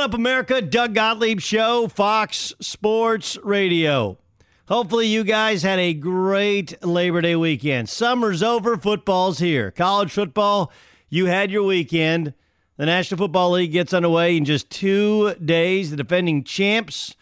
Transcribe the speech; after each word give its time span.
What 0.00 0.14
up, 0.14 0.14
America? 0.14 0.62
Doug 0.62 0.94
Gottlieb 0.94 1.40
Show, 1.40 1.86
Fox 1.86 2.54
Sports 2.58 3.36
Radio. 3.44 4.16
Hopefully, 4.66 5.06
you 5.06 5.24
guys 5.24 5.62
had 5.62 5.78
a 5.78 5.92
great 5.92 6.82
Labor 6.82 7.20
Day 7.20 7.36
weekend. 7.36 7.90
Summer's 7.90 8.42
over, 8.42 8.78
football's 8.78 9.40
here. 9.40 9.70
College 9.70 10.10
football, 10.10 10.72
you 11.10 11.26
had 11.26 11.50
your 11.50 11.64
weekend. 11.64 12.32
The 12.78 12.86
National 12.86 13.18
Football 13.18 13.50
League 13.50 13.72
gets 13.72 13.92
underway 13.92 14.38
in 14.38 14.46
just 14.46 14.70
two 14.70 15.34
days. 15.34 15.90
The 15.90 15.98
defending 15.98 16.44
champs, 16.44 17.14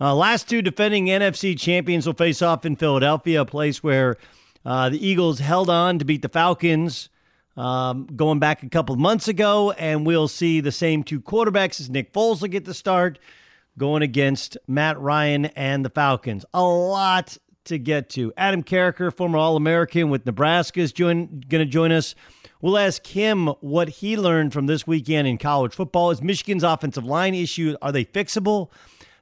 uh, 0.00 0.12
last 0.12 0.48
two 0.48 0.62
defending 0.62 1.06
NFC 1.06 1.56
champions, 1.56 2.08
will 2.08 2.14
face 2.14 2.42
off 2.42 2.66
in 2.66 2.74
Philadelphia, 2.74 3.42
a 3.42 3.46
place 3.46 3.84
where 3.84 4.16
uh, 4.64 4.88
the 4.88 5.06
Eagles 5.06 5.38
held 5.38 5.70
on 5.70 6.00
to 6.00 6.04
beat 6.04 6.22
the 6.22 6.28
Falcons 6.28 7.08
um, 7.60 8.06
going 8.16 8.38
back 8.38 8.62
a 8.62 8.70
couple 8.70 8.96
months 8.96 9.28
ago, 9.28 9.72
and 9.72 10.06
we'll 10.06 10.28
see 10.28 10.62
the 10.62 10.72
same 10.72 11.04
two 11.04 11.20
quarterbacks 11.20 11.78
as 11.78 11.90
Nick 11.90 12.10
Foles 12.14 12.40
will 12.40 12.48
get 12.48 12.64
the 12.64 12.72
start 12.72 13.18
going 13.76 14.02
against 14.02 14.56
Matt 14.66 14.98
Ryan 14.98 15.44
and 15.44 15.84
the 15.84 15.90
Falcons. 15.90 16.46
A 16.54 16.64
lot 16.64 17.36
to 17.64 17.78
get 17.78 18.08
to. 18.10 18.32
Adam 18.38 18.62
Carriker, 18.62 19.14
former 19.14 19.36
All 19.36 19.56
American 19.56 20.08
with 20.08 20.24
Nebraska, 20.24 20.80
is 20.80 20.92
going 20.92 21.44
to 21.50 21.66
join 21.66 21.92
us. 21.92 22.14
We'll 22.62 22.78
ask 22.78 23.06
him 23.06 23.48
what 23.60 23.90
he 23.90 24.16
learned 24.16 24.54
from 24.54 24.64
this 24.64 24.86
weekend 24.86 25.28
in 25.28 25.36
college 25.36 25.74
football. 25.74 26.10
Is 26.10 26.22
Michigan's 26.22 26.64
offensive 26.64 27.04
line 27.04 27.34
issue 27.34 27.76
are 27.82 27.92
they 27.92 28.06
fixable? 28.06 28.70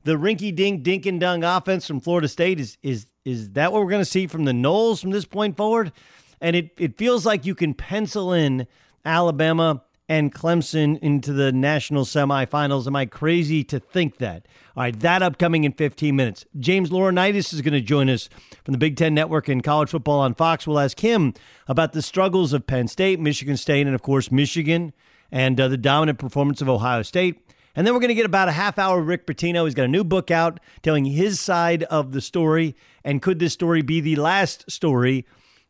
The 0.04 0.15
rinky 0.15 0.54
dink 0.54 0.84
dink 0.84 1.06
and 1.06 1.19
dunk 1.19 1.43
offense 1.43 1.88
from 1.88 1.98
Florida 1.98 2.28
State 2.28 2.60
is 2.60 2.78
is 2.84 3.06
is 3.25 3.50
that 3.53 3.72
what 3.72 3.82
we're 3.82 3.91
going 3.91 4.00
to 4.00 4.10
see 4.10 4.28
from 4.28 4.44
the 4.44 4.53
Noles 4.53 5.00
from 5.00 5.10
this 5.10 5.25
point 5.25 5.56
forward? 5.56 5.93
And 6.41 6.56
it, 6.56 6.71
it 6.78 6.97
feels 6.97 7.26
like 7.26 7.44
you 7.44 7.54
can 7.54 7.75
pencil 7.75 8.32
in 8.32 8.66
Alabama 9.04 9.82
and 10.09 10.32
Clemson 10.34 10.99
into 11.00 11.32
the 11.32 11.53
national 11.53 12.04
semifinals. 12.04 12.87
Am 12.87 12.97
I 12.97 13.04
crazy 13.04 13.62
to 13.65 13.78
think 13.78 14.19
that? 14.19 14.47
All 14.75 14.82
right, 14.82 14.98
that 15.00 15.22
upcoming 15.22 15.65
in 15.65 15.72
15 15.72 16.16
minutes. 16.16 16.47
James 16.59 16.91
Laurinaitis 16.91 17.53
is 17.53 17.60
going 17.60 17.75
to 17.75 17.81
join 17.81 18.09
us 18.09 18.28
from 18.65 18.72
the 18.72 18.78
Big 18.78 18.97
Ten 18.97 19.12
Network 19.12 19.48
and 19.48 19.62
college 19.62 19.91
football 19.91 20.21
on 20.21 20.34
Fox. 20.34 20.66
We'll 20.66 20.78
ask 20.78 21.00
him 21.00 21.34
about 21.66 21.93
the 21.93 22.00
struggles 22.00 22.53
of 22.53 22.66
Penn 22.66 22.88
State, 22.88 23.21
Michigan 23.21 23.56
State, 23.56 23.87
and 23.87 23.94
of 23.94 24.03
course, 24.03 24.32
Michigan, 24.32 24.94
and 25.31 25.60
uh, 25.60 25.69
the 25.69 25.77
dominant 25.77 26.19
performance 26.19 26.62
of 26.62 26.71
Ohio 26.71 27.03
State. 27.03 27.44
And 27.77 27.87
then 27.87 27.93
we're 27.93 28.00
going 28.00 28.09
to 28.09 28.15
get 28.15 28.27
about 28.27 28.48
a 28.48 28.53
half 28.53 28.78
hour 28.78 29.00
Rick 29.00 29.27
Pitino. 29.27 29.65
He's 29.65 29.75
got 29.75 29.84
a 29.84 29.88
new 29.88 30.04
book 30.04 30.31
out 30.31 30.59
telling 30.82 31.04
his 31.04 31.38
side 31.38 31.82
of 31.84 32.12
the 32.12 32.21
story. 32.21 32.75
And 33.04 33.21
could 33.21 33.38
this 33.38 33.53
story 33.53 33.82
be 33.82 34.00
the 34.00 34.16
last 34.16 34.69
story 34.71 35.27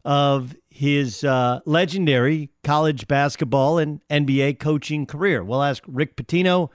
of 0.08 0.56
his 0.70 1.22
uh, 1.22 1.60
legendary 1.66 2.48
college 2.64 3.06
basketball 3.06 3.76
and 3.76 4.00
NBA 4.08 4.58
coaching 4.58 5.04
career. 5.04 5.44
We'll 5.44 5.62
ask 5.62 5.82
Rick 5.86 6.16
Pitino, 6.16 6.70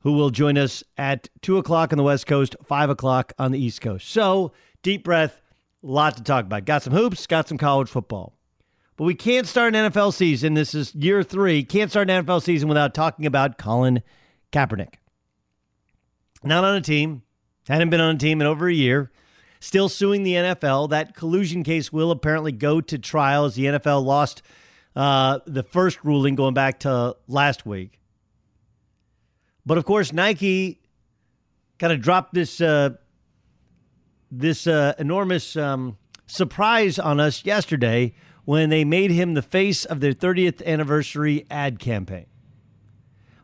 who 0.00 0.12
will 0.12 0.30
join 0.30 0.56
us 0.56 0.82
at 0.96 1.28
2 1.42 1.58
o'clock 1.58 1.92
on 1.92 1.98
the 1.98 2.02
West 2.02 2.26
Coast, 2.26 2.56
5 2.64 2.88
o'clock 2.88 3.34
on 3.38 3.52
the 3.52 3.58
East 3.58 3.82
Coast. 3.82 4.08
So, 4.08 4.52
deep 4.82 5.04
breath, 5.04 5.42
a 5.84 5.86
lot 5.86 6.16
to 6.16 6.22
talk 6.22 6.46
about. 6.46 6.64
Got 6.64 6.82
some 6.82 6.94
hoops, 6.94 7.26
got 7.26 7.46
some 7.46 7.58
college 7.58 7.90
football. 7.90 8.38
But 8.96 9.04
we 9.04 9.14
can't 9.14 9.46
start 9.46 9.76
an 9.76 9.92
NFL 9.92 10.14
season. 10.14 10.54
This 10.54 10.74
is 10.74 10.94
year 10.94 11.22
three. 11.22 11.62
Can't 11.62 11.90
start 11.90 12.08
an 12.08 12.24
NFL 12.24 12.42
season 12.42 12.70
without 12.70 12.94
talking 12.94 13.26
about 13.26 13.58
Colin 13.58 14.02
Kaepernick. 14.50 14.94
Not 16.42 16.64
on 16.64 16.76
a 16.76 16.80
team, 16.80 17.20
hadn't 17.68 17.90
been 17.90 18.00
on 18.00 18.16
a 18.16 18.18
team 18.18 18.40
in 18.40 18.46
over 18.46 18.66
a 18.66 18.72
year 18.72 19.10
still 19.60 19.88
suing 19.88 20.22
the 20.22 20.34
NFL. 20.34 20.90
That 20.90 21.14
collusion 21.14 21.62
case 21.62 21.92
will 21.92 22.10
apparently 22.10 22.52
go 22.52 22.80
to 22.80 22.98
trial 22.98 23.44
as 23.44 23.54
the 23.54 23.64
NFL 23.66 24.04
lost 24.04 24.42
uh, 24.94 25.40
the 25.46 25.62
first 25.62 26.04
ruling 26.04 26.34
going 26.34 26.54
back 26.54 26.80
to 26.80 27.16
last 27.28 27.66
week. 27.66 28.00
But 29.64 29.78
of 29.78 29.84
course, 29.84 30.12
Nike 30.12 30.80
kind 31.78 31.92
of 31.92 32.00
dropped 32.00 32.34
this 32.34 32.60
uh, 32.60 32.90
this 34.30 34.66
uh, 34.66 34.94
enormous 34.98 35.56
um, 35.56 35.98
surprise 36.26 36.98
on 36.98 37.20
us 37.20 37.44
yesterday 37.44 38.14
when 38.44 38.70
they 38.70 38.84
made 38.84 39.10
him 39.10 39.34
the 39.34 39.42
face 39.42 39.84
of 39.84 40.00
their 40.00 40.12
30th 40.12 40.64
anniversary 40.64 41.46
ad 41.50 41.78
campaign. 41.78 42.26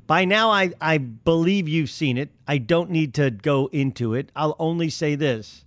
By 0.06 0.24
now, 0.24 0.50
I, 0.50 0.72
I 0.80 0.98
believe 0.98 1.68
you've 1.68 1.90
seen 1.90 2.18
it. 2.18 2.30
I 2.46 2.58
don't 2.58 2.90
need 2.90 3.14
to 3.14 3.30
go 3.30 3.68
into 3.72 4.14
it. 4.14 4.30
I'll 4.36 4.56
only 4.58 4.90
say 4.90 5.14
this 5.14 5.64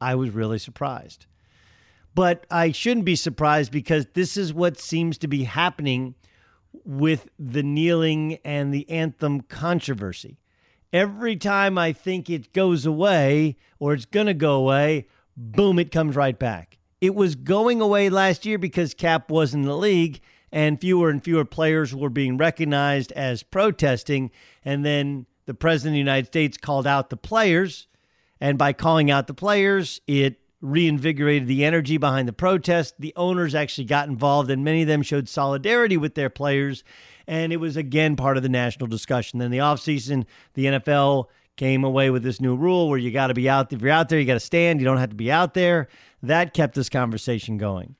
I 0.00 0.14
was 0.14 0.30
really 0.30 0.58
surprised. 0.58 1.26
But 2.14 2.46
I 2.50 2.72
shouldn't 2.72 3.04
be 3.04 3.16
surprised 3.16 3.70
because 3.70 4.06
this 4.14 4.36
is 4.36 4.54
what 4.54 4.78
seems 4.78 5.18
to 5.18 5.28
be 5.28 5.44
happening 5.44 6.14
with 6.84 7.28
the 7.38 7.62
kneeling 7.62 8.38
and 8.44 8.72
the 8.72 8.88
anthem 8.88 9.42
controversy. 9.42 10.38
Every 10.92 11.36
time 11.36 11.76
I 11.76 11.92
think 11.92 12.30
it 12.30 12.52
goes 12.52 12.86
away 12.86 13.56
or 13.78 13.92
it's 13.92 14.06
going 14.06 14.26
to 14.28 14.34
go 14.34 14.54
away, 14.54 15.08
boom, 15.36 15.78
it 15.78 15.92
comes 15.92 16.16
right 16.16 16.38
back. 16.38 16.78
It 17.00 17.14
was 17.14 17.34
going 17.34 17.80
away 17.80 18.08
last 18.08 18.46
year 18.46 18.58
because 18.58 18.94
Cap 18.94 19.30
was 19.30 19.52
in 19.52 19.62
the 19.62 19.76
league 19.76 20.20
and 20.50 20.80
fewer 20.80 21.10
and 21.10 21.22
fewer 21.22 21.44
players 21.44 21.94
were 21.94 22.08
being 22.08 22.38
recognized 22.38 23.12
as 23.12 23.42
protesting. 23.42 24.30
And 24.64 24.84
then 24.84 25.26
the 25.44 25.54
president 25.54 25.92
of 25.92 25.94
the 25.94 25.98
United 25.98 26.26
States 26.26 26.56
called 26.56 26.86
out 26.86 27.10
the 27.10 27.16
players. 27.16 27.88
And 28.40 28.58
by 28.58 28.72
calling 28.72 29.10
out 29.10 29.26
the 29.26 29.34
players, 29.34 30.00
it 30.06 30.40
reinvigorated 30.60 31.48
the 31.48 31.64
energy 31.64 31.96
behind 31.96 32.26
the 32.28 32.32
protest. 32.32 32.94
The 32.98 33.12
owners 33.16 33.54
actually 33.54 33.84
got 33.84 34.08
involved, 34.08 34.50
and 34.50 34.64
many 34.64 34.82
of 34.82 34.88
them 34.88 35.02
showed 35.02 35.28
solidarity 35.28 35.96
with 35.96 36.14
their 36.14 36.30
players. 36.30 36.84
And 37.26 37.52
it 37.52 37.58
was 37.58 37.76
again 37.76 38.16
part 38.16 38.36
of 38.36 38.42
the 38.42 38.48
national 38.48 38.86
discussion. 38.86 39.38
Then 39.38 39.50
the 39.50 39.58
offseason, 39.58 40.26
the 40.54 40.66
NFL 40.66 41.26
came 41.56 41.84
away 41.84 42.10
with 42.10 42.22
this 42.22 42.40
new 42.40 42.54
rule 42.54 42.88
where 42.88 42.98
you 42.98 43.10
got 43.10 43.28
to 43.28 43.34
be 43.34 43.48
out. 43.48 43.72
If 43.72 43.80
you're 43.80 43.90
out 43.90 44.08
there, 44.08 44.20
you 44.20 44.26
got 44.26 44.34
to 44.34 44.40
stand. 44.40 44.80
You 44.80 44.84
don't 44.84 44.98
have 44.98 45.10
to 45.10 45.16
be 45.16 45.32
out 45.32 45.54
there. 45.54 45.88
That 46.22 46.54
kept 46.54 46.74
this 46.74 46.88
conversation 46.88 47.56
going. 47.56 47.96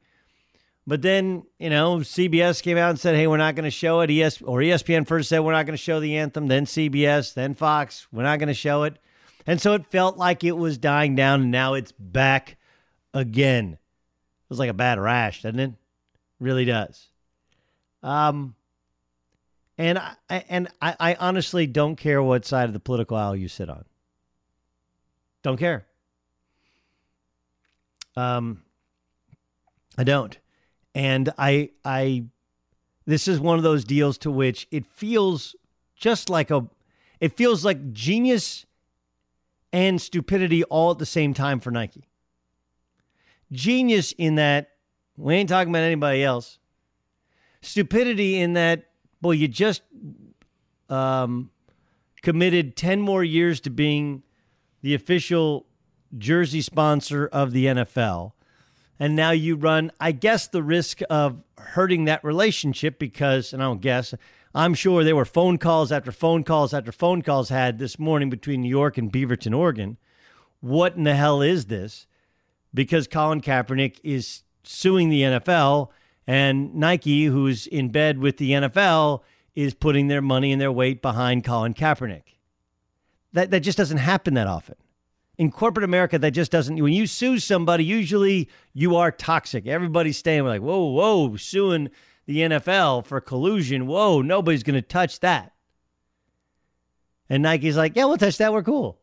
But 0.86 1.02
then, 1.02 1.42
you 1.58 1.68
know, 1.68 1.96
CBS 1.96 2.62
came 2.62 2.78
out 2.78 2.90
and 2.90 3.00
said, 3.00 3.16
"Hey, 3.16 3.26
we're 3.26 3.38
not 3.38 3.56
going 3.56 3.64
to 3.64 3.70
show 3.70 4.00
it." 4.02 4.10
ES 4.10 4.40
or 4.42 4.60
ESPN 4.60 5.06
first 5.06 5.28
said, 5.28 5.40
"We're 5.40 5.52
not 5.52 5.66
going 5.66 5.76
to 5.76 5.82
show 5.82 5.98
the 5.98 6.16
anthem." 6.16 6.46
Then 6.46 6.64
CBS, 6.64 7.34
then 7.34 7.54
Fox, 7.54 8.06
"We're 8.12 8.22
not 8.22 8.38
going 8.38 8.48
to 8.48 8.54
show 8.54 8.84
it." 8.84 8.98
And 9.46 9.60
so 9.60 9.74
it 9.74 9.86
felt 9.86 10.16
like 10.16 10.42
it 10.42 10.56
was 10.56 10.76
dying 10.76 11.14
down, 11.14 11.42
and 11.42 11.50
now 11.50 11.74
it's 11.74 11.92
back 11.92 12.56
again. 13.14 13.74
It 13.74 14.48
was 14.48 14.58
like 14.58 14.70
a 14.70 14.74
bad 14.74 14.98
rash, 14.98 15.42
doesn't 15.42 15.60
it? 15.60 15.72
Really 16.40 16.64
does. 16.64 17.08
Um, 18.02 18.54
and 19.78 19.98
I 19.98 20.14
and 20.48 20.68
I, 20.80 20.96
I 20.98 21.14
honestly 21.14 21.66
don't 21.66 21.96
care 21.96 22.22
what 22.22 22.44
side 22.44 22.68
of 22.68 22.72
the 22.72 22.80
political 22.80 23.16
aisle 23.16 23.36
you 23.36 23.48
sit 23.48 23.68
on. 23.70 23.84
Don't 25.42 25.58
care. 25.58 25.86
Um, 28.16 28.62
I 29.96 30.04
don't, 30.04 30.36
and 30.94 31.32
I 31.38 31.70
I 31.84 32.24
this 33.06 33.28
is 33.28 33.38
one 33.38 33.58
of 33.58 33.62
those 33.62 33.84
deals 33.84 34.18
to 34.18 34.30
which 34.30 34.66
it 34.70 34.86
feels 34.86 35.54
just 35.94 36.28
like 36.28 36.50
a 36.50 36.66
it 37.20 37.36
feels 37.36 37.64
like 37.64 37.92
genius 37.92 38.65
and 39.76 40.00
stupidity 40.00 40.64
all 40.64 40.90
at 40.90 40.98
the 40.98 41.04
same 41.04 41.34
time 41.34 41.60
for 41.60 41.70
Nike. 41.70 42.08
Genius 43.52 44.12
in 44.16 44.36
that 44.36 44.70
we 45.18 45.34
ain't 45.34 45.50
talking 45.50 45.70
about 45.70 45.82
anybody 45.82 46.24
else. 46.24 46.58
Stupidity 47.60 48.38
in 48.38 48.54
that, 48.54 48.86
boy, 49.20 49.32
you 49.32 49.48
just 49.48 49.82
um, 50.88 51.50
committed 52.22 52.74
10 52.74 53.02
more 53.02 53.22
years 53.22 53.60
to 53.60 53.70
being 53.70 54.22
the 54.80 54.94
official 54.94 55.66
jersey 56.16 56.62
sponsor 56.62 57.26
of 57.26 57.52
the 57.52 57.66
NFL. 57.66 58.32
And 58.98 59.14
now 59.14 59.32
you 59.32 59.56
run, 59.56 59.92
I 60.00 60.12
guess, 60.12 60.48
the 60.48 60.62
risk 60.62 61.00
of 61.10 61.42
hurting 61.58 62.06
that 62.06 62.24
relationship 62.24 62.98
because, 62.98 63.52
and 63.52 63.62
I 63.62 63.66
don't 63.66 63.82
guess, 63.82 64.14
I'm 64.56 64.72
sure 64.72 65.04
there 65.04 65.14
were 65.14 65.26
phone 65.26 65.58
calls 65.58 65.92
after 65.92 66.10
phone 66.10 66.42
calls 66.42 66.72
after 66.72 66.90
phone 66.90 67.20
calls 67.20 67.50
had 67.50 67.78
this 67.78 67.98
morning 67.98 68.30
between 68.30 68.62
New 68.62 68.70
York 68.70 68.96
and 68.96 69.12
Beaverton, 69.12 69.54
Oregon. 69.54 69.98
What 70.60 70.96
in 70.96 71.02
the 71.04 71.14
hell 71.14 71.42
is 71.42 71.66
this? 71.66 72.06
Because 72.72 73.06
Colin 73.06 73.42
Kaepernick 73.42 74.00
is 74.02 74.44
suing 74.62 75.10
the 75.10 75.20
NFL, 75.20 75.90
and 76.26 76.74
Nike, 76.74 77.26
who's 77.26 77.66
in 77.66 77.90
bed 77.90 78.18
with 78.18 78.38
the 78.38 78.52
NFL, 78.52 79.20
is 79.54 79.74
putting 79.74 80.08
their 80.08 80.22
money 80.22 80.52
and 80.52 80.60
their 80.60 80.72
weight 80.72 81.02
behind 81.02 81.44
Colin 81.44 81.74
Kaepernick. 81.74 82.22
That, 83.34 83.50
that 83.50 83.60
just 83.60 83.76
doesn't 83.76 83.98
happen 83.98 84.32
that 84.34 84.46
often. 84.46 84.76
In 85.36 85.50
corporate 85.50 85.84
America, 85.84 86.18
that 86.18 86.30
just 86.30 86.50
doesn't. 86.50 86.82
When 86.82 86.94
you 86.94 87.06
sue 87.06 87.38
somebody, 87.38 87.84
usually 87.84 88.48
you 88.72 88.96
are 88.96 89.12
toxic. 89.12 89.66
Everybody's 89.66 90.16
staying 90.16 90.46
like, 90.46 90.62
whoa, 90.62 90.82
whoa, 90.86 91.36
suing 91.36 91.90
the 92.26 92.38
NFL 92.38 93.06
for 93.06 93.20
collusion. 93.20 93.86
Whoa, 93.86 94.20
nobody's 94.22 94.62
going 94.62 94.74
to 94.74 94.82
touch 94.82 95.20
that. 95.20 95.52
And 97.28 97.42
Nike's 97.42 97.76
like, 97.76 97.96
yeah, 97.96 98.04
we'll 98.04 98.18
touch 98.18 98.38
that. 98.38 98.52
We're 98.52 98.62
cool. 98.62 98.98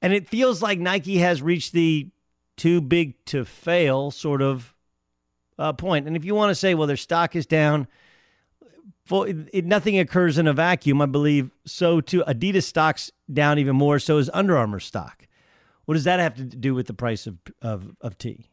And 0.00 0.12
it 0.12 0.28
feels 0.28 0.62
like 0.62 0.78
Nike 0.78 1.18
has 1.18 1.42
reached 1.42 1.72
the 1.72 2.08
too 2.56 2.80
big 2.80 3.24
to 3.26 3.44
fail 3.44 4.10
sort 4.10 4.42
of 4.42 4.74
uh, 5.58 5.72
point. 5.72 6.06
And 6.06 6.16
if 6.16 6.24
you 6.24 6.34
want 6.34 6.50
to 6.50 6.54
say, 6.54 6.74
well, 6.74 6.86
their 6.86 6.96
stock 6.96 7.34
is 7.34 7.46
down, 7.46 7.88
for, 9.04 9.26
it, 9.26 9.64
nothing 9.64 9.98
occurs 9.98 10.38
in 10.38 10.46
a 10.46 10.52
vacuum. 10.52 11.00
I 11.00 11.06
believe 11.06 11.50
so 11.64 12.00
too. 12.00 12.22
Adidas 12.28 12.64
stock's 12.64 13.10
down 13.32 13.58
even 13.58 13.74
more. 13.74 13.98
So 13.98 14.18
is 14.18 14.30
Under 14.32 14.56
Armour 14.56 14.80
stock. 14.80 15.26
What 15.86 15.94
does 15.94 16.04
that 16.04 16.20
have 16.20 16.34
to 16.36 16.44
do 16.44 16.74
with 16.74 16.86
the 16.86 16.94
price 16.94 17.26
of 17.26 17.38
of, 17.62 17.96
of 18.02 18.18
tea? 18.18 18.50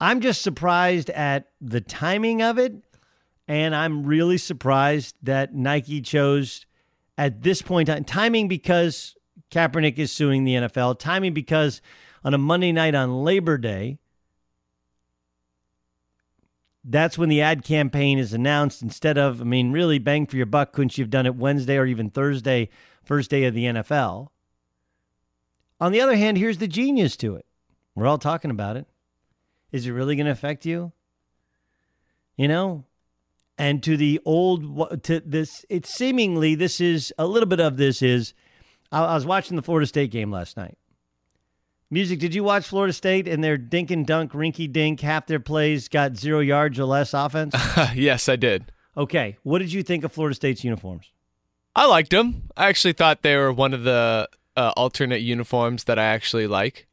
I'm 0.00 0.20
just 0.20 0.42
surprised 0.42 1.10
at 1.10 1.50
the 1.60 1.80
timing 1.80 2.42
of 2.42 2.58
it. 2.58 2.74
And 3.46 3.74
I'm 3.74 4.04
really 4.04 4.38
surprised 4.38 5.16
that 5.24 5.52
Nike 5.54 6.00
chose 6.00 6.66
at 7.18 7.42
this 7.42 7.62
point 7.62 7.88
in 7.88 8.04
timing 8.04 8.46
because 8.46 9.16
Kaepernick 9.50 9.98
is 9.98 10.12
suing 10.12 10.44
the 10.44 10.54
NFL, 10.54 11.00
timing 11.00 11.34
because 11.34 11.82
on 12.22 12.32
a 12.32 12.38
Monday 12.38 12.70
night 12.70 12.94
on 12.94 13.24
Labor 13.24 13.58
Day, 13.58 13.98
that's 16.84 17.18
when 17.18 17.28
the 17.28 17.42
ad 17.42 17.64
campaign 17.64 18.18
is 18.18 18.32
announced 18.32 18.82
instead 18.82 19.18
of, 19.18 19.40
I 19.40 19.44
mean, 19.44 19.72
really 19.72 19.98
bang 19.98 20.26
for 20.26 20.36
your 20.36 20.46
buck. 20.46 20.72
Couldn't 20.72 20.96
you 20.96 21.02
have 21.02 21.10
done 21.10 21.26
it 21.26 21.34
Wednesday 21.34 21.76
or 21.76 21.86
even 21.86 22.08
Thursday, 22.08 22.68
first 23.02 23.30
day 23.30 23.44
of 23.44 23.54
the 23.54 23.64
NFL? 23.64 24.28
On 25.80 25.92
the 25.92 26.00
other 26.00 26.16
hand, 26.16 26.38
here's 26.38 26.58
the 26.58 26.68
genius 26.68 27.16
to 27.16 27.34
it. 27.34 27.46
We're 27.94 28.06
all 28.06 28.18
talking 28.18 28.50
about 28.50 28.76
it. 28.76 28.86
Is 29.72 29.86
it 29.86 29.92
really 29.92 30.16
going 30.16 30.26
to 30.26 30.32
affect 30.32 30.66
you? 30.66 30.92
You 32.36 32.48
know? 32.48 32.84
And 33.58 33.82
to 33.82 33.96
the 33.96 34.20
old, 34.24 35.02
to 35.04 35.20
this, 35.20 35.66
it's 35.68 35.94
seemingly, 35.94 36.54
this 36.54 36.80
is 36.80 37.12
a 37.18 37.26
little 37.26 37.48
bit 37.48 37.60
of 37.60 37.76
this 37.76 38.00
is, 38.00 38.32
I, 38.90 39.14
was 39.14 39.26
watching 39.26 39.56
the 39.56 39.62
Florida 39.62 39.86
State 39.86 40.10
game 40.10 40.30
last 40.30 40.56
night. 40.56 40.78
Music, 41.90 42.20
did 42.20 42.34
you 42.34 42.44
watch 42.44 42.66
Florida 42.66 42.92
State 42.92 43.28
and 43.28 43.42
their 43.42 43.58
dink 43.58 43.90
and 43.90 44.06
dunk, 44.06 44.32
rinky 44.32 44.72
dink, 44.72 45.00
half 45.00 45.26
their 45.26 45.40
plays 45.40 45.88
got 45.88 46.16
zero 46.16 46.40
yards 46.40 46.78
or 46.78 46.84
less 46.84 47.12
offense? 47.12 47.54
yes, 47.94 48.28
I 48.28 48.36
did. 48.36 48.72
Okay. 48.96 49.36
What 49.42 49.58
did 49.58 49.72
you 49.72 49.82
think 49.82 50.04
of 50.04 50.12
Florida 50.12 50.34
State's 50.34 50.64
uniforms? 50.64 51.10
I 51.74 51.86
liked 51.86 52.10
them. 52.10 52.44
I 52.56 52.68
actually 52.68 52.92
thought 52.92 53.22
they 53.22 53.36
were 53.36 53.52
one 53.52 53.74
of 53.74 53.82
the 53.82 54.28
uh, 54.56 54.72
alternate 54.76 55.20
uniforms 55.20 55.84
that 55.84 55.98
I 55.98 56.04
actually 56.04 56.46
like. 56.46 56.86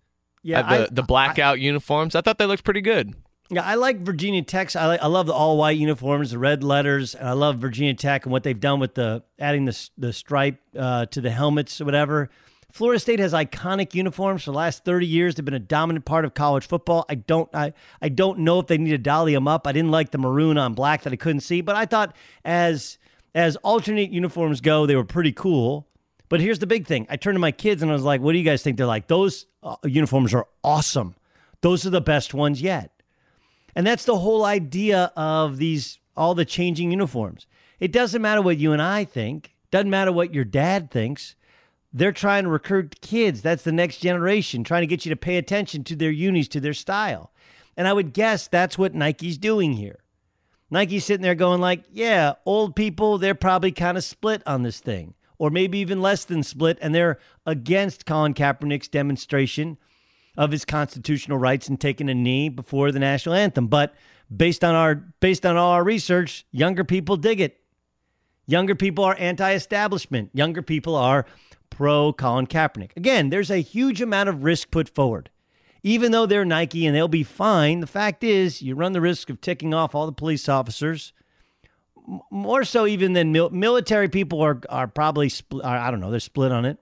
Yeah, 0.48 0.62
uh, 0.62 0.78
the 0.78 0.84
I, 0.84 0.88
the 0.92 1.04
blackout 1.04 1.56
I, 1.56 1.60
uniforms. 1.60 2.16
I 2.16 2.22
thought 2.22 2.38
they 2.38 2.46
looked 2.46 2.64
pretty 2.64 2.80
good. 2.80 3.14
Yeah, 3.50 3.64
I 3.64 3.76
like 3.76 4.00
Virginia 4.00 4.42
Tech. 4.42 4.74
I 4.78 4.88
like, 4.88 5.02
I 5.04 5.08
love 5.08 5.26
the 5.26 5.34
all 5.34 5.58
white 5.58 5.78
uniforms, 5.78 6.32
the 6.32 6.40
red 6.40 6.64
letters, 6.64 7.16
and 7.16 7.28
I 7.28 7.34
love 7.34 7.58
Virginia 7.58 7.94
Tech 7.94 8.26
and 8.26 8.32
what 8.32 8.44
they've 8.44 8.60
done 8.60 8.80
with 8.80 8.96
the 8.96 9.24
adding 9.38 9.66
the 9.66 9.90
the 9.98 10.14
stripe 10.14 10.60
uh, 10.78 11.06
to 11.08 11.20
the 11.20 11.32
helmets 11.32 11.82
or 11.82 11.86
whatever. 11.86 12.30
Florida 12.72 12.98
State 12.98 13.20
has 13.20 13.34
iconic 13.34 13.94
uniforms 13.94 14.44
for 14.44 14.52
the 14.52 14.58
last 14.58 14.86
30 14.86 15.06
years. 15.06 15.36
They've 15.36 15.44
been 15.44 15.54
a 15.54 15.60
dominant 15.60 16.06
part 16.06 16.24
of 16.24 16.34
college 16.34 16.66
football. 16.66 17.06
I 17.10 17.16
don't 17.16 17.54
I, 17.54 17.74
I 18.02 18.08
don't 18.08 18.40
know 18.40 18.60
if 18.60 18.68
they 18.68 18.78
need 18.78 18.92
to 18.92 18.98
dolly 18.98 19.34
them 19.34 19.50
up. 19.50 19.68
I 19.68 19.74
didn't 19.74 19.92
like 19.92 20.12
the 20.12 20.18
maroon 20.18 20.58
on 20.58 20.76
black 20.76 21.04
that 21.04 21.12
I 21.12 21.18
couldn't 21.18 21.42
see, 21.42 21.60
but 21.60 21.76
I 21.76 21.86
thought 21.86 22.16
as 22.46 22.98
as 23.36 23.58
alternate 23.58 24.12
uniforms 24.12 24.62
go, 24.62 24.86
they 24.86 24.96
were 24.96 25.04
pretty 25.04 25.34
cool. 25.34 25.90
But 26.30 26.40
here's 26.40 26.60
the 26.60 26.68
big 26.68 26.88
thing. 26.88 27.06
I 27.10 27.18
turned 27.18 27.36
to 27.36 27.40
my 27.40 27.52
kids 27.52 27.82
and 27.82 27.92
I 27.92 27.94
was 27.94 28.04
like, 28.04 28.22
"What 28.22 28.32
do 28.32 28.38
you 28.38 28.44
guys 28.46 28.62
think?" 28.62 28.78
They're 28.78 28.86
like, 28.86 29.08
"Those 29.08 29.46
uh, 29.68 29.76
uniforms 29.84 30.34
are 30.34 30.48
awesome. 30.64 31.16
Those 31.62 31.86
are 31.86 31.92
the 31.92 32.02
best 32.02 32.34
ones 32.34 32.62
yet." 32.62 32.92
And 33.76 33.86
that's 33.86 34.06
the 34.06 34.18
whole 34.18 34.46
idea 34.46 35.12
of 35.16 35.58
these 35.58 36.00
all 36.16 36.34
the 36.34 36.46
changing 36.46 36.92
uniforms. 36.92 37.46
It 37.80 37.92
doesn't 37.92 38.22
matter 38.22 38.42
what 38.42 38.58
you 38.58 38.74
and 38.74 38.82
I 38.82 39.06
think. 39.06 39.54
Doesn't 39.70 39.90
matter 39.90 40.12
what 40.12 40.34
your 40.34 40.46
dad 40.46 40.90
thinks. 40.90 41.36
They're 41.94 42.12
trying 42.12 42.44
to 42.44 42.50
recruit 42.50 43.02
kids. 43.02 43.42
That's 43.42 43.64
the 43.64 43.72
next 43.72 44.00
generation, 44.00 44.64
trying 44.64 44.82
to 44.82 44.88
get 44.88 45.06
you 45.06 45.10
to 45.12 45.16
pay 45.16 45.38
attention 45.38 45.84
to 45.86 45.96
their 45.96 46.12
unis, 46.12 46.48
to 46.50 46.60
their 46.60 46.74
style. 46.74 47.32
And 47.76 47.88
I 47.88 47.94
would 47.94 48.14
guess 48.14 48.48
that's 48.48 48.78
what 48.78 48.96
Nike's 48.96 49.38
doing 49.38 49.74
here. 49.74 50.00
Nike's 50.70 51.06
sitting 51.06 51.22
there 51.22 51.36
going 51.36 51.62
like, 51.62 51.84
"Yeah, 51.92 52.34
old 52.46 52.76
people, 52.76 53.18
they're 53.18 53.36
probably 53.36 53.72
kind 53.72 53.98
of 53.98 54.04
split 54.04 54.42
on 54.46 54.64
this 54.64 54.80
thing." 54.80 55.14
Or 55.40 55.50
maybe 55.50 55.78
even 55.80 56.02
less 56.02 56.26
than 56.26 56.44
split, 56.44 56.78
and 56.82 56.96
they're 56.96 57.20
against 57.46 58.06
Colin 58.06 58.34
Kaepernick's 58.34 58.88
demonstration. 58.88 59.78
of 60.38 60.52
his 60.52 60.64
constitutional 60.64 61.38
rights 61.38 61.68
and 61.68 61.82
taking 61.82 62.10
a 62.10 62.14
knee 62.14 62.48
before 62.48 62.92
the 62.92 63.00
national 63.00 63.36
anthem. 63.36 63.68
But 63.68 63.96
based 64.36 64.64
on 64.64 64.76
our 64.76 64.96
based 65.20 65.46
on 65.46 65.58
all 65.58 65.72
our 65.72 65.84
research, 65.84 66.46
younger 66.52 66.84
people 66.84 67.18
dig 67.18 67.42
it. 67.42 67.60
Younger 68.46 68.76
people 68.76 69.04
are 69.04 69.16
anti-establishment. 69.20 70.30
Younger 70.34 70.62
people 70.62 70.96
are 70.96 71.26
pro 71.70 72.14
Colin 72.14 72.48
Kaepernick. 72.48 72.96
Again, 72.96 73.30
there's 73.30 73.52
a 73.52 73.58
huge 73.58 74.02
amount 74.02 74.30
of 74.30 74.44
risk 74.44 74.72
put 74.72 74.88
forward. 74.88 75.30
Even 75.84 76.12
though 76.12 76.26
they're 76.26 76.46
Nike 76.46 76.86
and 76.86 76.96
they'll 76.96 77.08
be 77.08 77.24
fine, 77.24 77.82
the 77.82 77.88
fact 77.88 78.24
is 78.24 78.62
you 78.62 78.76
run 78.76 78.94
the 78.94 79.02
risk 79.02 79.30
of 79.30 79.42
ticking 79.42 79.74
off 79.74 79.94
all 79.94 80.06
the 80.06 80.12
police 80.12 80.48
officers. 80.48 81.12
More 82.32 82.64
so 82.64 82.88
even 82.88 83.14
than 83.14 83.32
mil- 83.32 83.50
military 83.50 84.08
people 84.08 84.42
are 84.42 84.62
are 84.70 84.88
probably 84.88 85.30
split. 85.30 85.66
Uh, 85.66 85.70
I 85.70 85.92
don't 85.92 86.00
know, 86.00 86.12
they're 86.12 86.20
split 86.20 86.52
on 86.52 86.66
it. 86.66 86.78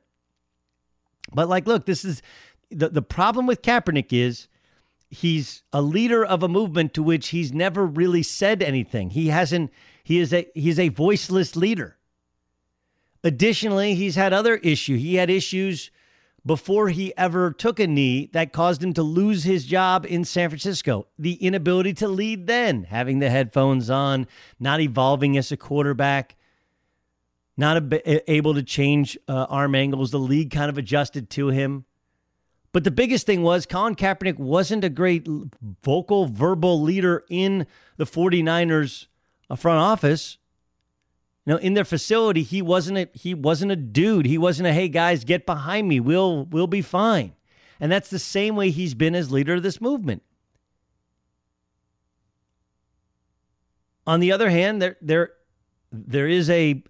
But 1.34 1.50
like, 1.50 1.65
look, 1.65 1.86
this 1.86 2.05
is 2.05 2.22
the 2.70 2.89
the 2.89 3.01
problem 3.01 3.48
with 3.48 3.62
Kaepernick 3.63 4.13
is 4.13 4.48
he's 5.10 5.63
a 5.74 5.82
leader 5.82 6.24
of 6.24 6.44
a 6.44 6.48
movement 6.48 6.94
to 6.94 7.03
which 7.03 7.29
he's 7.29 7.51
never 7.51 7.86
really 7.86 8.24
said 8.24 8.62
anything. 8.62 9.12
He 9.12 9.29
hasn't. 9.29 9.72
He 10.03 10.20
is 10.20 10.32
a 10.34 10.48
he's 10.53 10.77
a 10.77 10.89
voiceless 10.89 11.55
leader. 11.55 11.98
Additionally, 13.24 13.96
he's 13.96 14.15
had 14.15 14.34
other 14.34 14.58
issues. 14.58 15.01
He 15.01 15.15
had 15.15 15.32
issues 15.32 15.89
before 16.46 16.90
he 16.90 17.16
ever 17.18 17.52
took 17.52 17.80
a 17.80 17.88
knee 17.88 18.30
that 18.34 18.54
caused 18.54 18.84
him 18.84 18.94
to 18.94 19.02
lose 19.02 19.44
his 19.44 19.66
job 19.66 20.06
in 20.06 20.24
San 20.24 20.50
Francisco. 20.50 21.08
The 21.18 21.34
inability 21.34 21.94
to 21.96 22.08
lead 22.08 22.46
then, 22.46 22.84
having 22.84 23.20
the 23.20 23.32
headphones 23.32 23.90
on, 23.90 24.28
not 24.60 24.80
evolving 24.80 25.38
as 25.38 25.52
a 25.52 25.58
quarterback, 25.58 26.36
not 27.58 27.82
able 28.28 28.54
to 28.54 28.62
change 28.62 29.18
uh, 29.28 29.46
arm 29.50 29.74
angles. 29.75 30.12
The 30.12 30.20
league 30.20 30.52
kind 30.52 30.70
of 30.70 30.78
adjusted 30.78 31.30
to 31.32 31.48
him. 31.48 31.86
But 32.72 32.84
the 32.84 32.92
biggest 32.92 33.25
thing 33.25 33.42
was 33.42 33.66
Colin 33.66 33.96
Kaepernick 33.96 34.38
wasn't 34.38 34.84
a 34.84 34.90
great 34.90 35.25
vocal, 35.82 36.28
verbal 36.28 36.82
leader 36.82 37.24
in 37.30 37.66
the 37.96 38.06
49ers 38.06 39.08
uh, 39.50 39.56
front 39.56 39.80
office. 39.80 40.38
You 41.46 41.54
know, 41.54 41.60
in 41.60 41.75
their 41.75 41.86
facility, 41.86 42.42
he 42.42 42.62
wasn't 42.62 42.98
a 42.98 43.10
he 43.14 43.34
wasn't 43.34 43.72
a 43.72 43.75
dude. 43.75 44.25
He 44.25 44.38
wasn't 44.38 44.68
a 44.68 44.74
hey 44.74 44.90
guys, 44.90 45.24
get 45.24 45.46
behind 45.46 45.88
me. 45.88 46.00
We'll 46.00 46.46
we'll 46.46 46.68
be 46.68 46.82
fine. 46.82 47.34
And 47.80 47.92
that's 47.92 48.10
the 48.10 48.20
same 48.20 48.56
way 48.56 48.72
he's 48.72 48.94
been 48.94 49.14
as 49.14 49.32
leader 49.32 49.56
of 49.56 49.64
this 49.64 49.80
movement. 49.80 50.24
On 54.08 54.20
the 54.20 54.32
other 54.32 54.50
hand, 54.50 54.82
there 54.82 54.98
there 55.02 55.34
there 55.92 56.28
is 56.28 56.50
a 56.50 56.84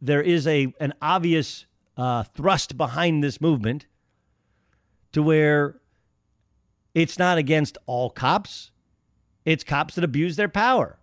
there 0.00 0.22
is 0.22 0.46
a 0.46 0.72
an 0.80 0.94
obvious 1.02 1.66
uh, 1.96 2.22
thrust 2.22 2.76
behind 2.78 3.22
this 3.22 3.40
movement 3.40 3.86
to 5.12 5.22
where 5.22 5.80
it's 6.94 7.18
not 7.18 7.38
against 7.38 7.76
all 7.86 8.08
cops, 8.08 8.70
it's 9.44 9.64
cops 9.64 9.94
that 9.96 10.04
abuse 10.04 10.36
their 10.36 10.48
power. 10.48 10.98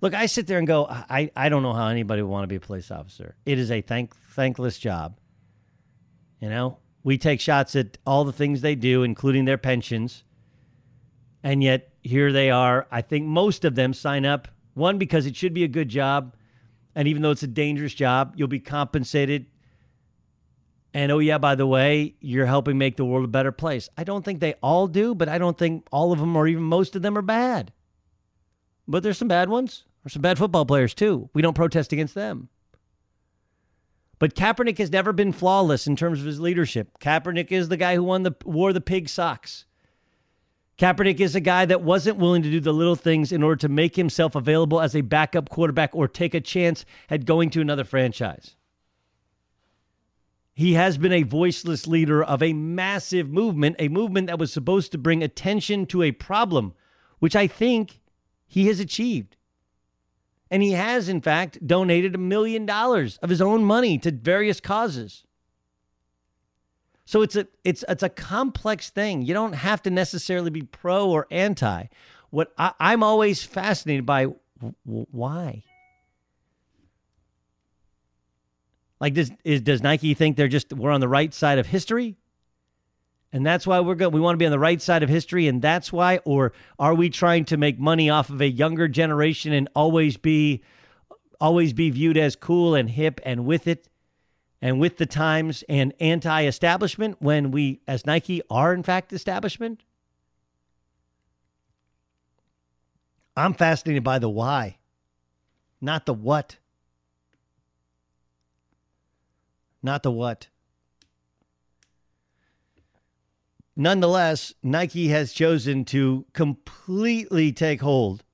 Look, 0.00 0.14
I 0.14 0.26
sit 0.26 0.46
there 0.46 0.58
and 0.58 0.66
go, 0.66 0.86
I, 0.88 1.30
I 1.34 1.48
don't 1.48 1.62
know 1.62 1.72
how 1.72 1.88
anybody 1.88 2.22
would 2.22 2.30
want 2.30 2.44
to 2.44 2.48
be 2.48 2.56
a 2.56 2.60
police 2.60 2.90
officer. 2.90 3.36
It 3.44 3.58
is 3.58 3.70
a 3.70 3.80
thank, 3.80 4.14
thankless 4.34 4.78
job. 4.78 5.18
You 6.40 6.48
know, 6.48 6.78
we 7.02 7.18
take 7.18 7.40
shots 7.40 7.74
at 7.74 7.98
all 8.06 8.24
the 8.24 8.32
things 8.32 8.60
they 8.60 8.76
do, 8.76 9.02
including 9.02 9.44
their 9.44 9.58
pensions. 9.58 10.22
And 11.42 11.62
yet, 11.62 11.92
here 12.02 12.32
they 12.32 12.50
are. 12.50 12.86
I 12.90 13.02
think 13.02 13.26
most 13.26 13.64
of 13.64 13.74
them 13.74 13.92
sign 13.92 14.24
up, 14.24 14.48
one, 14.74 14.98
because 14.98 15.26
it 15.26 15.34
should 15.34 15.54
be 15.54 15.64
a 15.64 15.68
good 15.68 15.88
job. 15.88 16.34
And 16.94 17.08
even 17.08 17.22
though 17.22 17.32
it's 17.32 17.42
a 17.42 17.48
dangerous 17.48 17.94
job, 17.94 18.34
you'll 18.36 18.48
be 18.48 18.60
compensated 18.60 19.46
and 20.94 21.12
oh, 21.12 21.18
yeah, 21.18 21.38
by 21.38 21.54
the 21.54 21.66
way, 21.66 22.14
you're 22.20 22.46
helping 22.46 22.78
make 22.78 22.96
the 22.96 23.04
world 23.04 23.24
a 23.24 23.28
better 23.28 23.52
place. 23.52 23.88
I 23.96 24.04
don't 24.04 24.24
think 24.24 24.40
they 24.40 24.54
all 24.62 24.86
do, 24.86 25.14
but 25.14 25.28
I 25.28 25.38
don't 25.38 25.58
think 25.58 25.86
all 25.92 26.12
of 26.12 26.18
them 26.18 26.34
or 26.34 26.48
even 26.48 26.62
most 26.62 26.96
of 26.96 27.02
them 27.02 27.16
are 27.18 27.22
bad. 27.22 27.72
But 28.86 29.02
there's 29.02 29.18
some 29.18 29.28
bad 29.28 29.50
ones. 29.50 29.84
There's 30.08 30.14
some 30.14 30.22
bad 30.22 30.38
football 30.38 30.64
players 30.64 30.94
too. 30.94 31.28
We 31.34 31.42
don't 31.42 31.52
protest 31.52 31.92
against 31.92 32.14
them. 32.14 32.48
But 34.18 34.34
Kaepernick 34.34 34.78
has 34.78 34.90
never 34.90 35.12
been 35.12 35.32
flawless 35.32 35.86
in 35.86 35.96
terms 35.96 36.20
of 36.20 36.24
his 36.24 36.40
leadership. 36.40 36.98
Kaepernick 36.98 37.52
is 37.52 37.68
the 37.68 37.76
guy 37.76 37.94
who 37.94 38.02
won 38.02 38.22
the 38.22 38.34
wore 38.46 38.72
the 38.72 38.80
pig 38.80 39.10
socks. 39.10 39.66
Kaepernick 40.78 41.20
is 41.20 41.34
a 41.34 41.40
guy 41.40 41.66
that 41.66 41.82
wasn't 41.82 42.16
willing 42.16 42.40
to 42.42 42.50
do 42.50 42.58
the 42.58 42.72
little 42.72 42.96
things 42.96 43.32
in 43.32 43.42
order 43.42 43.56
to 43.56 43.68
make 43.68 43.96
himself 43.96 44.34
available 44.34 44.80
as 44.80 44.96
a 44.96 45.02
backup 45.02 45.50
quarterback 45.50 45.94
or 45.94 46.08
take 46.08 46.32
a 46.32 46.40
chance 46.40 46.86
at 47.10 47.26
going 47.26 47.50
to 47.50 47.60
another 47.60 47.84
franchise. 47.84 48.56
He 50.54 50.72
has 50.72 50.96
been 50.96 51.12
a 51.12 51.22
voiceless 51.22 51.86
leader 51.86 52.24
of 52.24 52.42
a 52.42 52.54
massive 52.54 53.28
movement, 53.28 53.76
a 53.78 53.88
movement 53.88 54.28
that 54.28 54.38
was 54.38 54.50
supposed 54.50 54.90
to 54.92 54.96
bring 54.96 55.22
attention 55.22 55.84
to 55.88 56.02
a 56.02 56.12
problem, 56.12 56.72
which 57.18 57.36
I 57.36 57.46
think 57.46 58.00
he 58.46 58.68
has 58.68 58.80
achieved. 58.80 59.34
And 60.50 60.62
he 60.62 60.72
has, 60.72 61.08
in 61.08 61.20
fact, 61.20 61.66
donated 61.66 62.14
a 62.14 62.18
million 62.18 62.64
dollars 62.64 63.18
of 63.18 63.30
his 63.30 63.42
own 63.42 63.64
money 63.64 63.98
to 63.98 64.10
various 64.10 64.60
causes. 64.60 65.24
So 67.04 67.22
it's 67.22 67.36
a 67.36 67.46
it's 67.64 67.84
it's 67.88 68.02
a 68.02 68.08
complex 68.08 68.90
thing. 68.90 69.22
You 69.22 69.32
don't 69.32 69.54
have 69.54 69.82
to 69.84 69.90
necessarily 69.90 70.50
be 70.50 70.62
pro 70.62 71.08
or 71.08 71.26
anti. 71.30 71.86
What 72.30 72.52
I, 72.58 72.92
am 72.92 73.02
always 73.02 73.42
fascinated 73.42 74.04
by, 74.04 74.24
w- 74.24 75.06
why? 75.10 75.64
Like, 79.00 79.14
does 79.14 79.30
is, 79.44 79.62
does 79.62 79.82
Nike 79.82 80.12
think 80.12 80.36
they're 80.36 80.48
just 80.48 80.72
we're 80.72 80.90
on 80.90 81.00
the 81.00 81.08
right 81.08 81.32
side 81.32 81.58
of 81.58 81.66
history, 81.66 82.16
and 83.32 83.44
that's 83.44 83.66
why 83.66 83.80
we're 83.80 83.94
good? 83.94 84.12
We 84.12 84.20
want 84.20 84.34
to 84.34 84.38
be 84.38 84.46
on 84.46 84.52
the 84.52 84.58
right 84.58 84.80
side 84.80 85.02
of 85.02 85.08
history, 85.08 85.48
and 85.48 85.60
that's 85.60 85.92
why, 85.92 86.18
or 86.24 86.52
are 86.78 86.94
we 86.94 87.10
trying 87.10 87.44
to 87.46 87.56
make 87.56 87.78
money 87.78 88.08
off 88.08 88.30
of 88.30 88.40
a 88.40 88.48
younger 88.48 88.88
generation 88.88 89.52
and 89.52 89.68
always 89.74 90.16
be, 90.16 90.62
always 91.40 91.72
be 91.72 91.90
viewed 91.90 92.16
as 92.16 92.36
cool 92.36 92.74
and 92.74 92.90
hip 92.90 93.20
and 93.24 93.44
with 93.44 93.66
it, 93.66 93.88
and 94.60 94.80
with 94.80 94.96
the 94.96 95.06
times 95.06 95.62
and 95.68 95.92
anti-establishment 96.00 97.16
when 97.20 97.50
we, 97.50 97.80
as 97.86 98.06
Nike, 98.06 98.42
are 98.50 98.72
in 98.72 98.82
fact 98.82 99.12
establishment? 99.12 99.82
I'm 103.36 103.54
fascinated 103.54 104.02
by 104.02 104.18
the 104.18 104.28
why, 104.28 104.78
not 105.80 106.06
the 106.06 106.14
what. 106.14 106.56
not 109.82 110.02
the 110.02 110.10
what. 110.10 110.48
Nonetheless, 113.80 114.52
Nike 114.60 115.06
has 115.06 115.32
chosen 115.32 115.84
to 115.84 116.26
completely 116.32 117.52
take 117.52 117.80
hold 117.80 118.24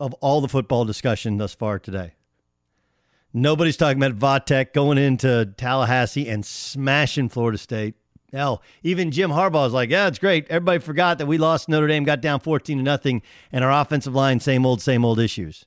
of 0.00 0.12
all 0.14 0.40
the 0.40 0.48
football 0.48 0.84
discussion 0.84 1.36
thus 1.36 1.54
far 1.54 1.78
today. 1.78 2.14
Nobody's 3.32 3.76
talking 3.76 4.02
about 4.02 4.16
Va 4.16 4.42
Tech 4.44 4.74
going 4.74 4.98
into 4.98 5.54
Tallahassee 5.56 6.28
and 6.28 6.44
smashing 6.44 7.28
Florida 7.28 7.58
State. 7.58 7.94
Hell, 8.32 8.60
even 8.82 9.12
Jim 9.12 9.30
Harbaugh 9.30 9.68
is 9.68 9.72
like, 9.72 9.90
yeah, 9.90 10.08
it's 10.08 10.18
great. 10.18 10.48
Everybody 10.50 10.80
forgot 10.80 11.18
that 11.18 11.26
we 11.26 11.38
lost 11.38 11.68
Notre 11.68 11.86
Dame, 11.86 12.02
got 12.02 12.20
down 12.20 12.40
14 12.40 12.76
to 12.76 12.82
nothing, 12.82 13.22
and 13.52 13.62
our 13.62 13.70
offensive 13.70 14.16
line, 14.16 14.40
same 14.40 14.66
old, 14.66 14.82
same 14.82 15.04
old 15.04 15.20
issues. 15.20 15.64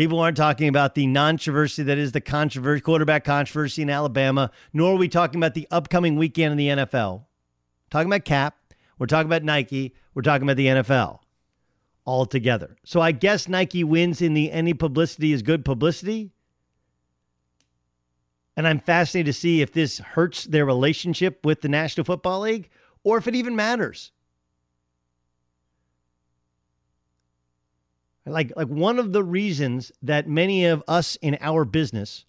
People 0.00 0.20
aren't 0.20 0.38
talking 0.38 0.66
about 0.66 0.94
the 0.94 1.12
controversy 1.12 1.82
that 1.82 1.98
is 1.98 2.12
the 2.12 2.22
controversy, 2.22 2.80
quarterback 2.80 3.22
controversy 3.22 3.82
in 3.82 3.90
Alabama, 3.90 4.50
nor 4.72 4.94
are 4.94 4.96
we 4.96 5.08
talking 5.08 5.38
about 5.38 5.52
the 5.52 5.68
upcoming 5.70 6.16
weekend 6.16 6.52
in 6.52 6.56
the 6.56 6.68
NFL. 6.68 7.18
We're 7.18 7.90
talking 7.90 8.08
about 8.08 8.24
Cap, 8.24 8.56
we're 8.98 9.04
talking 9.04 9.26
about 9.26 9.42
Nike, 9.42 9.94
we're 10.14 10.22
talking 10.22 10.44
about 10.44 10.56
the 10.56 10.68
NFL 10.68 11.18
all 12.06 12.24
together. 12.24 12.78
So 12.82 13.02
I 13.02 13.12
guess 13.12 13.46
Nike 13.46 13.84
wins 13.84 14.22
in 14.22 14.32
the 14.32 14.50
any 14.50 14.72
publicity 14.72 15.34
is 15.34 15.42
good 15.42 15.66
publicity. 15.66 16.30
And 18.56 18.66
I'm 18.66 18.80
fascinated 18.80 19.34
to 19.34 19.38
see 19.38 19.60
if 19.60 19.70
this 19.70 19.98
hurts 19.98 20.44
their 20.44 20.64
relationship 20.64 21.44
with 21.44 21.60
the 21.60 21.68
National 21.68 22.04
Football 22.04 22.40
League 22.40 22.70
or 23.04 23.18
if 23.18 23.28
it 23.28 23.34
even 23.34 23.54
matters. 23.54 24.12
Like 28.26 28.52
like 28.56 28.68
one 28.68 28.98
of 28.98 29.12
the 29.12 29.24
reasons 29.24 29.92
that 30.02 30.28
many 30.28 30.66
of 30.66 30.82
us 30.86 31.16
in 31.22 31.38
our 31.40 31.64
business 31.64 32.24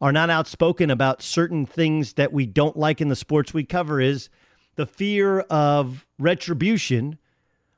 are 0.00 0.12
not 0.12 0.30
outspoken 0.30 0.90
about 0.90 1.22
certain 1.22 1.64
things 1.64 2.14
that 2.14 2.32
we 2.32 2.44
don't 2.44 2.76
like 2.76 3.00
in 3.00 3.08
the 3.08 3.16
sports 3.16 3.54
we 3.54 3.64
cover 3.64 4.00
is 4.00 4.28
the 4.74 4.86
fear 4.86 5.40
of 5.40 6.04
retribution 6.18 7.18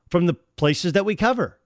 from 0.09 0.27
the 0.27 0.35
places 0.57 0.95
that 0.95 1.05
we 1.05 1.17
cover. 1.17 1.59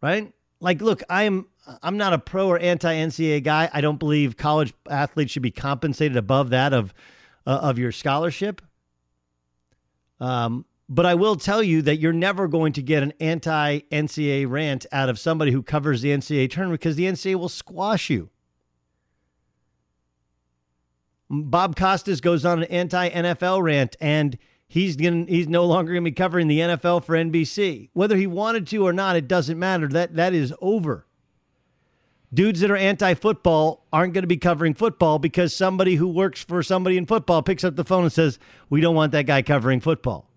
Right? 0.00 0.32
Like 0.60 0.80
look, 0.80 1.02
I'm 1.10 1.46
I'm 1.82 1.96
not 1.96 2.12
a 2.12 2.18
pro 2.18 2.46
or 2.46 2.58
anti 2.58 2.94
NCAA 2.94 3.42
guy. 3.42 3.68
I 3.72 3.80
don't 3.80 3.98
believe 3.98 4.36
college 4.36 4.72
athletes 4.88 5.32
should 5.32 5.42
be 5.42 5.50
compensated 5.50 6.16
above 6.16 6.50
that 6.50 6.72
of 6.72 6.94
uh, 7.46 7.58
of 7.62 7.78
your 7.78 7.90
scholarship. 7.90 8.62
Um, 10.20 10.64
but 10.88 11.04
I 11.04 11.14
will 11.14 11.36
tell 11.36 11.62
you 11.62 11.82
that 11.82 11.98
you're 11.98 12.12
never 12.12 12.46
going 12.46 12.72
to 12.74 12.82
get 12.82 13.02
an 13.02 13.12
anti 13.18 13.80
NCAA 13.90 14.48
rant 14.48 14.86
out 14.92 15.08
of 15.08 15.18
somebody 15.18 15.50
who 15.50 15.62
covers 15.62 16.02
the 16.02 16.10
NCAA 16.10 16.50
tournament 16.50 16.80
because 16.80 16.96
the 16.96 17.06
NCAA 17.06 17.36
will 17.36 17.48
squash 17.48 18.08
you. 18.08 18.30
Bob 21.28 21.74
Costas 21.74 22.20
goes 22.20 22.44
on 22.44 22.62
an 22.62 22.70
anti 22.70 23.10
NFL 23.10 23.62
rant 23.62 23.96
and 24.00 24.38
he's 24.68 24.94
gonna, 24.94 25.24
he's 25.26 25.48
no 25.48 25.66
longer 25.66 25.92
going 25.92 26.04
to 26.04 26.10
be 26.10 26.14
covering 26.14 26.46
the 26.46 26.60
NFL 26.60 27.04
for 27.04 27.16
NBC. 27.16 27.90
Whether 27.92 28.16
he 28.16 28.28
wanted 28.28 28.68
to 28.68 28.86
or 28.86 28.92
not, 28.92 29.16
it 29.16 29.26
doesn't 29.26 29.58
matter. 29.58 29.88
That 29.88 30.14
that 30.14 30.34
is 30.34 30.54
over. 30.60 31.04
Dudes 32.32 32.60
that 32.60 32.70
are 32.72 32.76
anti-football 32.76 33.86
aren't 33.92 34.12
going 34.12 34.24
to 34.24 34.28
be 34.28 34.36
covering 34.36 34.74
football 34.74 35.18
because 35.18 35.54
somebody 35.54 35.94
who 35.94 36.08
works 36.08 36.42
for 36.42 36.62
somebody 36.62 36.96
in 36.96 37.06
football 37.06 37.40
picks 37.40 37.64
up 37.64 37.76
the 37.76 37.84
phone 37.84 38.04
and 38.04 38.12
says, 38.12 38.38
"We 38.70 38.80
don't 38.80 38.94
want 38.94 39.10
that 39.12 39.26
guy 39.26 39.42
covering 39.42 39.80
football." 39.80 40.30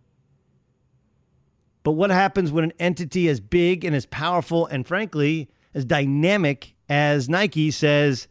But 1.83 1.91
what 1.91 2.09
happens 2.09 2.51
when 2.51 2.65
an 2.65 2.73
entity 2.79 3.29
as 3.29 3.39
big 3.39 3.85
and 3.85 3.95
as 3.95 4.05
powerful 4.05 4.65
and 4.67 4.85
frankly 4.85 5.49
as 5.73 5.85
dynamic 5.85 6.75
as 6.87 7.29
Nike 7.29 7.71
says, 7.71 8.27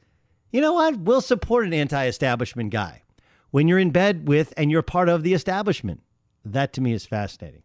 "You 0.50 0.60
know 0.60 0.74
what? 0.74 0.98
We'll 0.98 1.20
support 1.20 1.66
an 1.66 1.72
anti-establishment 1.72 2.70
guy." 2.70 3.02
when 3.50 3.68
you're 3.68 3.78
in 3.78 3.90
bed 3.90 4.28
with 4.28 4.52
and 4.56 4.70
you're 4.70 4.82
part 4.82 5.08
of 5.08 5.22
the 5.22 5.34
establishment. 5.34 6.00
That 6.44 6.72
to 6.74 6.80
me 6.80 6.92
is 6.92 7.06
fascinating. 7.06 7.62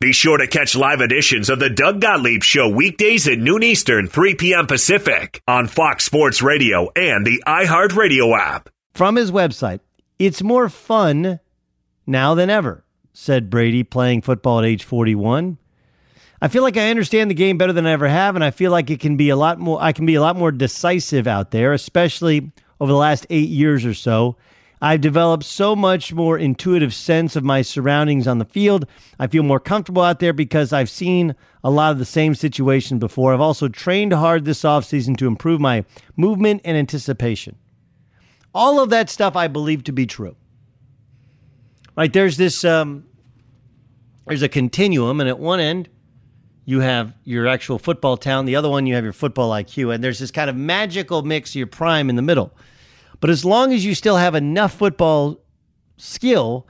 Be 0.00 0.12
sure 0.12 0.38
to 0.38 0.46
catch 0.46 0.76
live 0.76 1.00
editions 1.00 1.50
of 1.50 1.58
the 1.58 1.70
Doug 1.70 2.00
Gottlieb 2.00 2.44
Show 2.44 2.68
weekdays 2.68 3.26
at 3.26 3.38
noon 3.38 3.64
Eastern, 3.64 4.06
3 4.06 4.36
p.m. 4.36 4.66
Pacific 4.66 5.42
on 5.48 5.66
Fox 5.66 6.04
Sports 6.04 6.40
Radio 6.40 6.88
and 6.94 7.26
the 7.26 7.42
iHeartRadio 7.46 8.38
app. 8.38 8.68
From 8.94 9.16
his 9.16 9.32
website, 9.32 9.80
it's 10.18 10.42
more 10.42 10.68
fun 10.68 11.40
now 12.06 12.34
than 12.34 12.48
ever, 12.48 12.84
said 13.18 13.50
Brady, 13.50 13.82
playing 13.82 14.22
football 14.22 14.60
at 14.60 14.64
age 14.64 14.84
41. 14.84 15.58
I 16.40 16.46
feel 16.46 16.62
like 16.62 16.76
I 16.76 16.88
understand 16.88 17.28
the 17.28 17.34
game 17.34 17.58
better 17.58 17.72
than 17.72 17.84
I 17.84 17.90
ever 17.90 18.06
have, 18.06 18.36
and 18.36 18.44
I 18.44 18.52
feel 18.52 18.70
like 18.70 18.90
it 18.90 19.00
can 19.00 19.16
be 19.16 19.28
a 19.28 19.34
lot 19.34 19.58
more. 19.58 19.82
I 19.82 19.92
can 19.92 20.06
be 20.06 20.14
a 20.14 20.20
lot 20.20 20.36
more 20.36 20.52
decisive 20.52 21.26
out 21.26 21.50
there, 21.50 21.72
especially 21.72 22.52
over 22.78 22.92
the 22.92 22.96
last 22.96 23.26
eight 23.28 23.48
years 23.48 23.84
or 23.84 23.92
so. 23.92 24.36
I've 24.80 25.00
developed 25.00 25.42
so 25.42 25.74
much 25.74 26.12
more 26.12 26.38
intuitive 26.38 26.94
sense 26.94 27.34
of 27.34 27.42
my 27.42 27.62
surroundings 27.62 28.28
on 28.28 28.38
the 28.38 28.44
field. 28.44 28.86
I 29.18 29.26
feel 29.26 29.42
more 29.42 29.58
comfortable 29.58 30.02
out 30.02 30.20
there 30.20 30.32
because 30.32 30.72
I've 30.72 30.88
seen 30.88 31.34
a 31.64 31.70
lot 31.70 31.90
of 31.90 31.98
the 31.98 32.04
same 32.04 32.36
situations 32.36 33.00
before. 33.00 33.34
I've 33.34 33.40
also 33.40 33.66
trained 33.66 34.12
hard 34.12 34.44
this 34.44 34.62
offseason 34.62 35.16
to 35.16 35.26
improve 35.26 35.60
my 35.60 35.84
movement 36.16 36.60
and 36.64 36.76
anticipation. 36.76 37.56
All 38.54 38.78
of 38.78 38.90
that 38.90 39.10
stuff 39.10 39.34
I 39.34 39.48
believe 39.48 39.82
to 39.84 39.92
be 39.92 40.06
true. 40.06 40.36
Right, 41.96 42.12
there's 42.12 42.36
this 42.36 42.64
um, 42.64 43.07
there's 44.28 44.42
a 44.42 44.48
continuum, 44.48 45.20
and 45.20 45.28
at 45.28 45.38
one 45.38 45.60
end 45.60 45.88
you 46.64 46.80
have 46.80 47.14
your 47.24 47.46
actual 47.46 47.78
football 47.78 48.18
town, 48.18 48.44
the 48.44 48.54
other 48.56 48.68
one 48.68 48.86
you 48.86 48.94
have 48.94 49.04
your 49.04 49.12
football 49.12 49.50
IQ, 49.50 49.94
and 49.94 50.04
there's 50.04 50.18
this 50.18 50.30
kind 50.30 50.50
of 50.50 50.56
magical 50.56 51.22
mix 51.22 51.52
of 51.52 51.56
your 51.56 51.66
prime 51.66 52.10
in 52.10 52.16
the 52.16 52.22
middle. 52.22 52.52
But 53.20 53.30
as 53.30 53.44
long 53.44 53.72
as 53.72 53.84
you 53.84 53.94
still 53.94 54.16
have 54.16 54.34
enough 54.34 54.74
football 54.74 55.40
skill 55.96 56.66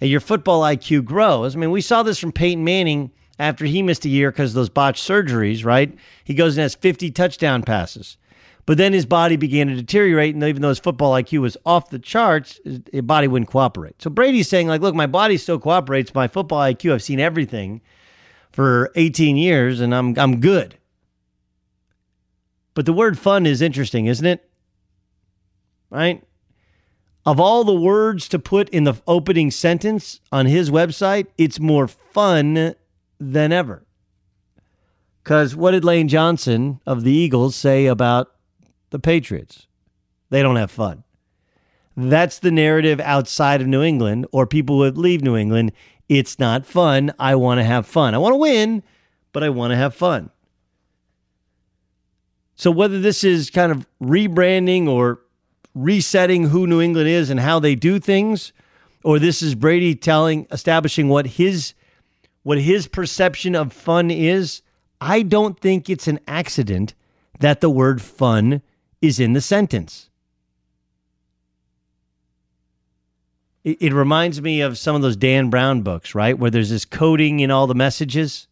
and 0.00 0.08
your 0.08 0.20
football 0.20 0.62
IQ 0.62 1.04
grows, 1.04 1.54
I 1.54 1.58
mean, 1.58 1.70
we 1.70 1.82
saw 1.82 2.02
this 2.02 2.18
from 2.18 2.32
Peyton 2.32 2.64
Manning 2.64 3.12
after 3.38 3.64
he 3.64 3.82
missed 3.82 4.04
a 4.04 4.08
year 4.08 4.30
because 4.30 4.52
of 4.52 4.54
those 4.54 4.68
botched 4.68 5.06
surgeries, 5.06 5.64
right? 5.64 5.96
He 6.24 6.34
goes 6.34 6.56
and 6.56 6.62
has 6.62 6.74
50 6.74 7.10
touchdown 7.10 7.62
passes. 7.62 8.16
But 8.64 8.78
then 8.78 8.92
his 8.92 9.06
body 9.06 9.36
began 9.36 9.66
to 9.66 9.74
deteriorate, 9.74 10.34
and 10.34 10.44
even 10.44 10.62
though 10.62 10.68
his 10.68 10.78
football 10.78 11.12
IQ 11.12 11.40
was 11.40 11.56
off 11.66 11.90
the 11.90 11.98
charts, 11.98 12.60
his 12.64 13.02
body 13.02 13.26
wouldn't 13.26 13.50
cooperate. 13.50 14.00
So 14.00 14.08
Brady's 14.08 14.48
saying, 14.48 14.68
like, 14.68 14.80
look, 14.80 14.94
my 14.94 15.08
body 15.08 15.36
still 15.36 15.58
cooperates. 15.58 16.14
My 16.14 16.28
football 16.28 16.60
IQ, 16.60 16.92
I've 16.92 17.02
seen 17.02 17.18
everything 17.18 17.80
for 18.52 18.92
18 18.94 19.36
years, 19.36 19.80
and 19.80 19.94
I'm 19.94 20.16
I'm 20.18 20.40
good. 20.40 20.76
But 22.74 22.86
the 22.86 22.92
word 22.92 23.18
fun 23.18 23.46
is 23.46 23.60
interesting, 23.60 24.06
isn't 24.06 24.24
it? 24.24 24.48
right? 25.92 26.24
Of 27.24 27.38
all 27.38 27.62
the 27.62 27.74
words 27.74 28.28
to 28.30 28.38
put 28.38 28.68
in 28.70 28.84
the 28.84 28.94
opening 29.06 29.50
sentence 29.50 30.20
on 30.32 30.46
his 30.46 30.70
website, 30.70 31.26
it's 31.38 31.60
more 31.60 31.86
fun 31.86 32.74
than 33.20 33.52
ever. 33.52 33.84
Because 35.22 35.54
what 35.54 35.70
did 35.70 35.84
Lane 35.84 36.08
Johnson 36.08 36.80
of 36.84 37.04
the 37.04 37.12
Eagles 37.12 37.54
say 37.54 37.86
about 37.86 38.32
the 38.92 39.00
Patriots? 39.00 39.66
They 40.30 40.42
don't 40.42 40.56
have 40.56 40.70
fun. 40.70 41.04
That's 41.96 42.38
the 42.38 42.50
narrative 42.50 43.00
outside 43.00 43.60
of 43.60 43.66
New 43.66 43.82
England, 43.82 44.26
or 44.32 44.46
people 44.46 44.78
would 44.78 44.96
leave 44.96 45.22
New 45.22 45.36
England. 45.36 45.72
It's 46.08 46.38
not 46.38 46.64
fun. 46.64 47.12
I 47.18 47.34
want 47.34 47.58
to 47.58 47.64
have 47.64 47.86
fun. 47.86 48.14
I 48.14 48.18
want 48.18 48.32
to 48.32 48.38
win, 48.38 48.82
but 49.32 49.42
I 49.42 49.50
want 49.50 49.72
to 49.72 49.76
have 49.76 49.94
fun. 49.94 50.30
So, 52.54 52.70
whether 52.70 53.00
this 53.00 53.24
is 53.24 53.50
kind 53.50 53.72
of 53.72 53.86
rebranding 54.02 54.86
or 54.86 55.20
resetting 55.74 56.48
who 56.48 56.66
New 56.66 56.80
England 56.80 57.08
is 57.08 57.28
and 57.28 57.40
how 57.40 57.58
they 57.58 57.74
do 57.74 57.98
things, 57.98 58.52
or 59.04 59.18
this 59.18 59.42
is 59.42 59.54
Brady 59.54 59.94
telling, 59.94 60.46
establishing 60.50 61.08
what 61.08 61.26
his 61.26 61.74
what 62.42 62.58
his 62.58 62.88
perception 62.88 63.54
of 63.54 63.72
fun 63.72 64.10
is. 64.10 64.62
I 65.00 65.22
don't 65.22 65.58
think 65.60 65.90
it's 65.90 66.08
an 66.08 66.20
accident 66.26 66.94
that 67.40 67.60
the 67.60 67.70
word 67.70 68.00
fun 68.00 68.62
is 69.02 69.18
in 69.20 69.32
the 69.32 69.40
sentence. 69.40 70.08
It, 73.64 73.82
it 73.82 73.92
reminds 73.92 74.40
me 74.40 74.60
of 74.60 74.78
some 74.78 74.96
of 74.96 75.02
those 75.02 75.16
Dan 75.16 75.50
Brown 75.50 75.82
books, 75.82 76.14
right? 76.14 76.38
Where 76.38 76.50
there's 76.50 76.70
this 76.70 76.84
coding 76.84 77.40
in 77.40 77.50
all 77.50 77.66
the 77.66 77.74
messages. 77.74 78.46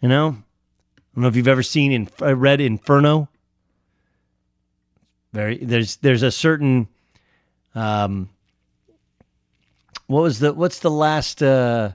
You 0.00 0.08
know, 0.08 0.28
I 0.28 1.02
don't 1.14 1.22
know 1.22 1.28
if 1.28 1.36
you've 1.36 1.46
ever 1.46 1.62
seen 1.62 1.92
in 1.92 2.08
uh, 2.20 2.34
read 2.34 2.60
Inferno. 2.60 3.28
Very 5.32 5.58
there's 5.58 5.96
there's 5.96 6.22
a 6.22 6.32
certain 6.32 6.88
um 7.74 8.30
what 10.06 10.22
was 10.22 10.40
the 10.40 10.52
what's 10.52 10.80
the 10.80 10.90
last 10.90 11.40
uh 11.40 11.92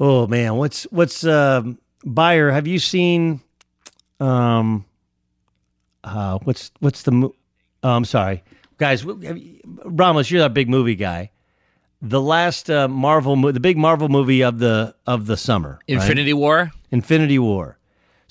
oh 0.00 0.26
man 0.26 0.56
what's 0.56 0.84
what's 0.84 1.24
um 1.24 1.78
buyer 2.04 2.50
have 2.50 2.66
you 2.66 2.80
seen 2.80 3.40
um 4.20 4.84
uh 6.04 6.38
what's 6.44 6.70
what's 6.80 7.02
the 7.02 7.12
mo- 7.12 7.34
oh, 7.82 7.90
I'm 7.90 8.04
sorry 8.04 8.42
guys 8.78 9.04
Ramos 9.84 10.30
you're 10.30 10.44
a 10.44 10.48
big 10.48 10.68
movie 10.68 10.94
guy 10.96 11.30
the 12.02 12.20
last 12.20 12.70
uh, 12.70 12.88
Marvel 12.88 13.36
mo- 13.36 13.52
the 13.52 13.60
big 13.60 13.76
Marvel 13.76 14.08
movie 14.08 14.42
of 14.42 14.58
the 14.58 14.94
of 15.06 15.26
the 15.26 15.36
summer 15.36 15.78
Infinity 15.86 16.32
right? 16.32 16.38
War 16.38 16.70
Infinity 16.90 17.38
War 17.38 17.78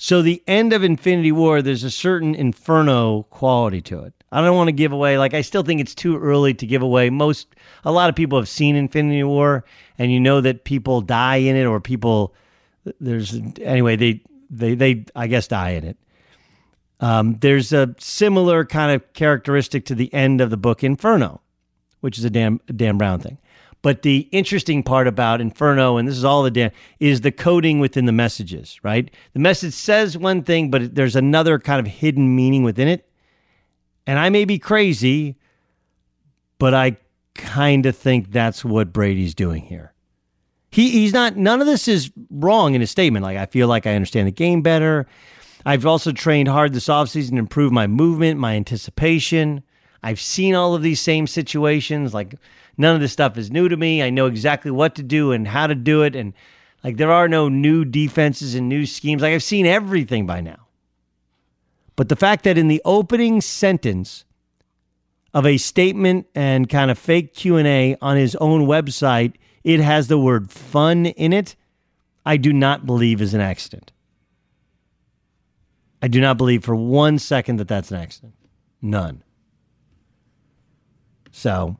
so 0.02 0.22
the 0.22 0.42
end 0.46 0.72
of 0.72 0.82
Infinity 0.82 1.30
War, 1.30 1.60
there's 1.60 1.84
a 1.84 1.90
certain 1.90 2.34
inferno 2.34 3.24
quality 3.24 3.82
to 3.82 4.04
it. 4.04 4.14
I 4.32 4.40
don't 4.40 4.56
want 4.56 4.68
to 4.68 4.72
give 4.72 4.92
away 4.92 5.18
like 5.18 5.34
I 5.34 5.42
still 5.42 5.62
think 5.62 5.78
it's 5.78 5.94
too 5.94 6.16
early 6.16 6.54
to 6.54 6.66
give 6.66 6.80
away. 6.80 7.10
Most 7.10 7.54
a 7.84 7.92
lot 7.92 8.08
of 8.08 8.16
people 8.16 8.38
have 8.38 8.48
seen 8.48 8.76
Infinity 8.76 9.24
War 9.24 9.62
and 9.98 10.10
you 10.10 10.18
know 10.18 10.40
that 10.40 10.64
people 10.64 11.02
die 11.02 11.36
in 11.36 11.54
it 11.54 11.66
or 11.66 11.80
people 11.80 12.34
there's 12.98 13.38
anyway 13.60 13.94
they 13.94 14.22
they 14.50 14.74
they 14.74 15.04
I 15.14 15.26
guess 15.26 15.48
die 15.48 15.70
in 15.70 15.84
it. 15.84 15.96
Um, 17.00 17.38
there's 17.40 17.72
a 17.72 17.94
similar 17.98 18.64
kind 18.64 18.92
of 18.92 19.12
characteristic 19.14 19.86
to 19.86 19.94
the 19.94 20.12
end 20.12 20.40
of 20.40 20.50
the 20.50 20.56
book 20.56 20.84
Inferno, 20.84 21.40
which 22.00 22.18
is 22.18 22.24
a 22.24 22.30
Dan 22.30 22.60
Dan 22.74 22.98
Brown 22.98 23.20
thing. 23.20 23.38
But 23.82 24.02
the 24.02 24.28
interesting 24.30 24.82
part 24.82 25.06
about 25.06 25.40
Inferno, 25.40 25.96
and 25.96 26.06
this 26.06 26.16
is 26.16 26.24
all 26.24 26.42
the 26.42 26.50
Dan, 26.50 26.70
is 26.98 27.22
the 27.22 27.32
coding 27.32 27.80
within 27.80 28.04
the 28.04 28.12
messages, 28.12 28.78
right? 28.82 29.10
The 29.32 29.38
message 29.40 29.72
says 29.72 30.18
one 30.18 30.42
thing, 30.42 30.70
but 30.70 30.94
there's 30.94 31.16
another 31.16 31.58
kind 31.58 31.80
of 31.80 31.90
hidden 31.90 32.36
meaning 32.36 32.62
within 32.62 32.88
it. 32.88 33.08
And 34.06 34.18
I 34.18 34.28
may 34.28 34.44
be 34.44 34.58
crazy, 34.58 35.38
but 36.58 36.74
I 36.74 36.98
kind 37.34 37.86
of 37.86 37.96
think 37.96 38.32
that's 38.32 38.64
what 38.64 38.92
Brady's 38.92 39.34
doing 39.34 39.62
here. 39.62 39.94
He, 40.70 40.90
he's 40.90 41.12
not, 41.12 41.36
none 41.36 41.60
of 41.60 41.66
this 41.66 41.88
is 41.88 42.10
wrong 42.30 42.74
in 42.74 42.80
his 42.80 42.90
statement. 42.90 43.24
Like, 43.24 43.36
I 43.36 43.46
feel 43.46 43.68
like 43.68 43.86
I 43.86 43.94
understand 43.94 44.28
the 44.28 44.32
game 44.32 44.62
better. 44.62 45.06
I've 45.66 45.84
also 45.84 46.12
trained 46.12 46.48
hard 46.48 46.72
this 46.72 46.86
offseason 46.86 47.30
to 47.30 47.38
improve 47.38 47.72
my 47.72 47.86
movement, 47.86 48.38
my 48.38 48.54
anticipation. 48.54 49.62
I've 50.02 50.20
seen 50.20 50.54
all 50.54 50.74
of 50.74 50.82
these 50.82 51.00
same 51.00 51.26
situations. 51.26 52.14
Like, 52.14 52.34
None 52.80 52.94
of 52.94 53.02
this 53.02 53.12
stuff 53.12 53.36
is 53.36 53.50
new 53.50 53.68
to 53.68 53.76
me. 53.76 54.02
I 54.02 54.08
know 54.08 54.24
exactly 54.24 54.70
what 54.70 54.94
to 54.94 55.02
do 55.02 55.32
and 55.32 55.46
how 55.46 55.66
to 55.66 55.74
do 55.74 56.00
it. 56.00 56.16
And 56.16 56.32
like 56.82 56.96
there 56.96 57.12
are 57.12 57.28
no 57.28 57.50
new 57.50 57.84
defenses 57.84 58.54
and 58.54 58.70
new 58.70 58.86
schemes. 58.86 59.20
Like 59.20 59.34
I've 59.34 59.42
seen 59.42 59.66
everything 59.66 60.26
by 60.26 60.40
now. 60.40 60.66
But 61.94 62.08
the 62.08 62.16
fact 62.16 62.42
that 62.44 62.56
in 62.56 62.68
the 62.68 62.80
opening 62.86 63.42
sentence 63.42 64.24
of 65.34 65.44
a 65.44 65.58
statement 65.58 66.26
and 66.34 66.70
kind 66.70 66.90
of 66.90 66.98
fake 66.98 67.34
Q&A 67.34 67.98
on 68.00 68.16
his 68.16 68.34
own 68.36 68.66
website, 68.66 69.34
it 69.64 69.80
has 69.80 70.08
the 70.08 70.18
word 70.18 70.50
fun 70.50 71.06
in 71.06 71.32
it, 71.32 71.56
I 72.24 72.36
do 72.36 72.52
not 72.52 72.86
believe 72.86 73.20
is 73.20 73.34
an 73.34 73.40
accident. 73.40 73.92
I 76.02 76.08
do 76.08 76.20
not 76.20 76.38
believe 76.38 76.64
for 76.64 76.74
one 76.74 77.18
second 77.18 77.56
that 77.56 77.68
that's 77.68 77.90
an 77.90 77.98
accident. 77.98 78.34
None. 78.80 79.22
So 81.30 81.76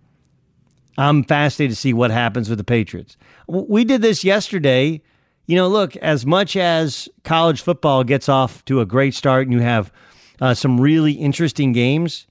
I'm 0.98 1.24
fascinated 1.24 1.74
to 1.74 1.80
see 1.80 1.94
what 1.94 2.10
happens 2.10 2.48
with 2.48 2.58
the 2.58 2.64
Patriots. 2.64 3.16
We 3.46 3.84
did 3.84 4.02
this 4.02 4.24
yesterday. 4.24 5.02
You 5.46 5.56
know, 5.56 5.68
look, 5.68 5.96
as 5.96 6.26
much 6.26 6.56
as 6.56 7.08
college 7.24 7.62
football 7.62 8.04
gets 8.04 8.28
off 8.28 8.64
to 8.66 8.80
a 8.80 8.86
great 8.86 9.14
start 9.14 9.46
and 9.46 9.54
you 9.54 9.60
have 9.60 9.90
uh, 10.40 10.54
some 10.54 10.80
really 10.80 11.12
interesting 11.12 11.72
games, 11.72 12.26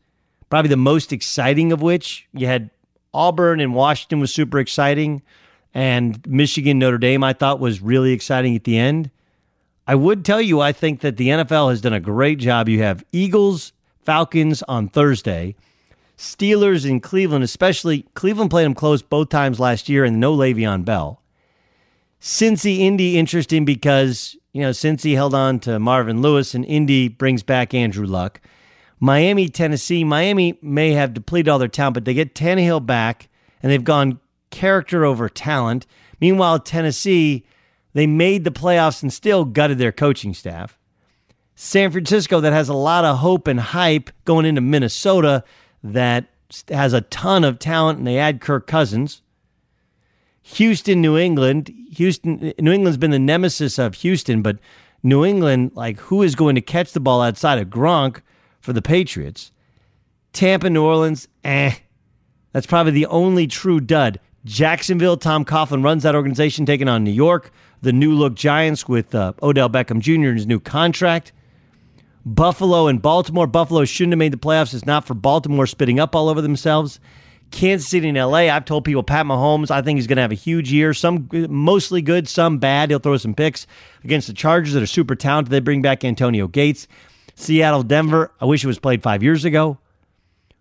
Probably 0.49 0.69
the 0.69 0.77
most 0.77 1.13
exciting 1.13 1.71
of 1.71 1.81
which 1.81 2.27
you 2.33 2.47
had 2.47 2.71
Auburn 3.13 3.59
and 3.59 3.73
Washington 3.73 4.19
was 4.19 4.33
super 4.33 4.59
exciting, 4.59 5.21
and 5.73 6.25
Michigan 6.27 6.79
Notre 6.79 6.97
Dame 6.97 7.23
I 7.23 7.33
thought 7.33 7.59
was 7.59 7.81
really 7.81 8.11
exciting 8.11 8.55
at 8.55 8.63
the 8.63 8.77
end. 8.77 9.11
I 9.87 9.95
would 9.95 10.23
tell 10.23 10.41
you 10.41 10.59
I 10.61 10.71
think 10.71 11.01
that 11.01 11.17
the 11.17 11.29
NFL 11.29 11.71
has 11.71 11.81
done 11.81 11.93
a 11.93 11.99
great 11.99 12.37
job. 12.37 12.69
You 12.69 12.83
have 12.83 13.03
Eagles, 13.11 13.73
Falcons 14.03 14.61
on 14.63 14.87
Thursday. 14.87 15.55
Steelers 16.17 16.87
in 16.87 16.99
Cleveland, 16.99 17.43
especially 17.43 18.05
Cleveland 18.13 18.51
played 18.51 18.65
them 18.65 18.75
close 18.75 19.01
both 19.01 19.29
times 19.29 19.59
last 19.59 19.87
year 19.87 20.03
and 20.03 20.19
no 20.19 20.35
Le'Veon 20.35 20.83
Bell. 20.83 21.21
Cincy 22.21 22.79
Indy 22.79 23.17
interesting 23.17 23.63
because, 23.63 24.35
you 24.51 24.61
know, 24.61 24.71
Cincy 24.71 25.13
held 25.15 25.33
on 25.33 25.59
to 25.61 25.79
Marvin 25.79 26.21
Lewis 26.21 26.53
and 26.53 26.65
Indy 26.65 27.07
brings 27.07 27.41
back 27.41 27.73
Andrew 27.73 28.05
Luck. 28.05 28.41
Miami, 28.99 29.47
Tennessee, 29.47 30.03
Miami 30.03 30.57
may 30.61 30.91
have 30.91 31.13
depleted 31.13 31.49
all 31.49 31.59
their 31.59 31.67
talent, 31.67 31.93
but 31.93 32.05
they 32.05 32.13
get 32.13 32.35
Tannehill 32.35 32.85
back 32.85 33.29
and 33.61 33.71
they've 33.71 33.83
gone 33.83 34.19
character 34.49 35.05
over 35.05 35.29
talent. 35.29 35.85
Meanwhile, 36.19 36.59
Tennessee, 36.59 37.45
they 37.93 38.07
made 38.07 38.43
the 38.43 38.51
playoffs 38.51 39.01
and 39.01 39.11
still 39.11 39.45
gutted 39.45 39.77
their 39.77 39.91
coaching 39.91 40.33
staff. 40.33 40.77
San 41.55 41.91
Francisco, 41.91 42.39
that 42.39 42.53
has 42.53 42.69
a 42.69 42.73
lot 42.73 43.05
of 43.05 43.17
hope 43.17 43.47
and 43.47 43.59
hype 43.59 44.09
going 44.25 44.45
into 44.45 44.61
Minnesota, 44.61 45.43
that 45.83 46.25
has 46.69 46.93
a 46.93 47.01
ton 47.01 47.43
of 47.43 47.59
talent, 47.59 47.99
and 47.99 48.07
they 48.07 48.17
add 48.17 48.41
Kirk 48.41 48.65
Cousins. 48.65 49.21
Houston, 50.41 51.01
New 51.01 51.17
England. 51.17 51.73
Houston, 51.91 52.53
New 52.59 52.71
England's 52.71 52.97
been 52.97 53.11
the 53.11 53.19
nemesis 53.19 53.77
of 53.77 53.95
Houston, 53.95 54.41
but 54.41 54.57
New 55.03 55.25
England, 55.25 55.71
like, 55.75 55.99
who 55.99 56.23
is 56.23 56.35
going 56.35 56.55
to 56.55 56.61
catch 56.61 56.93
the 56.93 56.99
ball 56.99 57.21
outside 57.21 57.59
of 57.59 57.67
Gronk 57.67 58.21
for 58.59 58.73
the 58.73 58.81
Patriots? 58.81 59.51
Tampa, 60.33 60.69
New 60.69 60.83
Orleans, 60.83 61.27
eh. 61.43 61.73
That's 62.51 62.67
probably 62.67 62.91
the 62.91 63.05
only 63.07 63.47
true 63.47 63.79
dud. 63.79 64.19
Jacksonville, 64.45 65.17
Tom 65.17 65.45
Coughlin 65.45 65.83
runs 65.83 66.03
that 66.03 66.15
organization, 66.15 66.65
taking 66.65 66.87
on 66.87 67.03
New 67.03 67.11
York. 67.11 67.51
The 67.81 67.93
new 67.93 68.13
look 68.13 68.35
Giants 68.35 68.87
with 68.87 69.13
uh, 69.13 69.33
Odell 69.41 69.69
Beckham 69.69 69.99
Jr. 69.99 70.29
and 70.29 70.37
his 70.37 70.47
new 70.47 70.59
contract. 70.59 71.31
Buffalo 72.25 72.87
and 72.87 73.01
Baltimore. 73.01 73.47
Buffalo 73.47 73.85
shouldn't 73.85 74.13
have 74.13 74.19
made 74.19 74.33
the 74.33 74.37
playoffs. 74.37 74.73
It's 74.73 74.85
not 74.85 75.05
for 75.05 75.13
Baltimore 75.13 75.67
spitting 75.67 75.99
up 75.99 76.15
all 76.15 76.29
over 76.29 76.41
themselves. 76.41 76.99
Kansas 77.51 77.89
City 77.89 78.09
and 78.09 78.17
LA. 78.17 78.49
I've 78.49 78.65
told 78.65 78.85
people 78.85 79.01
Pat 79.01 79.25
Mahomes, 79.25 79.71
I 79.71 79.81
think 79.81 79.97
he's 79.97 80.07
going 80.07 80.17
to 80.17 80.21
have 80.21 80.31
a 80.31 80.35
huge 80.35 80.71
year. 80.71 80.93
Some 80.93 81.27
mostly 81.49 82.01
good, 82.01 82.27
some 82.27 82.59
bad. 82.59 82.89
He'll 82.89 82.99
throw 82.99 83.17
some 83.17 83.33
picks 83.33 83.65
against 84.03 84.27
the 84.27 84.33
Chargers 84.33 84.73
that 84.73 84.83
are 84.83 84.87
super 84.87 85.15
talented. 85.15 85.51
They 85.51 85.59
bring 85.59 85.81
back 85.81 86.03
Antonio 86.03 86.47
Gates. 86.47 86.87
Seattle, 87.39 87.83
Denver. 87.83 88.31
I 88.41 88.45
wish 88.45 88.63
it 88.63 88.67
was 88.67 88.79
played 88.79 89.01
five 89.01 89.23
years 89.23 89.45
ago. 89.45 89.77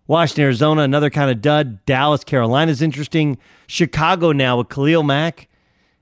Washington, 0.07 0.45
Arizona, 0.45 0.81
another 0.81 1.09
kind 1.09 1.29
of 1.29 1.41
dud. 1.41 1.85
Dallas, 1.85 2.23
Carolina 2.23 2.71
is 2.71 2.81
interesting. 2.81 3.37
Chicago 3.67 4.31
now 4.31 4.57
with 4.57 4.69
Khalil 4.69 5.03
Mack 5.03 5.47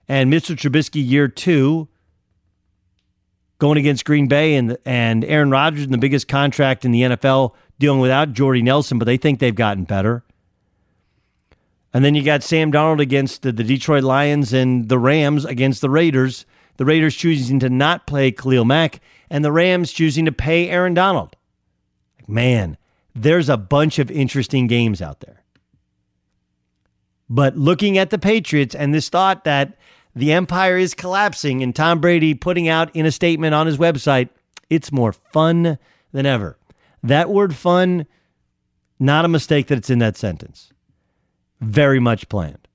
and 0.07 0.31
Mr. 0.31 0.55
Trubisky 0.55 1.05
year 1.05 1.27
two 1.27 1.87
going 3.59 3.77
against 3.77 4.05
Green 4.05 4.27
Bay 4.27 4.55
and 4.55 4.77
and 4.85 5.25
Aaron 5.25 5.49
Rodgers 5.49 5.83
in 5.83 5.91
the 5.91 5.97
biggest 5.97 6.27
contract 6.27 6.85
in 6.85 6.91
the 6.91 7.01
NFL 7.01 7.53
dealing 7.79 7.99
without 7.99 8.33
Jordy 8.33 8.61
Nelson, 8.61 8.99
but 8.99 9.05
they 9.05 9.17
think 9.17 9.39
they've 9.39 9.53
gotten 9.53 9.83
better. 9.83 10.23
And 11.93 12.05
then 12.05 12.13
you 12.13 12.23
got 12.23 12.43
Sam 12.43 12.71
Darnold 12.71 13.01
against 13.01 13.41
the, 13.41 13.51
the 13.51 13.63
Detroit 13.63 14.03
Lions 14.03 14.53
and 14.53 14.87
the 14.87 14.99
Rams 14.99 15.43
against 15.43 15.81
the 15.81 15.89
Raiders. 15.89 16.45
The 16.77 16.85
Raiders 16.85 17.15
choosing 17.15 17.59
to 17.61 17.69
not 17.69 18.05
play 18.05 18.31
Khalil 18.31 18.65
Mack 18.65 19.01
and 19.29 19.43
the 19.43 19.51
Rams 19.51 19.91
choosing 19.91 20.25
to 20.25 20.31
pay 20.31 20.69
Aaron 20.69 20.93
Donald. 20.93 21.35
Man, 22.27 22.77
there's 23.15 23.49
a 23.49 23.57
bunch 23.57 23.99
of 23.99 24.11
interesting 24.11 24.67
games 24.67 25.01
out 25.01 25.21
there. 25.21 25.43
But 27.29 27.57
looking 27.57 27.97
at 27.97 28.09
the 28.09 28.19
Patriots 28.19 28.75
and 28.75 28.93
this 28.93 29.09
thought 29.09 29.43
that 29.43 29.77
the 30.15 30.31
empire 30.31 30.77
is 30.77 30.93
collapsing 30.93 31.61
and 31.61 31.75
Tom 31.75 31.99
Brady 31.99 32.33
putting 32.33 32.67
out 32.67 32.95
in 32.95 33.05
a 33.05 33.11
statement 33.11 33.53
on 33.53 33.67
his 33.67 33.77
website, 33.77 34.29
it's 34.69 34.91
more 34.91 35.13
fun 35.13 35.77
than 36.11 36.25
ever. 36.25 36.57
That 37.03 37.29
word 37.29 37.55
fun, 37.55 38.07
not 38.99 39.25
a 39.25 39.29
mistake 39.29 39.67
that 39.67 39.77
it's 39.77 39.89
in 39.89 39.99
that 39.99 40.17
sentence. 40.17 40.71
Very 41.59 41.99
much 41.99 42.29
planned. 42.29 42.66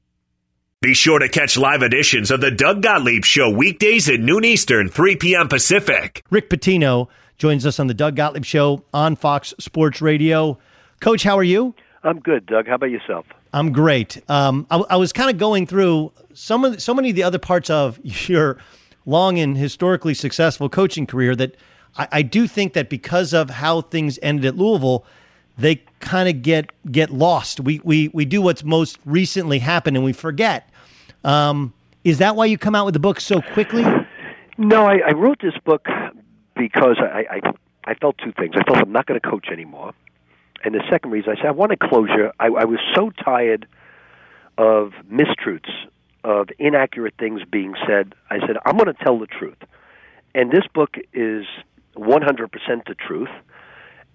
Be 0.83 0.95
sure 0.95 1.21
to 1.21 1.29
catch 1.29 1.57
live 1.57 1.81
editions 1.81 2.33
of 2.33 2.41
the 2.41 2.51
Doug 2.51 2.83
Gottlieb 2.83 3.25
Show 3.25 3.49
weekdays 3.49 4.09
at 4.09 4.19
noon 4.19 4.45
Eastern, 4.45 4.89
3 4.89 5.15
p.m. 5.15 5.47
Pacific. 5.47 6.25
Rick 6.29 6.51
Pitino 6.51 7.07
joins 7.39 7.65
us 7.65 7.79
on 7.79 7.87
the 7.87 7.95
Doug 7.95 8.17
Gottlieb 8.17 8.45
Show 8.45 8.83
on 8.93 9.15
Fox 9.15 9.55
Sports 9.61 10.03
Radio. 10.03 10.59
Coach, 10.99 11.23
how 11.23 11.39
are 11.39 11.45
you? 11.45 11.77
I'm 12.03 12.19
good, 12.19 12.47
Doug. 12.47 12.67
How 12.67 12.75
about 12.75 12.91
yourself? 12.91 13.27
I'm 13.53 13.71
great. 13.71 14.29
Um, 14.29 14.67
I, 14.73 14.79
I, 14.91 14.97
was 14.97 15.13
kind 15.13 15.31
of 15.31 15.39
going 15.39 15.69
through 15.69 16.11
some 16.35 16.65
of 16.65 16.73
the, 16.73 16.81
so 16.81 16.93
many 16.93 17.11
of 17.11 17.15
the 17.15 17.23
other 17.23 17.39
parts 17.39 17.71
of 17.71 18.01
your 18.29 18.59
long 19.07 19.39
and 19.39 19.57
historically 19.57 20.15
successful 20.15 20.69
coaching 20.69 21.07
career 21.07 21.37
that 21.37 21.55
I, 21.97 22.09
I 22.11 22.23
do 22.23 22.49
think 22.49 22.73
that 22.73 22.91
because 22.91 23.33
of 23.33 23.51
how 23.51 23.83
things 23.83 24.19
ended 24.21 24.47
at 24.47 24.57
Louisville, 24.57 25.07
they 25.57 25.77
kind 26.01 26.29
of 26.29 26.43
get 26.43 26.73
get 26.91 27.11
lost. 27.11 27.61
We 27.61 27.81
we 27.85 28.09
we 28.09 28.25
do 28.25 28.43
what's 28.43 28.65
most 28.65 28.99
recently 29.05 29.61
happened 29.61 29.97
and 29.97 30.05
we 30.05 30.13
forget. 30.13 30.69
Um, 31.25 31.73
is 32.05 32.19
that 32.19 32.37
why 32.37 32.47
you 32.47 32.59
come 32.59 32.75
out 32.75 32.85
with 32.85 32.95
the 32.95 33.01
book 33.01 33.21
so 33.21 33.41
quickly? 33.41 33.85
No, 34.59 34.87
I, 34.87 34.99
I 35.09 35.13
wrote 35.13 35.41
this 35.41 35.55
book 35.65 35.87
because 36.57 36.99
I, 37.01 37.25
I 37.31 37.53
I 37.85 37.95
felt 37.95 38.17
two 38.19 38.33
things. 38.33 38.55
I 38.57 38.63
felt 38.65 38.79
I'm 38.79 38.93
not 38.93 39.07
going 39.07 39.19
to 39.21 39.29
coach 39.29 39.49
anymore. 39.51 39.93
And 40.65 40.75
the 40.75 40.83
second 40.91 41.11
reason 41.11 41.33
I 41.33 41.37
said 41.37 41.47
I 41.47 41.53
wanted 41.53 41.81
closure. 41.81 42.33
I, 42.39 42.47
I 42.47 42.65
was 42.65 42.79
so 42.95 43.11
tired 43.11 43.67
of 44.59 44.93
mistruths, 45.11 45.71
of 46.23 46.49
inaccurate 46.59 47.15
things 47.19 47.43
being 47.51 47.75
said. 47.87 48.15
I 48.31 48.39
said 48.41 48.57
I'm 48.65 48.77
going 48.77 48.95
to 48.95 49.05
tell 49.05 49.19
the 49.19 49.27
truth, 49.27 49.59
and 50.35 50.51
this 50.51 50.65
book 50.73 50.97
is 51.13 51.47
100% 51.97 52.51
the 52.87 52.95
truth, 52.95 53.29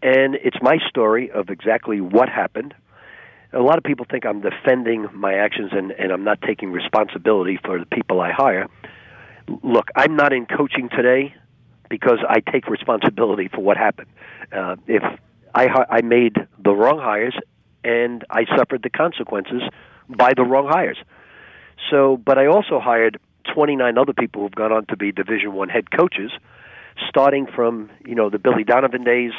and 0.02 0.36
it's 0.36 0.58
my 0.62 0.78
story 0.90 1.32
of 1.32 1.50
exactly 1.50 2.02
what 2.02 2.30
happened. 2.30 2.74
A 3.54 3.62
lot 3.62 3.78
of 3.78 3.84
people 3.84 4.06
think 4.10 4.26
I'm 4.26 4.42
defending 4.42 5.08
my 5.14 5.34
actions 5.36 5.72
and, 5.74 5.92
and 5.92 6.12
I'm 6.12 6.24
not 6.24 6.42
taking 6.42 6.72
responsibility 6.72 7.58
for 7.64 7.80
the 7.80 7.86
people 7.86 8.20
I 8.20 8.32
hire. 8.32 8.68
Look, 9.64 9.90
I'm 9.96 10.16
not 10.16 10.34
in 10.34 10.46
coaching 10.46 10.90
today 10.90 11.34
because 11.90 12.20
I 12.28 12.42
take 12.42 12.68
responsibility 12.68 13.48
for 13.48 13.62
what 13.62 13.78
happened. 13.78 14.10
Uh, 14.52 14.76
if 14.88 15.04
I 15.56 15.68
I 15.90 16.02
made 16.02 16.36
the 16.64 16.74
wrong 16.74 17.00
hires 17.00 17.36
and 17.84 18.26
I 18.30 18.46
suffered 18.58 18.84
the 18.84 18.90
consequences 18.90 19.62
by 20.10 20.34
the 20.36 20.44
wrong 20.44 20.68
hires. 20.68 20.98
So, 21.90 22.18
but 22.18 22.38
I 22.38 22.48
also 22.48 22.80
hired 22.80 23.20
29 23.54 23.98
other 23.98 24.14
people 24.14 24.42
who've 24.42 24.56
gone 24.56 24.72
on 24.72 24.86
to 24.88 24.98
be 24.98 25.12
Division 25.12 25.54
One 25.54 25.70
head 25.70 25.90
coaches, 25.92 26.32
starting 27.08 27.48
from 27.48 27.90
you 28.06 28.16
know 28.16 28.30
the 28.30 28.40
Billy 28.40 28.64
Donovan 28.64 29.04
days. 29.04 29.32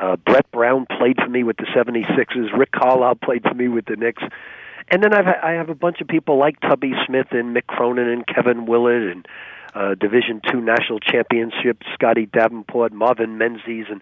Uh, 0.00 0.16
Brett 0.16 0.50
Brown 0.50 0.86
played 0.98 1.16
for 1.22 1.28
me 1.28 1.44
with 1.44 1.58
the 1.58 1.66
76ers. 1.76 2.56
Rick 2.56 2.72
Carlisle 2.72 3.16
played 3.16 3.42
for 3.42 3.52
me 3.52 3.68
with 3.68 3.84
the 3.84 3.96
Knicks. 3.96 4.22
And 4.90 5.02
then 5.02 5.12
I've, 5.12 5.26
I 5.26 5.52
have 5.52 5.68
a 5.68 5.74
bunch 5.74 6.00
of 6.00 6.08
people 6.08 6.38
like 6.38 6.58
Tubby 6.60 6.92
Smith 7.06 7.28
and 7.32 7.54
Mick 7.54 7.66
Cronin 7.66 8.08
and 8.08 8.26
Kevin 8.26 8.64
Willard 8.64 9.12
and 9.12 9.28
uh, 9.74 9.94
Division 9.94 10.40
Two 10.50 10.60
national 10.60 11.00
championship 11.00 11.82
Scotty 11.94 12.26
Davenport, 12.26 12.92
Marvin 12.92 13.36
Menzies, 13.36 13.86
and 13.90 14.00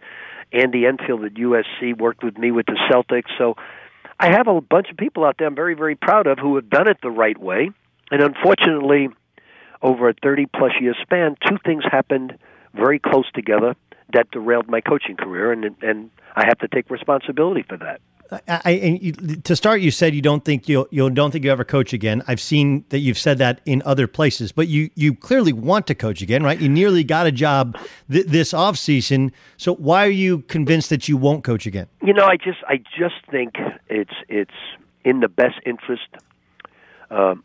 Andy 0.52 0.86
Enfield 0.86 1.24
at 1.24 1.34
USC 1.34 1.98
worked 1.98 2.22
with 2.22 2.38
me 2.38 2.52
with 2.52 2.66
the 2.66 2.78
Celtics. 2.90 3.30
So 3.36 3.56
I 4.20 4.30
have 4.30 4.46
a 4.46 4.60
bunch 4.60 4.88
of 4.90 4.96
people 4.96 5.24
out 5.24 5.36
there 5.38 5.48
I'm 5.48 5.56
very, 5.56 5.74
very 5.74 5.96
proud 5.96 6.26
of 6.26 6.38
who 6.38 6.54
have 6.56 6.70
done 6.70 6.88
it 6.88 6.98
the 7.02 7.10
right 7.10 7.36
way. 7.36 7.70
And 8.10 8.22
unfortunately, 8.22 9.08
over 9.82 10.08
a 10.08 10.14
30 10.14 10.46
plus 10.46 10.72
year 10.80 10.94
span, 11.02 11.36
two 11.46 11.58
things 11.64 11.82
happened 11.90 12.38
very 12.72 12.98
close 13.00 13.30
together 13.34 13.74
that 14.12 14.30
derailed 14.30 14.68
my 14.68 14.80
coaching 14.80 15.16
career, 15.16 15.52
and 15.52 15.64
and 15.82 16.10
I 16.36 16.46
have 16.46 16.58
to 16.58 16.68
take 16.68 16.90
responsibility 16.90 17.62
for 17.62 17.76
that. 17.78 18.00
I, 18.46 18.98
you, 19.00 19.12
to 19.12 19.56
start, 19.56 19.80
you 19.80 19.90
said 19.90 20.14
you 20.14 20.20
don't 20.20 20.44
think 20.44 20.68
you'll 20.68 20.86
you 20.90 21.08
don't 21.08 21.30
think 21.30 21.44
you 21.44 21.50
ever 21.50 21.64
coach 21.64 21.94
again. 21.94 22.22
I've 22.28 22.40
seen 22.40 22.84
that 22.90 22.98
you've 22.98 23.18
said 23.18 23.38
that 23.38 23.60
in 23.64 23.82
other 23.86 24.06
places, 24.06 24.52
but 24.52 24.68
you 24.68 24.90
you 24.94 25.14
clearly 25.14 25.52
want 25.52 25.86
to 25.86 25.94
coach 25.94 26.20
again, 26.20 26.42
right? 26.42 26.60
You 26.60 26.68
nearly 26.68 27.04
got 27.04 27.26
a 27.26 27.32
job 27.32 27.78
th- 28.10 28.26
this 28.26 28.52
off 28.52 28.76
season. 28.76 29.32
So 29.56 29.74
why 29.76 30.06
are 30.06 30.10
you 30.10 30.40
convinced 30.42 30.90
that 30.90 31.08
you 31.08 31.16
won't 31.16 31.42
coach 31.42 31.66
again? 31.66 31.86
You 32.02 32.12
know, 32.12 32.26
I 32.26 32.36
just 32.36 32.58
I 32.68 32.82
just 32.98 33.14
think 33.30 33.54
it's 33.88 34.14
it's 34.28 34.50
in 35.04 35.20
the 35.20 35.28
best 35.28 35.60
interest. 35.64 36.08
Um, 37.10 37.42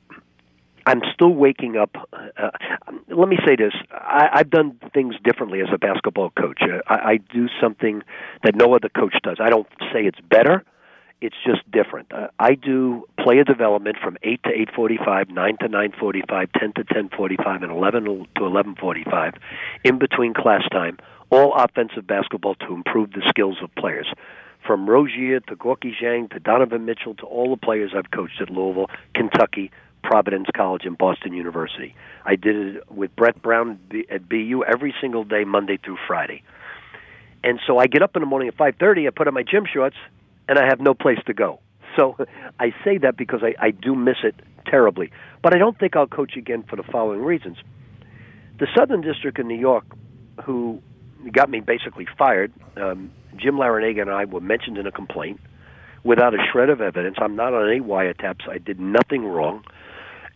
I'm 0.86 1.02
still 1.14 1.34
waking 1.34 1.78
up. 1.78 1.96
Uh, 2.14 2.50
let 3.10 3.30
me 3.30 3.38
say 3.46 3.56
this: 3.56 3.74
I, 3.92 4.30
I've 4.34 4.50
done 4.50 4.80
things 4.94 5.16
differently 5.24 5.62
as 5.62 5.68
a 5.74 5.78
basketball 5.78 6.32
coach. 6.32 6.62
Uh, 6.62 6.82
I, 6.88 7.12
I 7.12 7.18
do 7.18 7.48
something 7.62 8.04
that 8.44 8.56
no 8.56 8.74
other 8.76 8.90
coach 8.90 9.16
does. 9.24 9.38
I 9.40 9.50
don't 9.50 9.68
say 9.92 10.02
it's 10.06 10.20
better 10.30 10.64
it's 11.24 11.38
just 11.46 11.62
different. 11.72 12.12
Uh, 12.12 12.28
I 12.38 12.56
do 12.56 13.08
player 13.18 13.46
development 13.46 13.96
from 14.04 14.18
8 14.24 14.44
to 14.44 14.50
8:45, 14.50 15.30
9 15.30 15.58
to 15.62 15.70
9:45, 15.70 16.52
10 16.60 16.74
to 16.74 16.84
10:45 16.84 17.64
and 17.64 17.72
11 17.72 18.04
to 18.04 18.42
11:45 18.42 19.36
in 19.86 20.00
between 20.00 20.34
class 20.34 20.64
time, 20.70 20.98
all 21.30 21.54
offensive 21.54 22.06
basketball 22.06 22.56
to 22.56 22.74
improve 22.74 23.14
the 23.14 23.24
skills 23.30 23.58
of 23.64 23.74
players. 23.76 24.08
from 24.66 24.90
Rozier 24.90 25.42
to 25.42 25.58
Gorgui 25.58 25.94
Dieng 26.00 26.32
to 26.32 26.40
Donovan 26.40 26.86
Mitchell 26.86 27.16
to 27.16 27.26
all 27.26 27.50
the 27.50 27.58
players 27.58 27.92
I've 27.94 28.12
coached 28.12 28.40
at 28.40 28.50
Louisville, 28.50 28.90
Kentucky, 29.14 29.72
Providence 30.04 30.48
College, 30.56 30.84
and 30.86 30.98
Boston 30.98 31.34
University. 31.34 31.96
I 32.26 32.36
did 32.36 32.56
it 32.56 32.92
with 32.92 33.16
Brett 33.16 33.42
Brown 33.42 33.80
at 34.12 34.30
BU 34.30 34.64
every 34.66 34.94
single 35.02 35.24
day, 35.24 35.44
Monday 35.44 35.78
through 35.84 35.98
Friday. 36.08 36.44
And 37.44 37.60
so 37.66 37.78
I 37.78 37.88
get 37.88 38.02
up 38.02 38.16
in 38.16 38.22
the 38.22 38.26
morning 38.26 38.48
at 38.48 38.56
5:30. 38.56 39.08
I 39.08 39.10
put 39.10 39.28
on 39.28 39.34
my 39.34 39.44
gym 39.44 39.66
shorts, 39.66 39.98
and 40.48 40.58
I 40.58 40.66
have 40.66 40.80
no 40.80 40.94
place 40.94 41.20
to 41.28 41.34
go. 41.34 41.60
So 41.96 42.18
I 42.60 42.74
say 42.84 42.98
that 42.98 43.18
because 43.18 43.42
I, 43.44 43.54
I 43.64 43.70
do 43.70 43.94
miss 43.94 44.18
it 44.24 44.34
terribly. 44.66 45.12
But 45.44 45.54
I 45.54 45.60
don't 45.60 45.78
think 45.78 45.96
I'll 45.96 46.08
coach 46.08 46.36
again 46.36 46.64
for 46.68 46.76
the 46.76 46.82
following 46.82 47.22
reasons. 47.22 47.58
The 48.58 48.66
Southern 48.76 49.02
District 49.02 49.38
in 49.38 49.48
New 49.48 49.60
York, 49.60 49.86
who 50.44 50.82
got 51.32 51.52
me 51.52 51.60
basically 51.60 52.08
fired, 52.18 52.52
um, 52.78 53.12
Jim 53.36 53.58
Larrañaga 53.58 54.02
and 54.02 54.10
I 54.10 54.26
were 54.26 54.42
mentioned 54.42 54.80
in 54.80 54.88
a 54.88 54.92
complaint 54.92 55.40
without 56.04 56.34
a 56.34 56.38
shred 56.52 56.70
of 56.70 56.82
evidence. 56.82 57.18
I'm 57.20 57.36
not 57.36 57.54
on 57.54 57.70
any 57.70 57.80
wiretaps. 57.80 58.50
I 58.50 58.58
did 58.58 58.80
nothing 58.80 59.26
wrong. 59.26 59.64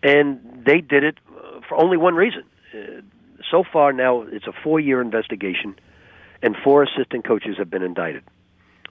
And 0.03 0.63
they 0.65 0.81
did 0.81 1.03
it 1.03 1.17
uh, 1.29 1.61
for 1.67 1.75
only 1.81 1.97
one 1.97 2.15
reason. 2.15 2.43
Uh, 2.73 3.01
so 3.49 3.63
far 3.63 3.93
now, 3.93 4.21
it's 4.21 4.47
a 4.47 4.53
four 4.63 4.79
year 4.79 5.01
investigation, 5.01 5.75
and 6.41 6.55
four 6.63 6.83
assistant 6.83 7.25
coaches 7.25 7.55
have 7.57 7.69
been 7.69 7.83
indicted. 7.83 8.23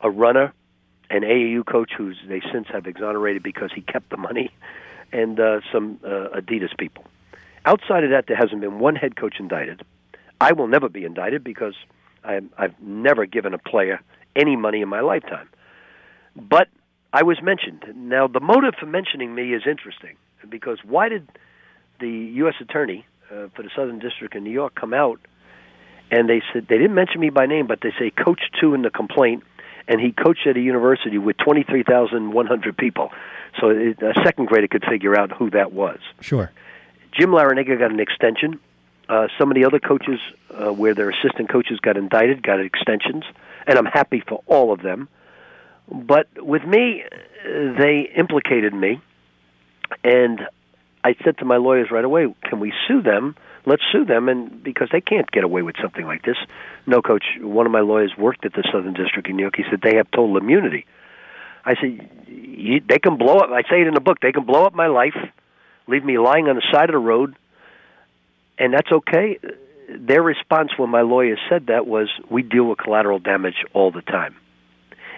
A 0.02 0.10
runner, 0.10 0.52
an 1.10 1.22
AAU 1.22 1.64
coach 1.64 1.92
who 1.96 2.12
they 2.28 2.40
since 2.52 2.66
have 2.72 2.86
exonerated 2.86 3.42
because 3.42 3.70
he 3.74 3.82
kept 3.82 4.10
the 4.10 4.16
money, 4.16 4.50
and 5.12 5.38
uh, 5.38 5.60
some 5.72 6.00
uh, 6.04 6.28
Adidas 6.36 6.76
people. 6.76 7.04
Outside 7.64 8.04
of 8.04 8.10
that, 8.10 8.26
there 8.28 8.36
hasn't 8.36 8.60
been 8.60 8.78
one 8.78 8.96
head 8.96 9.16
coach 9.16 9.36
indicted. 9.38 9.82
I 10.40 10.52
will 10.52 10.68
never 10.68 10.88
be 10.88 11.04
indicted 11.04 11.42
because 11.42 11.74
I, 12.24 12.40
I've 12.58 12.78
never 12.80 13.26
given 13.26 13.54
a 13.54 13.58
player 13.58 14.00
any 14.34 14.56
money 14.56 14.82
in 14.82 14.88
my 14.88 15.00
lifetime. 15.00 15.48
But 16.36 16.68
I 17.12 17.22
was 17.22 17.38
mentioned. 17.42 17.84
Now, 17.96 18.26
the 18.28 18.40
motive 18.40 18.74
for 18.78 18.86
mentioning 18.86 19.34
me 19.34 19.54
is 19.54 19.62
interesting 19.66 20.16
because 20.48 20.78
why 20.84 21.08
did 21.08 21.28
the 22.00 22.10
U.S. 22.10 22.54
Attorney 22.60 23.06
uh, 23.30 23.48
for 23.54 23.62
the 23.62 23.70
Southern 23.74 23.98
District 23.98 24.34
in 24.34 24.44
New 24.44 24.50
York 24.50 24.74
come 24.74 24.94
out 24.94 25.20
and 26.10 26.28
they 26.28 26.42
said 26.52 26.66
they 26.68 26.78
didn't 26.78 26.94
mention 26.94 27.20
me 27.20 27.30
by 27.30 27.46
name, 27.46 27.66
but 27.66 27.80
they 27.80 27.92
say 27.98 28.10
Coach 28.10 28.40
Two 28.60 28.74
in 28.74 28.82
the 28.82 28.90
complaint, 28.90 29.42
and 29.88 30.00
he 30.00 30.12
coached 30.12 30.46
at 30.46 30.56
a 30.56 30.60
university 30.60 31.18
with 31.18 31.36
twenty 31.36 31.62
three 31.62 31.82
thousand 31.82 32.32
one 32.32 32.46
hundred 32.46 32.76
people, 32.76 33.10
so 33.60 33.70
it, 33.70 34.00
a 34.02 34.14
second 34.24 34.46
grader 34.46 34.68
could 34.68 34.84
figure 34.84 35.18
out 35.18 35.32
who 35.32 35.50
that 35.50 35.72
was. 35.72 35.98
Sure. 36.20 36.50
Jim 37.12 37.30
Larrañaga 37.30 37.78
got 37.78 37.90
an 37.90 38.00
extension. 38.00 38.60
Uh, 39.08 39.28
some 39.38 39.50
of 39.50 39.54
the 39.54 39.64
other 39.64 39.78
coaches, 39.78 40.18
uh, 40.50 40.72
where 40.72 40.92
their 40.92 41.10
assistant 41.10 41.48
coaches 41.48 41.78
got 41.80 41.96
indicted, 41.96 42.42
got 42.42 42.60
extensions, 42.60 43.24
and 43.66 43.78
I'm 43.78 43.84
happy 43.84 44.22
for 44.26 44.42
all 44.46 44.72
of 44.72 44.82
them. 44.82 45.08
But 45.88 46.26
with 46.36 46.64
me, 46.64 47.04
they 47.44 48.10
implicated 48.16 48.74
me, 48.74 49.00
and 50.04 50.46
I 51.04 51.14
said 51.24 51.38
to 51.38 51.44
my 51.44 51.56
lawyers 51.56 51.90
right 51.90 52.04
away, 52.04 52.32
"Can 52.44 52.60
we 52.60 52.72
sue 52.86 53.02
them? 53.02 53.36
Let's 53.64 53.82
sue 53.92 54.04
them." 54.04 54.28
And 54.28 54.62
because 54.62 54.88
they 54.90 55.00
can't 55.00 55.30
get 55.30 55.44
away 55.44 55.62
with 55.62 55.76
something 55.80 56.06
like 56.06 56.22
this. 56.22 56.36
No, 56.86 57.02
coach. 57.02 57.24
One 57.40 57.66
of 57.66 57.72
my 57.72 57.80
lawyers 57.80 58.16
worked 58.16 58.44
at 58.44 58.52
the 58.52 58.62
Southern 58.72 58.94
District 58.94 59.28
in 59.28 59.36
New 59.36 59.42
York. 59.42 59.56
He 59.56 59.64
said 59.70 59.80
they 59.82 59.96
have 59.96 60.10
total 60.10 60.36
immunity. 60.36 60.86
I 61.64 61.74
said 61.74 62.08
they 62.88 62.98
can 62.98 63.16
blow 63.16 63.38
up. 63.38 63.50
I 63.50 63.62
say 63.62 63.80
it 63.80 63.88
in 63.88 63.94
the 63.94 64.00
book. 64.00 64.20
They 64.20 64.32
can 64.32 64.44
blow 64.44 64.66
up 64.66 64.74
my 64.74 64.86
life, 64.86 65.16
leave 65.88 66.04
me 66.04 66.18
lying 66.18 66.48
on 66.48 66.56
the 66.56 66.62
side 66.72 66.88
of 66.88 66.94
the 66.94 66.98
road, 66.98 67.34
and 68.58 68.72
that's 68.72 68.90
okay. 68.90 69.38
Their 69.88 70.22
response 70.22 70.76
when 70.76 70.90
my 70.90 71.02
lawyer 71.02 71.36
said 71.48 71.66
that 71.66 71.86
was, 71.86 72.08
"We 72.28 72.42
deal 72.42 72.64
with 72.64 72.78
collateral 72.78 73.18
damage 73.18 73.64
all 73.72 73.90
the 73.90 74.02
time," 74.02 74.36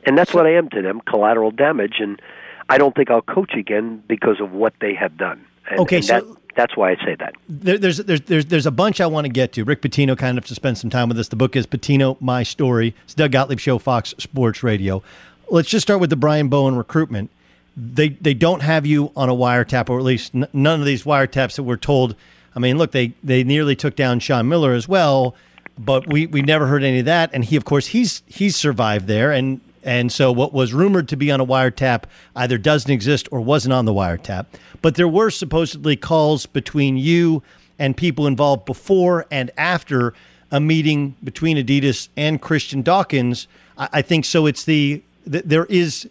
and 0.04 0.16
that's 0.16 0.32
what 0.34 0.46
I 0.46 0.52
am 0.52 0.68
to 0.70 0.82
them: 0.82 1.00
collateral 1.00 1.50
damage. 1.50 2.00
And 2.00 2.20
I 2.68 2.78
don't 2.78 2.94
think 2.94 3.10
I'll 3.10 3.22
coach 3.22 3.54
again 3.54 4.02
because 4.08 4.40
of 4.40 4.52
what 4.52 4.74
they 4.80 4.94
have 4.94 5.16
done. 5.16 5.44
And, 5.70 5.80
okay, 5.80 5.96
and 5.96 6.04
so 6.04 6.20
that, 6.20 6.36
that's 6.54 6.76
why 6.76 6.92
I 6.92 6.96
say 6.96 7.14
that. 7.18 7.34
There, 7.48 7.78
there's 7.78 7.98
there's 7.98 8.20
there's 8.22 8.46
there's 8.46 8.66
a 8.66 8.70
bunch 8.70 9.00
I 9.00 9.06
want 9.06 9.26
to 9.26 9.32
get 9.32 9.52
to. 9.54 9.64
Rick 9.64 9.82
Pitino 9.82 10.16
kind 10.16 10.38
of 10.38 10.46
to 10.46 10.54
spend 10.54 10.78
some 10.78 10.90
time 10.90 11.08
with 11.08 11.18
us. 11.18 11.28
The 11.28 11.36
book 11.36 11.56
is 11.56 11.66
Pitino, 11.66 12.20
My 12.20 12.42
Story. 12.42 12.94
It's 13.04 13.14
Doug 13.14 13.32
Gottlieb 13.32 13.58
Show, 13.58 13.78
Fox 13.78 14.14
Sports 14.18 14.62
Radio. 14.62 15.02
Let's 15.50 15.68
just 15.68 15.86
start 15.86 16.00
with 16.00 16.10
the 16.10 16.16
Brian 16.16 16.48
Bowen 16.48 16.76
recruitment. 16.76 17.30
They 17.76 18.10
they 18.10 18.34
don't 18.34 18.60
have 18.60 18.86
you 18.86 19.12
on 19.16 19.28
a 19.28 19.34
wiretap, 19.34 19.88
or 19.88 19.98
at 19.98 20.04
least 20.04 20.34
n- 20.34 20.48
none 20.52 20.80
of 20.80 20.86
these 20.86 21.04
wiretaps 21.04 21.56
that 21.56 21.62
we're 21.62 21.76
told 21.76 22.16
I 22.58 22.60
mean, 22.60 22.76
look, 22.76 22.90
they 22.90 23.12
they 23.22 23.44
nearly 23.44 23.76
took 23.76 23.94
down 23.94 24.18
Sean 24.18 24.48
Miller 24.48 24.72
as 24.72 24.88
well, 24.88 25.36
but 25.78 26.08
we 26.08 26.26
we 26.26 26.42
never 26.42 26.66
heard 26.66 26.82
any 26.82 26.98
of 26.98 27.04
that. 27.04 27.30
And 27.32 27.44
he, 27.44 27.54
of 27.54 27.64
course, 27.64 27.86
he's 27.86 28.24
he's 28.26 28.56
survived 28.56 29.06
there, 29.06 29.30
and 29.30 29.60
and 29.88 30.12
so 30.12 30.30
what 30.30 30.52
was 30.52 30.74
rumored 30.74 31.08
to 31.08 31.16
be 31.16 31.30
on 31.30 31.40
a 31.40 31.46
wiretap 31.46 32.02
either 32.36 32.58
doesn't 32.58 32.90
exist 32.90 33.26
or 33.32 33.40
wasn't 33.40 33.72
on 33.72 33.86
the 33.86 33.94
wiretap. 33.94 34.44
But 34.82 34.96
there 34.96 35.08
were 35.08 35.30
supposedly 35.30 35.96
calls 35.96 36.44
between 36.44 36.98
you 36.98 37.42
and 37.78 37.96
people 37.96 38.26
involved 38.26 38.66
before 38.66 39.24
and 39.30 39.50
after 39.56 40.12
a 40.50 40.60
meeting 40.60 41.16
between 41.24 41.56
Adidas 41.56 42.10
and 42.18 42.38
Christian 42.38 42.82
Dawkins. 42.82 43.48
I, 43.78 43.88
I 43.94 44.02
think 44.02 44.26
so. 44.26 44.44
It's 44.44 44.64
the 44.64 45.02
there 45.24 45.64
is 45.64 46.06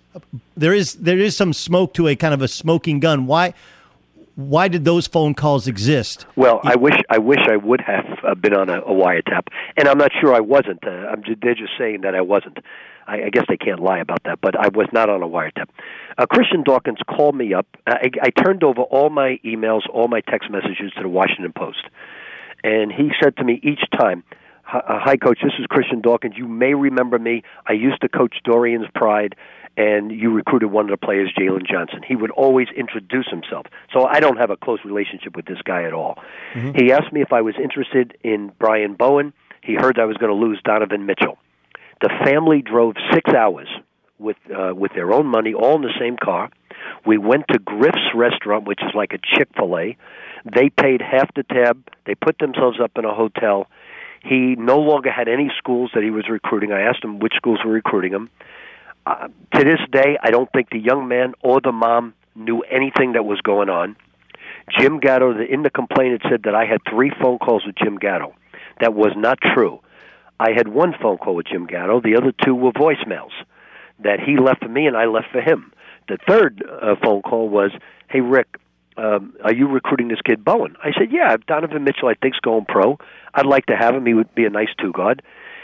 there 0.56 0.74
is 0.74 0.96
there 0.96 1.20
is 1.20 1.38
some 1.38 1.54
smoke 1.54 1.94
to 1.94 2.08
a 2.08 2.16
kind 2.16 2.34
of 2.34 2.42
a 2.42 2.48
smoking 2.48 3.00
gun. 3.00 3.28
Why? 3.28 3.54
why 4.38 4.68
did 4.68 4.86
those 4.86 5.08
phone 5.08 5.34
calls 5.34 5.68
exist? 5.68 6.28
Well, 6.36 6.62
I 6.64 6.76
wish 6.76 6.94
I 7.10 7.18
wish 7.18 7.40
I 7.50 7.58
would 7.58 7.82
have 7.82 8.06
uh, 8.24 8.36
been 8.36 8.54
on 8.54 8.70
a, 8.70 8.82
a 8.82 8.94
wiretap, 8.94 9.48
and 9.76 9.88
I'm 9.88 9.98
not 9.98 10.12
sure 10.22 10.34
I 10.34 10.40
wasn't. 10.40 10.86
Uh, 10.86 10.92
I'm 10.92 11.24
they're 11.42 11.56
just 11.56 11.74
saying 11.78 12.02
that 12.02 12.14
I 12.14 12.22
wasn't. 12.22 12.60
I, 13.08 13.26
I 13.26 13.30
guess 13.30 13.46
they 13.48 13.58
can't 13.58 13.80
lie 13.80 14.00
about 14.00 14.24
that, 14.26 14.40
but 14.42 14.56
I 14.56 14.68
was 14.68 14.88
not 14.92 15.10
on 15.10 15.24
a 15.24 15.28
wiretap. 15.28 15.70
Uh, 16.18 16.26
Christian 16.26 16.64
Dawkins 16.64 17.00
called 17.10 17.36
me 17.36 17.54
up. 17.54 17.66
I, 17.88 18.12
I 18.22 18.30
turned 18.30 18.64
over 18.64 18.82
all 18.82 19.10
my 19.10 19.40
emails, 19.44 19.82
all 19.92 20.08
my 20.08 20.22
text 20.22 20.52
messages 20.52 20.92
to 20.98 21.02
the 21.02 21.10
Washington 21.10 21.54
Post, 21.54 21.84
and 22.64 22.92
he 22.92 23.12
said 23.22 23.38
to 23.38 23.44
me 23.44 23.60
each 23.64 23.82
time. 23.98 24.24
Hi, 24.70 25.16
Coach. 25.16 25.40
This 25.42 25.54
is 25.58 25.66
Christian 25.68 26.02
Dawkins. 26.02 26.34
You 26.36 26.46
may 26.46 26.74
remember 26.74 27.18
me. 27.18 27.42
I 27.66 27.72
used 27.72 28.02
to 28.02 28.10
coach 28.10 28.36
Dorian's 28.44 28.88
Pride, 28.94 29.34
and 29.78 30.12
you 30.12 30.30
recruited 30.34 30.72
one 30.72 30.84
of 30.84 30.92
the 30.92 30.98
players, 30.98 31.32
Jalen 31.40 31.66
Johnson. 31.66 32.02
He 32.06 32.18
would 32.18 32.32
always 32.32 32.68
introduce 32.76 33.30
himself. 33.30 33.68
So 33.94 34.06
I 34.06 34.20
don't 34.20 34.36
have 34.36 34.50
a 34.50 34.58
close 34.58 34.80
relationship 34.84 35.38
with 35.38 35.46
this 35.46 35.60
guy 35.64 35.84
at 35.84 35.94
all. 35.94 36.18
Mm-hmm. 36.54 36.72
He 36.76 36.92
asked 36.92 37.14
me 37.14 37.22
if 37.22 37.32
I 37.32 37.40
was 37.40 37.56
interested 37.64 38.18
in 38.26 38.52
Brian 38.60 38.96
Bowen. 38.96 39.32
He 39.64 39.76
heard 39.76 40.00
I 40.00 40.06
was 40.06 40.18
going 40.18 40.38
to 40.38 40.38
lose 40.38 40.60
Donovan 40.66 41.06
Mitchell. 41.06 41.38
The 42.02 42.10
family 42.24 42.62
drove 42.62 42.96
six 43.14 43.34
hours 43.34 43.68
with 44.20 44.38
uh, 44.56 44.74
with 44.76 44.94
their 44.94 45.12
own 45.12 45.28
money, 45.28 45.54
all 45.54 45.76
in 45.76 45.82
the 45.82 45.94
same 46.00 46.18
car. 46.18 46.50
We 47.06 47.18
went 47.18 47.46
to 47.52 47.60
Griff's 47.60 48.14
restaurant, 48.16 48.66
which 48.68 48.80
is 48.82 48.94
like 48.94 49.14
a 49.14 49.18
Chick 49.18 49.50
Fil 49.56 49.78
A. 49.78 49.98
They 50.46 50.70
paid 50.70 51.02
half 51.02 51.34
the 51.36 51.44
tab. 51.44 51.84
They 52.06 52.16
put 52.16 52.38
themselves 52.40 52.80
up 52.82 52.92
in 52.98 53.06
a 53.06 53.14
hotel. 53.14 53.68
He 54.24 54.56
no 54.56 54.80
longer 54.80 55.12
had 55.12 55.28
any 55.28 55.52
schools 55.58 55.92
that 55.94 56.04
he 56.04 56.12
was 56.12 56.28
recruiting. 56.30 56.72
I 56.72 56.82
asked 56.82 57.04
him 57.04 57.20
which 57.20 57.34
schools 57.36 57.60
were 57.64 57.72
recruiting 57.72 58.14
him 58.14 58.30
uh, 59.08 59.28
to 59.54 59.64
this 59.64 59.80
day, 59.90 60.18
I 60.22 60.32
don't 60.32 60.52
think 60.52 60.70
the 60.70 60.80
young 60.80 61.08
man 61.08 61.34
or 61.42 61.62
the 61.62 61.72
mom 61.72 62.14
knew 62.36 62.60
anything 62.62 63.14
that 63.14 63.24
was 63.24 63.40
going 63.40 63.70
on. 63.70 63.96
Jim 64.78 65.00
Gatto, 65.00 65.32
in 65.40 65.64
the 65.64 65.70
complaint, 65.70 66.16
it 66.16 66.22
said 66.30 66.44
that 66.44 66.54
I 66.54 66.66
had 66.66 66.82
three 66.90 67.12
phone 67.22 67.40
calls 67.40 67.66
with 67.66 67.76
Jim 67.76 67.96
Gatto. 67.98 68.36
That 68.82 68.94
was 68.94 69.14
not 69.16 69.40
true. 69.40 69.80
I 70.40 70.52
had 70.56 70.68
one 70.68 70.94
phone 71.02 71.18
call 71.18 71.36
with 71.36 71.48
Jim 71.48 71.66
Gatto. 71.66 72.02
The 72.02 72.16
other 72.16 72.32
two 72.44 72.56
were 72.56 72.72
voicemails 72.72 73.32
that 74.00 74.20
he 74.20 74.38
left 74.38 74.64
for 74.64 74.70
me 74.70 74.86
and 74.86 74.96
I 74.96 75.06
left 75.06 75.28
for 75.32 75.42
him. 75.42 75.72
The 76.08 76.18
third 76.28 76.64
uh, 76.64 76.96
phone 77.04 77.22
call 77.22 77.50
was, 77.50 77.72
"Hey 78.10 78.22
Rick, 78.22 78.60
um, 78.96 79.36
are 79.44 79.54
you 79.54 79.68
recruiting 79.68 80.08
this 80.08 80.22
kid 80.24 80.46
Bowen?" 80.46 80.76
I 80.82 80.92
said, 80.98 81.12
"Yeah, 81.12 81.36
Donovan 81.48 81.84
Mitchell. 81.84 82.08
I 82.08 82.14
think's 82.14 82.40
going 82.40 82.66
pro. 82.66 82.98
I'd 83.34 83.46
like 83.46 83.66
to 83.66 83.76
have 83.76 83.94
him. 83.96 84.06
He 84.06 84.14
would 84.14 84.34
be 84.34 84.46
a 84.46 84.50
nice 84.50 84.70
two 84.80 84.92
guard." 84.92 85.22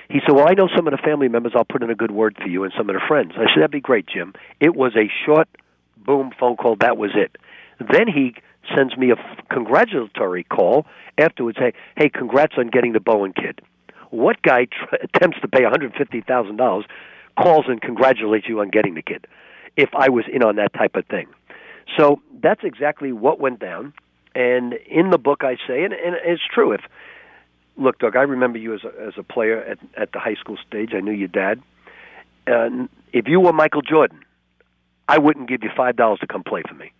He 0.09 0.19
said, 0.19 0.35
Well, 0.35 0.47
I 0.47 0.53
know 0.53 0.67
some 0.75 0.85
of 0.85 0.91
the 0.91 0.97
family 0.97 1.27
members. 1.27 1.53
I'll 1.55 1.65
put 1.65 1.81
in 1.81 1.89
a 1.89 1.95
good 1.95 2.11
word 2.11 2.37
for 2.39 2.47
you 2.47 2.63
and 2.63 2.73
some 2.77 2.89
of 2.89 2.93
the 2.93 3.01
friends. 3.07 3.31
I 3.35 3.45
said, 3.45 3.61
That'd 3.61 3.71
be 3.71 3.79
great, 3.79 4.05
Jim. 4.05 4.33
It 4.59 4.75
was 4.75 4.95
a 4.95 5.09
short, 5.25 5.47
boom 5.97 6.31
phone 6.39 6.55
call. 6.55 6.75
That 6.75 6.97
was 6.97 7.11
it. 7.15 7.35
Then 7.79 8.07
he 8.07 8.35
sends 8.75 8.95
me 8.97 9.11
a 9.11 9.15
congratulatory 9.49 10.43
call 10.43 10.85
afterwards. 11.17 11.57
Hey, 11.57 11.73
hey, 11.97 12.09
congrats 12.09 12.53
on 12.57 12.67
getting 12.67 12.93
the 12.93 12.99
Bowen 12.99 13.33
kid. 13.33 13.61
What 14.13 14.43
guy 14.43 14.65
tr- 14.65 14.95
attempts 15.01 15.39
to 15.41 15.47
pay 15.47 15.61
$150,000 15.61 16.83
calls 17.35 17.65
and 17.67 17.81
congratulates 17.81 18.47
you 18.47 18.59
on 18.59 18.69
getting 18.69 18.93
the 18.93 19.01
kid? 19.01 19.25
If 19.75 19.89
I 19.95 20.09
was 20.09 20.25
in 20.31 20.43
on 20.43 20.57
that 20.57 20.71
type 20.73 20.95
of 20.95 21.05
thing. 21.07 21.27
So 21.97 22.21
that's 22.41 22.61
exactly 22.63 23.11
what 23.11 23.39
went 23.39 23.59
down. 23.59 23.93
And 24.35 24.73
in 24.73 25.09
the 25.09 25.17
book, 25.17 25.43
I 25.43 25.55
say, 25.67 25.83
and, 25.83 25.93
and 25.93 26.15
it's 26.25 26.43
true, 26.53 26.73
if 26.73 26.81
look, 27.75 27.97
Doug, 27.97 28.15
I 28.15 28.21
remember 28.21 28.59
you 28.59 28.75
as 28.75 28.81
a, 28.83 29.07
as 29.07 29.13
a 29.17 29.23
player 29.23 29.59
at 29.63 29.79
at 29.97 30.11
the 30.11 30.19
high 30.19 30.35
school 30.35 30.57
stage. 30.67 30.91
I 30.95 30.99
knew 30.99 31.11
your 31.11 31.27
dad. 31.27 31.61
Uh, 32.47 32.87
if 33.11 33.27
you 33.27 33.39
were 33.39 33.53
Michael 33.53 33.81
Jordan, 33.81 34.19
I 35.07 35.17
wouldn't 35.17 35.49
give 35.49 35.63
you 35.63 35.69
five 35.75 35.95
dollars 35.95 36.19
to 36.19 36.27
come 36.27 36.43
play 36.43 36.61
for 36.67 36.75
me. 36.75 36.91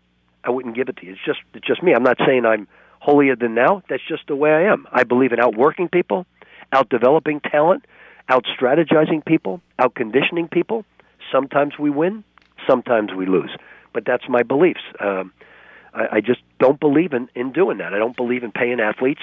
I 0.43 0.49
wouldn't 0.49 0.75
give 0.75 0.89
it 0.89 0.97
to 0.97 1.05
you. 1.05 1.13
It's 1.13 1.25
just 1.25 1.39
it's 1.53 1.65
just 1.65 1.81
me. 1.83 1.93
I'm 1.93 2.03
not 2.03 2.17
saying 2.25 2.45
I'm 2.45 2.67
holier 2.99 3.35
than 3.35 3.53
now. 3.53 3.83
That's 3.89 4.03
just 4.07 4.27
the 4.27 4.35
way 4.35 4.51
I 4.51 4.71
am. 4.71 4.87
I 4.91 5.03
believe 5.03 5.31
in 5.33 5.39
outworking 5.39 5.89
people, 5.89 6.25
out 6.73 6.89
developing 6.89 7.39
talent, 7.39 7.85
out 8.27 8.45
strategizing 8.59 9.23
people, 9.23 9.61
out 9.79 9.95
conditioning 9.95 10.47
people, 10.47 10.85
Sometimes 11.31 11.79
we 11.79 11.89
win, 11.89 12.23
sometimes 12.67 13.13
we 13.13 13.25
lose. 13.25 13.55
But 13.93 14.05
that's 14.05 14.27
my 14.27 14.43
beliefs. 14.43 14.81
Um, 14.99 15.33
I, 15.93 16.17
I 16.17 16.21
just 16.21 16.41
don't 16.59 16.79
believe 16.79 17.13
in 17.13 17.29
in 17.35 17.51
doing 17.51 17.77
that. 17.77 17.93
I 17.93 17.97
don't 17.97 18.15
believe 18.15 18.43
in 18.43 18.51
paying 18.51 18.79
athletes 18.79 19.21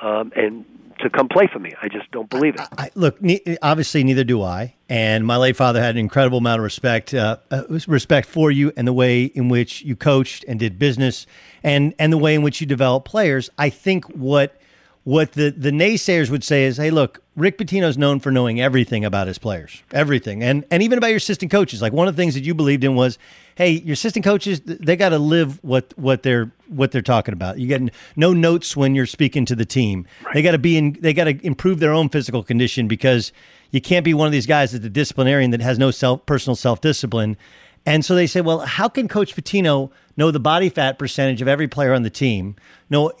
um, 0.00 0.32
and 0.36 0.64
to 1.00 1.10
come 1.10 1.28
play 1.28 1.48
for 1.50 1.58
me. 1.58 1.72
I 1.80 1.88
just 1.88 2.10
don't 2.10 2.28
believe 2.28 2.54
it. 2.54 2.60
I, 2.60 2.84
I, 2.84 2.90
look, 2.94 3.20
ne- 3.20 3.56
obviously, 3.62 4.04
neither 4.04 4.24
do 4.24 4.42
I. 4.42 4.74
And 4.88 5.26
my 5.26 5.36
late 5.36 5.56
father 5.56 5.80
had 5.80 5.94
an 5.94 5.98
incredible 5.98 6.38
amount 6.38 6.60
of 6.60 6.64
respect, 6.64 7.14
uh, 7.14 7.38
uh, 7.50 7.62
respect 7.86 8.28
for 8.28 8.50
you 8.50 8.72
and 8.76 8.86
the 8.86 8.92
way 8.92 9.24
in 9.24 9.48
which 9.48 9.82
you 9.82 9.96
coached 9.96 10.44
and 10.46 10.60
did 10.60 10.78
business, 10.78 11.26
and 11.62 11.94
and 11.98 12.12
the 12.12 12.18
way 12.18 12.34
in 12.34 12.42
which 12.42 12.60
you 12.60 12.66
develop 12.66 13.04
players. 13.04 13.50
I 13.58 13.70
think 13.70 14.04
what 14.06 14.56
what 15.04 15.32
the 15.32 15.50
the 15.50 15.70
naysayers 15.70 16.30
would 16.30 16.44
say 16.44 16.64
is, 16.64 16.76
hey, 16.76 16.90
look, 16.90 17.22
Rick 17.34 17.58
Pitino's 17.58 17.98
known 17.98 18.20
for 18.20 18.30
knowing 18.30 18.60
everything 18.60 19.04
about 19.04 19.26
his 19.26 19.36
players, 19.38 19.82
everything, 19.92 20.42
and 20.42 20.64
and 20.70 20.82
even 20.82 20.96
about 20.96 21.08
your 21.08 21.16
assistant 21.16 21.50
coaches. 21.50 21.82
Like 21.82 21.92
one 21.92 22.06
of 22.06 22.14
the 22.14 22.22
things 22.22 22.34
that 22.34 22.44
you 22.44 22.54
believed 22.54 22.84
in 22.84 22.94
was, 22.94 23.18
hey, 23.56 23.70
your 23.70 23.94
assistant 23.94 24.24
coaches 24.24 24.60
they 24.60 24.94
got 24.94 25.08
to 25.08 25.18
live 25.18 25.62
what 25.64 25.92
what 25.96 26.22
they're 26.22 26.52
what 26.68 26.92
they're 26.92 27.02
talking 27.02 27.32
about. 27.32 27.58
You 27.58 27.66
get 27.66 27.82
no 28.14 28.32
notes 28.32 28.76
when 28.76 28.94
you're 28.94 29.06
speaking 29.06 29.44
to 29.46 29.56
the 29.56 29.64
team. 29.64 30.06
Right. 30.24 30.34
They 30.34 30.42
got 30.42 30.52
to 30.52 30.58
be 30.58 30.76
in. 30.76 30.96
They 31.00 31.12
got 31.12 31.24
to 31.24 31.44
improve 31.44 31.80
their 31.80 31.92
own 31.92 32.08
physical 32.08 32.44
condition 32.44 32.86
because 32.86 33.32
you 33.72 33.80
can't 33.80 34.04
be 34.04 34.14
one 34.14 34.26
of 34.26 34.32
these 34.32 34.46
guys 34.46 34.70
that's 34.70 34.84
a 34.84 34.90
disciplinarian 34.90 35.50
that 35.50 35.60
has 35.60 35.78
no 35.78 35.90
self 35.90 36.24
personal 36.26 36.54
self 36.54 36.80
discipline. 36.80 37.36
And 37.84 38.04
so 38.04 38.14
they 38.14 38.28
say, 38.28 38.40
well, 38.40 38.60
how 38.60 38.88
can 38.88 39.08
Coach 39.08 39.34
Pitino 39.34 39.90
know 40.16 40.30
the 40.30 40.40
body 40.40 40.68
fat 40.68 40.98
percentage 40.98 41.42
of 41.42 41.48
every 41.48 41.68
player 41.68 41.92
on 41.92 42.02
the 42.02 42.10
team? 42.10 42.56
Know 42.90 43.12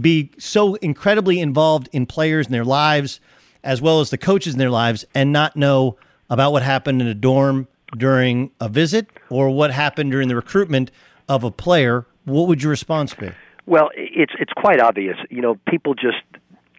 be 0.00 0.30
so 0.38 0.74
incredibly 0.76 1.40
involved 1.40 1.88
in 1.92 2.06
players 2.06 2.46
and 2.46 2.54
their 2.54 2.64
lives, 2.64 3.20
as 3.62 3.80
well 3.80 4.00
as 4.00 4.10
the 4.10 4.18
coaches 4.18 4.54
in 4.54 4.58
their 4.58 4.70
lives, 4.70 5.04
and 5.14 5.32
not 5.32 5.56
know 5.56 5.96
about 6.30 6.52
what 6.52 6.62
happened 6.62 7.00
in 7.00 7.08
a 7.08 7.14
dorm 7.14 7.68
during 7.96 8.50
a 8.60 8.68
visit 8.68 9.08
or 9.30 9.50
what 9.50 9.70
happened 9.70 10.10
during 10.10 10.28
the 10.28 10.36
recruitment 10.36 10.90
of 11.28 11.44
a 11.44 11.50
player. 11.50 12.06
What 12.24 12.48
would 12.48 12.62
your 12.62 12.70
response 12.70 13.14
be? 13.14 13.30
Well, 13.66 13.90
it's 13.94 14.32
it's 14.38 14.52
quite 14.52 14.80
obvious. 14.80 15.16
You 15.30 15.40
know, 15.40 15.58
people 15.68 15.94
just 15.94 16.22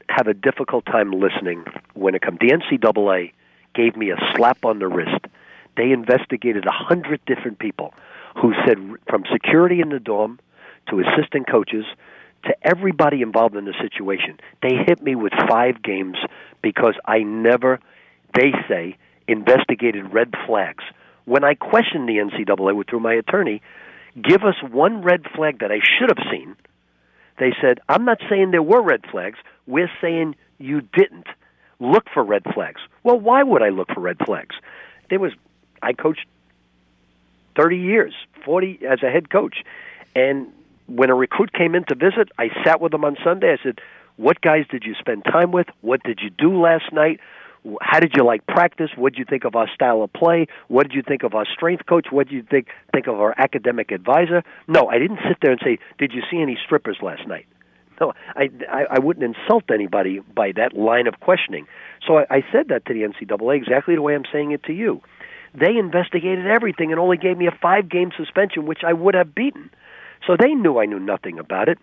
have 0.10 0.28
a 0.28 0.34
difficult 0.34 0.86
time 0.86 1.12
listening 1.12 1.66
when 1.94 2.16
it 2.16 2.22
comes. 2.22 2.40
The 2.40 2.52
NCAA 2.52 3.32
gave 3.74 3.96
me 3.96 4.12
a 4.12 4.18
slap 4.36 4.64
on 4.64 4.80
the 4.80 4.88
wrist 4.88 5.26
they 5.78 5.92
investigated 5.92 6.66
a 6.66 6.72
hundred 6.72 7.22
different 7.26 7.60
people 7.60 7.94
who 8.42 8.54
said 8.66 8.78
from 9.10 9.24
security 9.32 9.82
in 9.82 9.90
the 9.90 10.00
dorm 10.00 10.40
to 10.90 11.02
assistant 11.02 11.50
coaches 11.50 11.86
to 12.46 12.56
everybody 12.64 13.22
involved 13.22 13.56
in 13.56 13.66
the 13.66 13.74
situation. 13.82 14.40
They 14.62 14.76
hit 14.86 15.02
me 15.02 15.16
with 15.16 15.34
five 15.50 15.82
games 15.82 16.18
because 16.62 16.96
I 17.06 17.20
never, 17.20 17.80
they 18.36 18.52
say, 18.70 18.98
investigated 19.28 20.14
red 20.14 20.34
flags. 20.46 20.84
When 21.26 21.44
I 21.44 21.56
questioned 21.56 22.08
the 22.08 22.18
NCAA 22.18 22.88
through 22.88 23.00
my 23.00 23.14
attorney, 23.14 23.62
give 24.22 24.44
us 24.44 24.56
one 24.72 25.02
red 25.02 25.26
flag 25.36 25.60
that 25.60 25.72
I 25.72 25.80
should 25.80 26.16
have 26.16 26.28
seen. 26.32 26.56
They 27.40 27.52
said, 27.62 27.80
I'm 27.90 28.06
not 28.06 28.20
saying 28.30 28.52
there 28.52 28.62
were 28.62 28.82
red 28.82 29.02
flags. 29.12 29.40
We're 29.66 29.92
saying 30.02 30.36
you 30.60 30.82
didn't 30.82 31.28
look 31.80 32.06
for 32.14 32.24
red 32.24 32.44
flags. 32.54 32.82
Well, 33.04 33.20
why 33.20 33.44
would 33.44 33.62
I 33.62 33.70
look 33.70 33.90
for 33.94 34.00
red 34.00 34.18
flags? 34.26 34.56
There 35.10 35.20
was 35.20 35.34
I 35.82 35.94
coached 35.94 36.26
30 37.56 37.78
years, 37.78 38.14
40 38.44 38.80
as 38.90 39.04
a 39.04 39.10
head 39.10 39.30
coach. 39.30 39.58
And 40.16 40.48
when 40.88 41.10
a 41.10 41.16
recruit 41.16 41.54
came 41.54 41.76
in 41.76 41.84
to 41.86 41.96
visit, 41.96 42.30
I 42.38 42.50
sat 42.64 42.82
with 42.82 42.92
them 42.92 43.04
on 43.04 43.18
Sunday. 43.24 43.52
I 43.54 43.58
said, 43.62 43.80
"What 44.18 44.42
guys 44.42 44.66
did 44.70 44.84
you 44.86 44.94
spend 44.96 45.26
time 45.26 45.52
with? 45.52 45.68
What 45.82 46.04
did 46.04 46.20
you 46.22 46.30
do 46.30 46.60
last 46.60 46.92
night? 46.94 47.20
How 47.82 48.00
did 48.00 48.14
you 48.16 48.24
like 48.24 48.46
practice? 48.46 48.92
What 48.96 49.14
did 49.14 49.20
you 49.20 49.26
think 49.26 49.44
of 49.44 49.56
our 49.56 49.68
style 49.68 50.04
of 50.04 50.14
play? 50.14 50.48
What 50.68 50.88
did 50.88 50.96
you 50.96 51.02
think 51.02 51.24
of 51.24 51.34
our 51.34 51.46
strength 51.46 51.88
coach? 51.88 52.08
What 52.12 52.28
did 52.28 52.36
you 52.36 52.44
think 52.44 52.68
think 52.94 53.08
of 53.08 53.16
our 53.20 53.34
academic 53.38 53.92
advisor?" 53.92 54.44
No, 54.68 54.88
I 54.88 55.00
didn't 55.00 55.20
sit 55.28 55.38
there 55.42 55.52
and 55.52 55.62
say, 55.64 55.80
"Did 55.98 56.14
you 56.14 56.22
see 56.30 56.42
any 56.42 56.58
strippers 56.64 56.98
last 57.02 57.28
night?" 57.28 57.48
No, 58.00 58.14
I, 58.36 58.50
I, 58.70 58.86
I 58.92 59.00
wouldn't 59.00 59.24
insult 59.24 59.72
anybody 59.72 60.20
by 60.20 60.52
that 60.54 60.74
line 60.76 61.08
of 61.08 61.20
questioning. 61.22 61.66
So 62.06 62.20
I, 62.20 62.26
I 62.30 62.46
said 62.52 62.68
that 62.68 62.86
to 62.86 62.94
the 62.94 63.02
NCAA 63.02 63.56
exactly 63.56 63.96
the 63.96 64.02
way 64.02 64.16
I'm 64.16 64.26
saying 64.32 64.52
it 64.52 64.64
to 64.64 64.74
you. 64.74 65.02
They 65.58 65.78
investigated 65.78 66.46
everything 66.48 66.92
and 66.92 67.00
only 67.00 67.18
gave 67.18 67.38
me 67.38 67.48
a 67.48 67.58
five 67.62 67.90
game 67.90 68.12
suspension, 68.18 68.66
which 68.66 68.84
I 68.86 68.94
would 68.94 69.16
have 69.16 69.34
beaten. 69.34 69.70
So 70.28 70.36
they 70.38 70.54
knew 70.54 70.80
I 70.80 70.86
knew 70.86 71.00
nothing 71.00 71.40
about 71.40 71.70
it. 71.70 71.78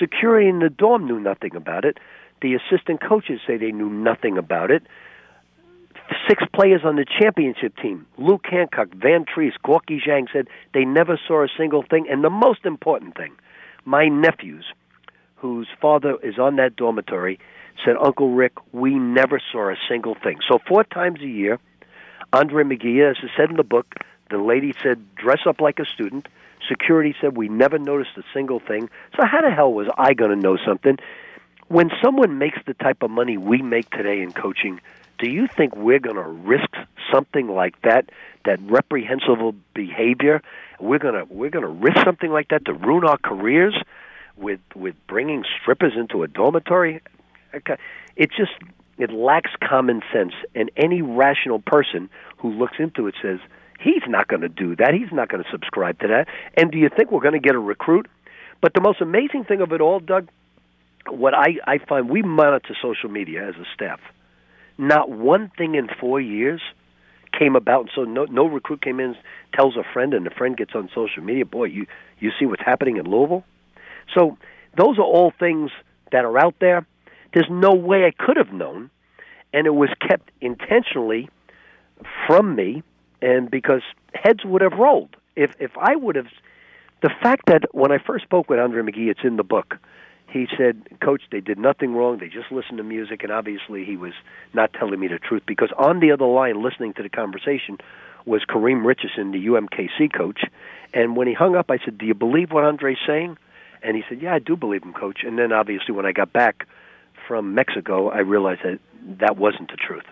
Security 0.00 0.48
in 0.48 0.58
the 0.58 0.68
dorm 0.68 1.06
knew 1.06 1.20
nothing 1.20 1.54
about 1.54 1.84
it. 1.84 1.98
The 2.42 2.54
assistant 2.54 3.00
coaches 3.00 3.40
say 3.46 3.56
they 3.56 3.72
knew 3.72 3.88
nothing 3.88 4.36
about 4.36 4.70
it. 4.70 4.82
Six 6.28 6.42
players 6.52 6.82
on 6.84 6.96
the 6.96 7.06
championship 7.06 7.74
team, 7.80 8.06
Luke 8.18 8.44
Hancock, 8.50 8.88
Van 8.94 9.24
Treese, 9.24 9.54
Gorgui 9.64 10.02
Dieng, 10.06 10.26
said 10.30 10.48
they 10.74 10.84
never 10.84 11.18
saw 11.26 11.42
a 11.42 11.48
single 11.56 11.82
thing. 11.82 12.06
And 12.10 12.22
the 12.22 12.30
most 12.30 12.66
important 12.66 13.16
thing, 13.16 13.32
my 13.86 14.08
nephews, 14.08 14.66
whose 15.36 15.68
father 15.80 16.16
is 16.22 16.38
on 16.38 16.56
that 16.56 16.76
dormitory, 16.76 17.38
said, 17.84 17.96
Uncle 18.02 18.30
Rick, 18.30 18.52
we 18.72 18.94
never 18.94 19.40
saw 19.50 19.70
a 19.70 19.76
single 19.88 20.14
thing. 20.14 20.38
So 20.46 20.58
four 20.68 20.84
times 20.84 21.20
a 21.20 21.26
year, 21.26 21.58
Andre 22.34 22.64
McGee, 22.64 23.08
as 23.08 23.16
said 23.36 23.50
in 23.50 23.56
the 23.56 23.62
book, 23.62 23.94
the 24.28 24.38
lady 24.38 24.74
said, 24.82 25.14
dress 25.14 25.40
up 25.46 25.60
like 25.60 25.78
a 25.78 25.84
student. 25.84 26.26
Security 26.68 27.14
said, 27.20 27.36
we 27.36 27.48
never 27.48 27.78
noticed 27.78 28.10
a 28.16 28.24
single 28.32 28.58
thing. 28.58 28.90
So 29.16 29.24
how 29.24 29.40
the 29.40 29.50
hell 29.50 29.72
was 29.72 29.86
I 29.96 30.14
going 30.14 30.30
to 30.30 30.36
know 30.36 30.56
something? 30.66 30.98
When 31.68 31.90
someone 32.02 32.38
makes 32.38 32.58
the 32.66 32.74
type 32.74 33.02
of 33.02 33.10
money 33.10 33.38
we 33.38 33.62
make 33.62 33.88
today 33.90 34.20
in 34.20 34.32
coaching, 34.32 34.80
do 35.20 35.30
you 35.30 35.46
think 35.46 35.76
we're 35.76 36.00
going 36.00 36.16
to 36.16 36.22
risk 36.22 36.70
something 37.12 37.46
like 37.46 37.80
that, 37.82 38.10
that 38.44 38.58
reprehensible 38.62 39.54
behavior? 39.72 40.42
We're 40.80 40.98
going 40.98 41.14
to 41.14 41.32
we're 41.32 41.50
going 41.50 41.64
to 41.64 41.70
risk 41.70 42.04
something 42.04 42.30
like 42.30 42.48
that 42.48 42.64
to 42.64 42.72
ruin 42.72 43.04
our 43.04 43.18
careers 43.18 43.80
with 44.36 44.60
with 44.74 44.96
bringing 45.06 45.44
strippers 45.60 45.92
into 45.96 46.24
a 46.24 46.28
dormitory? 46.28 47.00
It 48.16 48.30
just 48.36 48.52
it 48.98 49.12
lacks 49.12 49.50
common 49.66 50.02
sense, 50.12 50.32
and 50.54 50.70
any 50.76 51.02
rational 51.02 51.60
person 51.60 52.08
who 52.38 52.50
looks 52.52 52.74
into 52.78 53.06
it 53.06 53.14
says 53.22 53.38
he's 53.80 54.02
not 54.06 54.28
going 54.28 54.42
to 54.42 54.48
do 54.48 54.76
that. 54.76 54.94
He's 54.94 55.12
not 55.12 55.28
going 55.28 55.42
to 55.42 55.50
subscribe 55.50 55.98
to 56.00 56.08
that. 56.08 56.28
And 56.56 56.70
do 56.70 56.78
you 56.78 56.88
think 56.88 57.10
we're 57.10 57.20
going 57.20 57.34
to 57.34 57.40
get 57.40 57.54
a 57.54 57.58
recruit? 57.58 58.08
But 58.60 58.72
the 58.74 58.80
most 58.80 59.00
amazing 59.00 59.44
thing 59.44 59.60
of 59.60 59.72
it 59.72 59.80
all, 59.80 60.00
Doug, 60.00 60.28
what 61.08 61.34
I, 61.34 61.56
I 61.66 61.78
find 61.78 62.08
we 62.08 62.22
monitor 62.22 62.74
social 62.80 63.10
media 63.10 63.46
as 63.48 63.54
a 63.56 63.64
staff. 63.74 64.00
Not 64.78 65.10
one 65.10 65.50
thing 65.56 65.74
in 65.74 65.88
four 66.00 66.20
years 66.20 66.60
came 67.38 67.56
about, 67.56 67.90
so 67.94 68.04
no 68.04 68.24
no 68.24 68.46
recruit 68.46 68.80
came 68.80 69.00
in, 69.00 69.16
tells 69.54 69.76
a 69.76 69.82
friend, 69.92 70.14
and 70.14 70.24
the 70.24 70.30
friend 70.30 70.56
gets 70.56 70.74
on 70.74 70.88
social 70.94 71.22
media. 71.22 71.44
Boy, 71.44 71.64
you 71.64 71.86
you 72.18 72.30
see 72.38 72.46
what's 72.46 72.62
happening 72.64 72.96
in 72.96 73.04
Louisville. 73.04 73.44
So 74.14 74.38
those 74.76 74.98
are 74.98 75.04
all 75.04 75.32
things 75.38 75.70
that 76.12 76.24
are 76.24 76.38
out 76.38 76.54
there. 76.60 76.86
There's 77.34 77.50
no 77.50 77.74
way 77.74 78.04
I 78.04 78.12
could 78.12 78.36
have 78.36 78.52
known, 78.52 78.90
and 79.52 79.66
it 79.66 79.74
was 79.74 79.90
kept 80.00 80.30
intentionally 80.40 81.28
from 82.26 82.54
me, 82.54 82.84
and 83.20 83.50
because 83.50 83.82
heads 84.14 84.44
would 84.44 84.62
have 84.62 84.74
rolled 84.74 85.16
if 85.34 85.50
if 85.58 85.72
I 85.76 85.96
would 85.96 86.16
have. 86.16 86.28
The 87.02 87.10
fact 87.20 87.46
that 87.46 87.64
when 87.72 87.92
I 87.92 87.98
first 87.98 88.24
spoke 88.24 88.48
with 88.48 88.58
Andre 88.58 88.82
McGee, 88.82 89.10
it's 89.10 89.24
in 89.24 89.36
the 89.36 89.42
book. 89.42 89.76
He 90.28 90.46
said, 90.56 90.86
"Coach, 91.00 91.22
they 91.30 91.40
did 91.40 91.58
nothing 91.58 91.94
wrong. 91.94 92.18
They 92.18 92.28
just 92.28 92.50
listened 92.50 92.78
to 92.78 92.84
music, 92.84 93.24
and 93.24 93.32
obviously 93.32 93.84
he 93.84 93.96
was 93.96 94.14
not 94.52 94.72
telling 94.72 94.98
me 94.98 95.08
the 95.08 95.18
truth 95.18 95.42
because 95.44 95.70
on 95.76 96.00
the 96.00 96.12
other 96.12 96.24
line, 96.24 96.62
listening 96.62 96.94
to 96.94 97.02
the 97.02 97.08
conversation, 97.08 97.78
was 98.24 98.42
Kareem 98.44 98.86
Richardson, 98.86 99.32
the 99.32 99.46
UMKC 99.46 100.12
coach. 100.12 100.44
And 100.94 101.16
when 101.16 101.26
he 101.26 101.34
hung 101.34 101.56
up, 101.56 101.70
I 101.70 101.78
said, 101.84 101.98
"Do 101.98 102.06
you 102.06 102.14
believe 102.14 102.52
what 102.52 102.64
Andre's 102.64 102.98
saying?" 103.04 103.38
And 103.82 103.96
he 103.96 104.04
said, 104.08 104.22
"Yeah, 104.22 104.34
I 104.34 104.38
do 104.38 104.56
believe 104.56 104.82
him, 104.84 104.92
coach." 104.92 105.24
And 105.24 105.36
then 105.36 105.52
obviously 105.52 105.94
when 105.94 106.06
I 106.06 106.12
got 106.12 106.32
back 106.32 106.66
from 107.26 107.54
Mexico, 107.54 108.08
I 108.08 108.20
realized 108.20 108.60
that 108.64 108.78
that 109.18 109.36
wasn't 109.36 109.70
the 109.70 109.76
truth. 109.76 110.04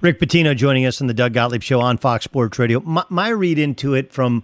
Rick 0.00 0.20
Pitino 0.20 0.56
joining 0.56 0.86
us 0.86 1.00
on 1.00 1.06
the 1.06 1.14
Doug 1.14 1.32
Gottlieb 1.34 1.62
Show 1.62 1.80
on 1.80 1.98
Fox 1.98 2.24
Sports 2.24 2.58
Radio. 2.58 2.80
My, 2.80 3.04
my 3.08 3.28
read 3.28 3.58
into 3.58 3.94
it 3.94 4.12
from, 4.12 4.42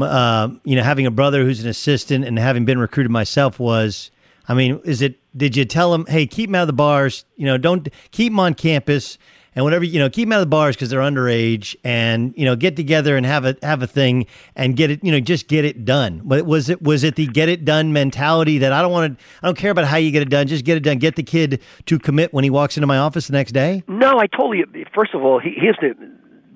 uh, 0.00 0.48
you 0.64 0.76
know, 0.76 0.82
having 0.82 1.06
a 1.06 1.10
brother 1.10 1.42
who's 1.42 1.62
an 1.62 1.68
assistant 1.68 2.24
and 2.24 2.38
having 2.38 2.64
been 2.64 2.78
recruited 2.78 3.10
myself 3.10 3.58
was, 3.58 4.10
I 4.48 4.54
mean, 4.54 4.80
is 4.84 5.00
it? 5.00 5.18
Did 5.36 5.56
you 5.56 5.64
tell 5.64 5.94
him, 5.94 6.06
hey, 6.06 6.26
keep 6.26 6.48
him 6.48 6.54
out 6.54 6.62
of 6.62 6.66
the 6.68 6.74
bars? 6.74 7.24
You 7.36 7.46
know, 7.46 7.58
don't 7.58 7.88
keep 8.10 8.32
him 8.32 8.40
on 8.40 8.54
campus 8.54 9.18
and 9.54 9.64
whatever 9.64 9.84
you 9.84 9.98
know, 9.98 10.10
keep 10.10 10.26
them 10.26 10.32
out 10.32 10.40
of 10.40 10.46
the 10.46 10.50
bars 10.50 10.76
because 10.76 10.90
they're 10.90 11.00
underage, 11.00 11.76
and 11.84 12.34
you 12.36 12.44
know, 12.44 12.56
get 12.56 12.76
together 12.76 13.16
and 13.16 13.24
have 13.26 13.44
a 13.44 13.56
have 13.62 13.82
a 13.82 13.86
thing 13.86 14.26
and 14.56 14.76
get 14.76 14.90
it, 14.90 15.04
you 15.04 15.12
know, 15.12 15.20
just 15.20 15.48
get 15.48 15.64
it 15.64 15.84
done. 15.84 16.22
But 16.24 16.46
was 16.46 16.68
it 16.68 16.82
was 16.82 17.04
it 17.04 17.16
the 17.16 17.26
get 17.26 17.48
it 17.48 17.64
done 17.64 17.92
mentality 17.92 18.58
that 18.58 18.72
I 18.72 18.82
don't 18.82 18.92
want 18.92 19.18
to, 19.18 19.24
I 19.42 19.46
don't 19.46 19.56
care 19.56 19.70
about 19.70 19.84
how 19.84 19.96
you 19.96 20.10
get 20.10 20.22
it 20.22 20.30
done, 20.30 20.46
just 20.46 20.64
get 20.64 20.76
it 20.76 20.80
done, 20.80 20.98
get 20.98 21.16
the 21.16 21.22
kid 21.22 21.60
to 21.86 21.98
commit 21.98 22.32
when 22.32 22.44
he 22.44 22.50
walks 22.50 22.76
into 22.76 22.86
my 22.86 22.98
office 22.98 23.26
the 23.26 23.32
next 23.32 23.52
day? 23.52 23.82
No, 23.88 24.18
I 24.18 24.26
totally. 24.26 24.64
First 24.94 25.14
of 25.14 25.22
all, 25.22 25.38
he, 25.38 25.54
here's 25.56 25.76
the 25.80 25.94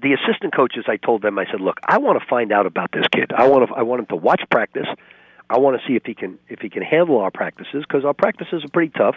the 0.00 0.12
assistant 0.12 0.54
coaches. 0.54 0.84
I 0.86 0.96
told 0.96 1.22
them, 1.22 1.38
I 1.38 1.44
said, 1.50 1.60
look, 1.60 1.78
I 1.84 1.98
want 1.98 2.20
to 2.20 2.26
find 2.28 2.52
out 2.52 2.66
about 2.66 2.92
this 2.92 3.06
kid. 3.12 3.32
I 3.36 3.48
want 3.48 3.68
to 3.68 3.74
I 3.74 3.82
want 3.82 4.00
him 4.00 4.06
to 4.06 4.16
watch 4.16 4.42
practice. 4.50 4.86
I 5.50 5.58
want 5.58 5.80
to 5.80 5.86
see 5.88 5.96
if 5.96 6.04
he 6.04 6.14
can 6.14 6.38
if 6.48 6.60
he 6.60 6.68
can 6.68 6.82
handle 6.82 7.18
our 7.18 7.30
practices 7.30 7.84
because 7.86 8.04
our 8.04 8.14
practices 8.14 8.64
are 8.64 8.68
pretty 8.68 8.92
tough. 8.96 9.16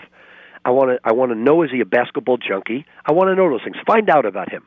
I 0.63 0.71
want 0.71 0.91
to 0.91 0.99
I 1.03 1.13
want 1.13 1.31
to 1.31 1.35
know 1.35 1.63
is 1.63 1.71
he 1.71 1.81
a 1.81 1.85
basketball 1.85 2.37
junkie? 2.37 2.85
I 3.05 3.11
want 3.13 3.29
to 3.29 3.35
know 3.35 3.49
those 3.49 3.63
things. 3.63 3.77
Find 3.85 4.09
out 4.09 4.25
about 4.25 4.51
him. 4.51 4.63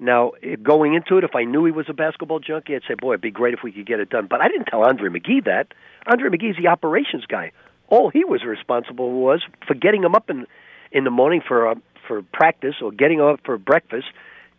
Now, 0.00 0.32
going 0.62 0.94
into 0.94 1.18
it, 1.18 1.24
if 1.24 1.36
I 1.36 1.44
knew 1.44 1.64
he 1.64 1.72
was 1.72 1.86
a 1.88 1.92
basketball 1.92 2.40
junkie, 2.40 2.74
I'd 2.74 2.82
say, 2.88 2.94
boy, 2.94 3.12
it'd 3.12 3.20
be 3.20 3.30
great 3.30 3.54
if 3.54 3.62
we 3.62 3.70
could 3.70 3.86
get 3.86 4.00
it 4.00 4.10
done. 4.10 4.26
But 4.28 4.40
I 4.40 4.48
didn't 4.48 4.66
tell 4.66 4.82
Andre 4.84 5.08
McGee 5.08 5.44
that. 5.44 5.68
Andre 6.06 6.30
McGee's 6.30 6.56
the 6.56 6.68
operations 6.68 7.24
guy. 7.26 7.52
All 7.88 8.10
he 8.10 8.24
was 8.24 8.42
responsible 8.44 9.12
was 9.12 9.42
for 9.66 9.74
getting 9.74 10.02
him 10.02 10.14
up 10.14 10.30
in 10.30 10.46
in 10.90 11.04
the 11.04 11.10
morning 11.10 11.42
for 11.46 11.68
uh, 11.68 11.74
for 12.06 12.22
practice 12.22 12.76
or 12.82 12.90
getting 12.90 13.20
up 13.20 13.40
for 13.44 13.58
breakfast. 13.58 14.06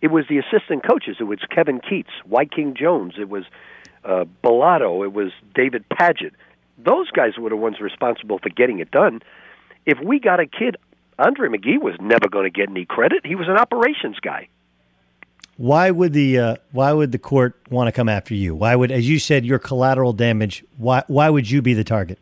It 0.01 0.07
was 0.07 0.25
the 0.29 0.37
assistant 0.37 0.85
coaches. 0.87 1.17
It 1.19 1.23
was 1.23 1.39
Kevin 1.49 1.79
Keatts, 1.79 2.11
White 2.25 2.51
King 2.51 2.75
Jones. 2.75 3.13
It 3.17 3.29
was 3.29 3.45
uh, 4.03 4.25
Balado. 4.43 5.03
It 5.03 5.13
was 5.13 5.31
David 5.53 5.85
Padgett. 5.89 6.31
Those 6.77 7.09
guys 7.11 7.37
were 7.37 7.49
the 7.49 7.55
ones 7.55 7.79
responsible 7.79 8.39
for 8.39 8.49
getting 8.49 8.79
it 8.79 8.91
done. 8.91 9.21
If 9.85 9.99
we 9.99 10.19
got 10.19 10.39
a 10.39 10.47
kid, 10.47 10.77
Andre 11.17 11.49
McGee 11.49 11.81
was 11.81 11.95
never 11.99 12.27
going 12.29 12.45
to 12.45 12.49
get 12.49 12.69
any 12.69 12.85
credit. 12.85 13.25
He 13.25 13.35
was 13.35 13.47
an 13.47 13.57
operations 13.57 14.17
guy. 14.21 14.49
Why 15.57 15.89
would 15.89 16.11
the 16.11 16.37
uh, 16.37 16.55
why 16.71 16.91
would 16.91 17.13
the 17.13 17.17
court 17.17 17.55
want 17.69 17.87
to 17.87 17.93
come 17.93 18.09
after 18.09 18.33
you? 18.33 18.53
Why 18.55 18.75
would, 18.75 18.91
as 18.91 19.07
you 19.07 19.19
said, 19.19 19.45
your 19.45 19.59
collateral 19.59 20.11
damage? 20.11 20.65
Why 20.77 21.03
why 21.07 21.29
would 21.29 21.49
you 21.49 21.61
be 21.61 21.73
the 21.73 21.85
target? 21.85 22.19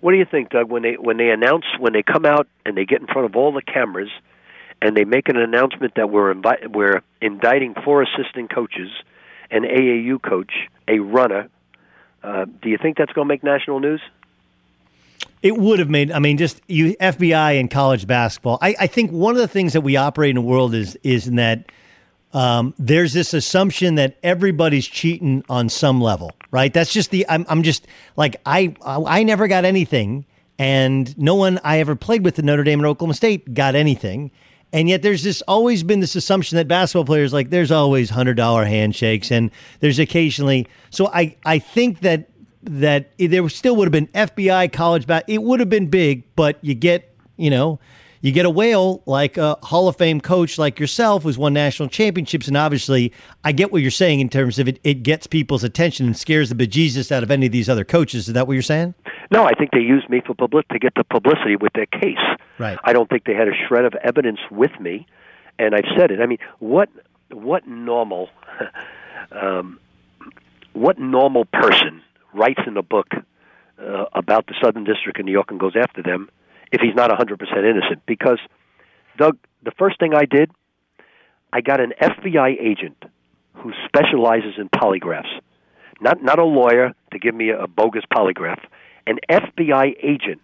What 0.00 0.12
do 0.12 0.18
you 0.18 0.24
think, 0.24 0.50
Doug? 0.50 0.70
When 0.70 0.82
they 0.82 0.94
when 0.94 1.16
they 1.16 1.30
announce 1.30 1.64
when 1.80 1.92
they 1.92 2.04
come 2.04 2.24
out 2.24 2.46
and 2.64 2.76
they 2.76 2.84
get 2.84 3.00
in 3.00 3.08
front 3.08 3.26
of 3.26 3.34
all 3.34 3.52
the 3.52 3.62
cameras 3.62 4.10
and 4.80 4.96
they 4.96 5.04
make 5.04 5.28
an 5.28 5.36
announcement 5.36 5.94
that 5.96 6.10
we're 6.10 6.32
invi- 6.32 6.68
we're 6.72 7.02
indicting 7.20 7.74
four 7.84 8.02
assistant 8.02 8.52
coaches, 8.54 8.90
an 9.50 9.62
AAU 9.62 10.22
coach, 10.22 10.52
a 10.86 11.00
runner. 11.00 11.48
Uh, 12.22 12.44
do 12.62 12.68
you 12.68 12.78
think 12.80 12.96
that's 12.96 13.12
going 13.12 13.26
to 13.26 13.28
make 13.28 13.42
national 13.42 13.80
news? 13.80 14.00
It 15.42 15.56
would 15.56 15.78
have 15.80 15.90
made. 15.90 16.12
I 16.12 16.20
mean, 16.20 16.38
just 16.38 16.60
you 16.68 16.96
FBI 16.96 17.58
and 17.58 17.70
college 17.70 18.06
basketball. 18.06 18.58
I, 18.62 18.74
I 18.80 18.86
think 18.86 19.10
one 19.10 19.34
of 19.34 19.40
the 19.40 19.48
things 19.48 19.72
that 19.72 19.80
we 19.80 19.96
operate 19.96 20.30
in 20.30 20.36
the 20.36 20.42
world 20.42 20.74
is 20.74 20.96
is 21.02 21.26
in 21.26 21.36
that 21.36 21.70
um, 22.32 22.74
there's 22.78 23.12
this 23.12 23.34
assumption 23.34 23.96
that 23.96 24.16
everybody's 24.22 24.86
cheating 24.86 25.44
on 25.48 25.68
some 25.68 26.00
level, 26.00 26.32
right? 26.50 26.72
That's 26.72 26.92
just 26.92 27.10
the. 27.10 27.26
I'm, 27.28 27.44
I'm 27.48 27.62
just 27.62 27.86
like 28.16 28.36
I 28.46 28.74
I 28.82 29.22
never 29.24 29.48
got 29.48 29.64
anything, 29.64 30.24
and 30.58 31.16
no 31.18 31.34
one 31.34 31.60
I 31.64 31.80
ever 31.80 31.96
played 31.96 32.24
with 32.24 32.38
at 32.38 32.44
Notre 32.44 32.64
Dame 32.64 32.80
and 32.80 32.86
Oklahoma 32.86 33.14
State 33.14 33.52
got 33.52 33.74
anything. 33.74 34.30
And 34.74 34.88
yet, 34.88 35.02
there's 35.02 35.22
this 35.22 35.42
always 35.42 35.82
been 35.82 36.00
this 36.00 36.16
assumption 36.16 36.56
that 36.56 36.66
basketball 36.66 37.04
players 37.04 37.32
like 37.32 37.50
there's 37.50 37.70
always 37.70 38.08
hundred 38.08 38.38
dollar 38.38 38.64
handshakes, 38.64 39.30
and 39.30 39.50
there's 39.80 39.98
occasionally. 39.98 40.66
So 40.90 41.08
I 41.08 41.36
I 41.44 41.58
think 41.58 42.00
that 42.00 42.30
that 42.62 43.12
there 43.18 43.48
still 43.48 43.76
would 43.76 43.86
have 43.86 43.92
been 43.92 44.08
FBI 44.08 44.72
college 44.72 45.06
bat. 45.06 45.24
It 45.26 45.42
would 45.42 45.60
have 45.60 45.70
been 45.70 45.88
big, 45.88 46.24
but 46.36 46.58
you 46.62 46.74
get 46.74 47.14
you 47.36 47.50
know 47.50 47.80
you 48.22 48.30
get 48.30 48.46
a 48.46 48.50
whale 48.50 49.02
like 49.04 49.36
a 49.36 49.58
Hall 49.64 49.88
of 49.88 49.96
Fame 49.96 50.20
coach 50.20 50.56
like 50.56 50.78
yourself 50.78 51.24
who's 51.24 51.36
won 51.36 51.52
national 51.52 51.88
championships. 51.88 52.46
And 52.46 52.56
obviously, 52.56 53.12
I 53.44 53.50
get 53.50 53.72
what 53.72 53.82
you're 53.82 53.90
saying 53.90 54.20
in 54.20 54.28
terms 54.28 54.58
of 54.60 54.68
it, 54.68 54.78
it 54.84 55.02
gets 55.02 55.26
people's 55.26 55.64
attention 55.64 56.06
and 56.06 56.16
scares 56.16 56.48
the 56.48 56.54
bejesus 56.54 57.10
out 57.10 57.24
of 57.24 57.30
any 57.30 57.46
of 57.46 57.52
these 57.52 57.68
other 57.68 57.84
coaches. 57.84 58.28
Is 58.28 58.34
that 58.34 58.46
what 58.46 58.54
you're 58.54 58.62
saying? 58.62 58.94
No, 59.32 59.44
I 59.44 59.52
think 59.54 59.72
they 59.72 59.80
used 59.80 60.08
me 60.08 60.22
for 60.24 60.34
public 60.34 60.68
to 60.68 60.78
get 60.78 60.94
the 60.94 61.04
publicity 61.04 61.56
with 61.56 61.72
their 61.72 61.86
case. 61.86 62.16
Right. 62.58 62.78
I 62.84 62.92
don't 62.92 63.10
think 63.10 63.24
they 63.24 63.34
had 63.34 63.48
a 63.48 63.54
shred 63.66 63.84
of 63.84 63.94
evidence 63.94 64.38
with 64.50 64.78
me, 64.78 65.06
and 65.58 65.74
I've 65.74 65.90
said 65.98 66.12
it. 66.12 66.20
I 66.20 66.26
mean, 66.26 66.38
what 66.60 66.88
what 67.30 67.66
normal, 67.66 68.30
um, 69.32 69.80
what 70.74 70.98
normal 70.98 71.44
person 71.46 72.02
writes 72.32 72.60
in 72.66 72.76
a 72.76 72.82
book 72.82 73.08
uh, 73.78 74.04
about 74.12 74.46
the 74.46 74.54
Southern 74.62 74.84
District 74.84 75.18
of 75.18 75.24
New 75.24 75.32
York 75.32 75.50
and 75.50 75.60
goes 75.60 75.74
after 75.76 76.02
them 76.02 76.30
if 76.70 76.80
he's 76.80 76.94
not 76.94 77.10
100% 77.10 77.40
innocent. 77.58 78.04
Because, 78.06 78.38
Doug, 79.18 79.38
the 79.62 79.72
first 79.78 79.98
thing 79.98 80.14
I 80.14 80.24
did, 80.24 80.50
I 81.52 81.60
got 81.60 81.80
an 81.80 81.92
FBI 82.00 82.60
agent 82.60 83.02
who 83.54 83.72
specializes 83.86 84.54
in 84.58 84.68
polygraphs. 84.68 85.40
Not, 86.00 86.22
not 86.22 86.38
a 86.38 86.44
lawyer 86.44 86.94
to 87.12 87.18
give 87.18 87.34
me 87.34 87.50
a, 87.50 87.64
a 87.64 87.68
bogus 87.68 88.04
polygraph. 88.12 88.60
An 89.06 89.18
FBI 89.28 89.94
agent 90.02 90.40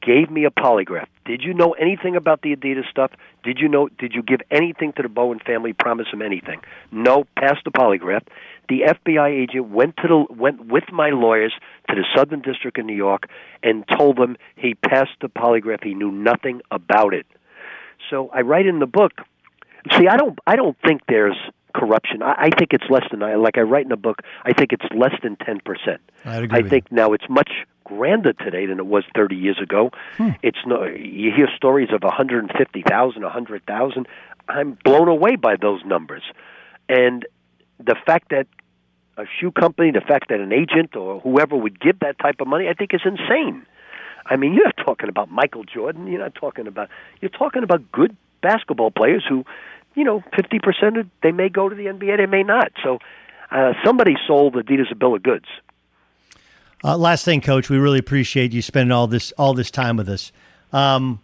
gave 0.00 0.30
me 0.30 0.44
a 0.44 0.50
polygraph. 0.50 1.06
Did 1.24 1.42
you 1.42 1.52
know 1.52 1.72
anything 1.72 2.16
about 2.16 2.42
the 2.42 2.54
Adidas 2.56 2.88
stuff? 2.90 3.12
Did 3.44 3.58
you 3.58 3.68
know? 3.68 3.88
Did 3.98 4.14
you 4.14 4.22
give 4.22 4.40
anything 4.50 4.92
to 4.94 5.02
the 5.02 5.08
Bowen 5.08 5.40
family? 5.44 5.72
Promise 5.72 6.06
him 6.12 6.22
anything? 6.22 6.60
No. 6.90 7.24
Passed 7.36 7.64
the 7.64 7.70
polygraph. 7.70 8.22
The 8.68 8.80
FBI 8.86 9.30
agent 9.30 9.70
went 9.70 9.96
to 9.98 10.08
the 10.08 10.34
went 10.34 10.66
with 10.66 10.84
my 10.92 11.10
lawyers 11.10 11.52
to 11.88 11.94
the 11.94 12.04
Southern 12.14 12.40
District 12.42 12.78
of 12.78 12.84
New 12.84 12.96
York 12.96 13.28
and 13.62 13.84
told 13.96 14.16
them 14.16 14.36
he 14.56 14.74
passed 14.74 15.16
the 15.20 15.28
polygraph. 15.28 15.82
He 15.82 15.94
knew 15.94 16.10
nothing 16.10 16.60
about 16.70 17.14
it. 17.14 17.26
So 18.10 18.30
I 18.32 18.42
write 18.42 18.66
in 18.66 18.78
the 18.78 18.86
book. 18.86 19.12
See, 19.96 20.06
I 20.06 20.16
don't. 20.16 20.38
I 20.46 20.56
don't 20.56 20.76
think 20.86 21.02
there's 21.08 21.36
corruption. 21.74 22.22
I, 22.22 22.34
I 22.38 22.50
think 22.50 22.72
it's 22.72 22.84
less 22.90 23.04
than 23.10 23.22
I 23.22 23.36
like. 23.36 23.56
I 23.56 23.62
write 23.62 23.84
in 23.84 23.90
the 23.90 23.96
book. 23.96 24.20
I 24.44 24.52
think 24.52 24.72
it's 24.72 24.86
less 24.94 25.14
than 25.22 25.36
ten 25.36 25.60
percent. 25.64 26.00
I 26.50 26.68
think 26.68 26.92
now 26.92 27.12
it's 27.12 27.28
much 27.28 27.50
grander 27.84 28.34
today 28.34 28.66
than 28.66 28.78
it 28.78 28.86
was 28.86 29.04
30 29.14 29.34
years 29.34 29.58
ago. 29.62 29.90
Hmm. 30.18 30.30
It's 30.42 30.58
no. 30.66 30.84
You 30.84 31.32
hear 31.34 31.48
stories 31.56 31.88
of 31.92 32.02
150,000, 32.02 33.22
100,000. 33.22 34.08
I'm 34.48 34.78
blown 34.84 35.08
away 35.08 35.36
by 35.36 35.56
those 35.56 35.80
numbers, 35.84 36.22
and 36.88 37.26
the 37.78 37.96
fact 38.06 38.30
that 38.30 38.46
a 39.16 39.24
shoe 39.40 39.50
company, 39.50 39.90
the 39.90 40.00
fact 40.00 40.28
that 40.28 40.40
an 40.40 40.52
agent 40.52 40.94
or 40.94 41.20
whoever 41.20 41.56
would 41.56 41.80
give 41.80 41.98
that 42.00 42.18
type 42.18 42.36
of 42.40 42.46
money, 42.46 42.68
I 42.68 42.74
think 42.74 42.94
is 42.94 43.00
insane. 43.04 43.66
I 44.26 44.36
mean, 44.36 44.54
you're 44.54 44.64
not 44.64 44.76
talking 44.76 45.08
about 45.08 45.30
Michael 45.30 45.64
Jordan. 45.64 46.06
You're 46.06 46.20
not 46.20 46.34
talking 46.34 46.66
about. 46.66 46.88
You're 47.20 47.30
talking 47.30 47.62
about 47.62 47.90
good 47.90 48.16
basketball 48.42 48.90
players 48.90 49.24
who, 49.28 49.44
you 49.94 50.04
know, 50.04 50.22
50 50.36 50.58
percent 50.58 50.96
of 50.98 51.08
they 51.22 51.32
may 51.32 51.48
go 51.48 51.68
to 51.68 51.74
the 51.74 51.86
NBA, 51.86 52.18
they 52.18 52.26
may 52.26 52.42
not. 52.42 52.72
So, 52.82 52.98
uh, 53.50 53.72
somebody 53.84 54.16
sold 54.26 54.54
Adidas 54.54 54.92
a 54.92 54.94
bill 54.94 55.14
of 55.14 55.22
goods. 55.22 55.46
Uh, 56.84 56.96
last 56.96 57.24
thing, 57.24 57.40
Coach, 57.40 57.68
we 57.68 57.78
really 57.78 57.98
appreciate 57.98 58.52
you 58.52 58.62
spending 58.62 58.92
all 58.92 59.06
this 59.06 59.32
all 59.32 59.54
this 59.54 59.70
time 59.70 59.96
with 59.96 60.08
us. 60.08 60.30
Um, 60.72 61.20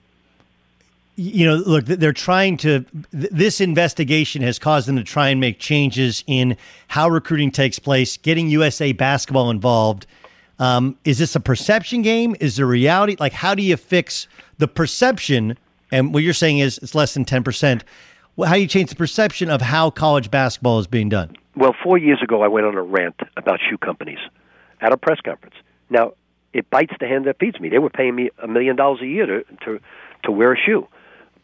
you 1.17 1.47
know, 1.47 1.57
look, 1.57 1.85
they're 1.85 2.13
trying 2.13 2.57
to. 2.59 2.85
This 3.13 3.61
investigation 3.61 4.43
has 4.43 4.59
caused 4.59 4.89
them 4.89 4.97
to 4.97 5.05
try 5.05 5.29
and 5.29 5.41
make 5.41 5.59
changes 5.59 6.25
in 6.27 6.57
how 6.89 7.09
recruiting 7.09 7.51
takes 7.51 7.79
place, 7.79 8.17
getting 8.17 8.49
USA 8.49 8.93
basketball 8.93 9.51
involved. 9.51 10.07
Um, 10.59 10.99
is 11.05 11.19
this 11.19 11.37
a 11.37 11.41
perception 11.41 12.03
game? 12.03 12.35
Is 12.41 12.57
there 12.57 12.67
reality? 12.67 13.17
Like, 13.19 13.33
how 13.33 13.55
do 13.55 13.63
you 13.63 13.77
fix 13.77 14.27
the 14.59 14.69
perception? 14.69 15.57
And 15.93 16.13
what 16.13 16.23
you're 16.23 16.33
saying 16.33 16.59
is 16.59 16.79
it's 16.79 16.95
less 16.95 17.15
than 17.15 17.25
ten 17.25 17.45
percent. 17.45 17.85
How 18.37 18.55
do 18.55 18.61
you 18.61 18.67
change 18.67 18.91
the 18.91 18.97
perception 18.97 19.51
of 19.51 19.61
how 19.61 19.91
college 19.91 20.31
basketball 20.31 20.81
is 20.81 20.89
being 20.89 21.09
done? 21.09 21.37
Well, 21.57 21.77
four 21.85 21.99
years 21.99 22.21
ago, 22.21 22.43
I 22.43 22.49
went 22.49 22.67
on 22.67 22.75
a 22.75 22.83
rant 22.83 23.21
about 23.37 23.61
shoe 23.61 23.79
companies 23.79 24.19
at 24.81 24.93
a 24.93 24.97
press 24.97 25.21
conference. 25.21 25.55
Now, 25.89 26.15
it 26.53 26.69
bites 26.71 26.95
the 26.99 27.07
hand 27.07 27.27
that 27.27 27.39
feeds 27.39 27.61
me. 27.61 27.69
They 27.69 27.79
were 27.79 27.91
paying 27.91 28.17
me 28.17 28.31
a 28.43 28.49
million 28.49 28.75
dollars 28.75 29.01
a 29.01 29.07
year 29.07 29.27
to, 29.27 29.45
to 29.65 29.81
to 30.25 30.33
wear 30.33 30.53
a 30.53 30.57
shoe 30.57 30.89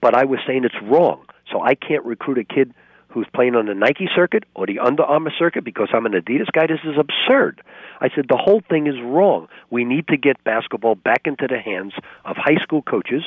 but 0.01 0.15
I 0.15 0.25
was 0.25 0.41
saying 0.47 0.65
it's 0.65 0.81
wrong. 0.83 1.25
So 1.51 1.63
I 1.63 1.75
can't 1.75 2.05
recruit 2.05 2.39
a 2.39 2.45
kid 2.45 2.73
who's 3.09 3.27
playing 3.35 3.57
on 3.57 3.67
the 3.67 3.75
Nike 3.75 4.09
circuit 4.15 4.45
or 4.55 4.67
the 4.67 4.79
Under 4.79 5.03
Armour 5.03 5.33
circuit 5.37 5.65
because 5.65 5.89
I'm 5.93 6.07
an 6.07 6.13
Adidas 6.13 6.51
guy. 6.53 6.67
This 6.67 6.79
is 6.85 6.97
absurd. 6.97 7.61
I 8.01 8.09
said 8.15 8.27
the 8.29 8.37
whole 8.37 8.63
thing 8.69 8.87
is 8.87 8.95
wrong. 9.03 9.49
We 9.69 9.85
need 9.85 10.09
to 10.09 10.17
get 10.17 10.43
basketball 10.45 10.95
back 10.95 11.23
into 11.25 11.47
the 11.49 11.59
hands 11.59 11.93
of 12.25 12.37
high 12.37 12.63
school 12.63 12.83
coaches. 12.83 13.23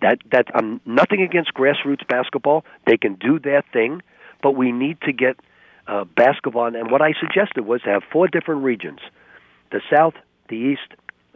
That 0.00 0.18
that 0.32 0.46
I'm 0.54 0.80
nothing 0.84 1.22
against 1.22 1.54
grassroots 1.54 2.06
basketball. 2.08 2.64
They 2.86 2.96
can 2.96 3.14
do 3.14 3.38
their 3.38 3.62
thing, 3.72 4.02
but 4.42 4.52
we 4.52 4.72
need 4.72 5.00
to 5.02 5.12
get 5.12 5.36
uh, 5.86 6.04
basketball. 6.04 6.74
And 6.74 6.90
what 6.90 7.00
I 7.00 7.12
suggested 7.20 7.64
was 7.64 7.82
to 7.82 7.90
have 7.90 8.02
four 8.12 8.26
different 8.26 8.64
regions: 8.64 8.98
the 9.70 9.80
South, 9.92 10.14
the 10.48 10.56
East, 10.56 10.94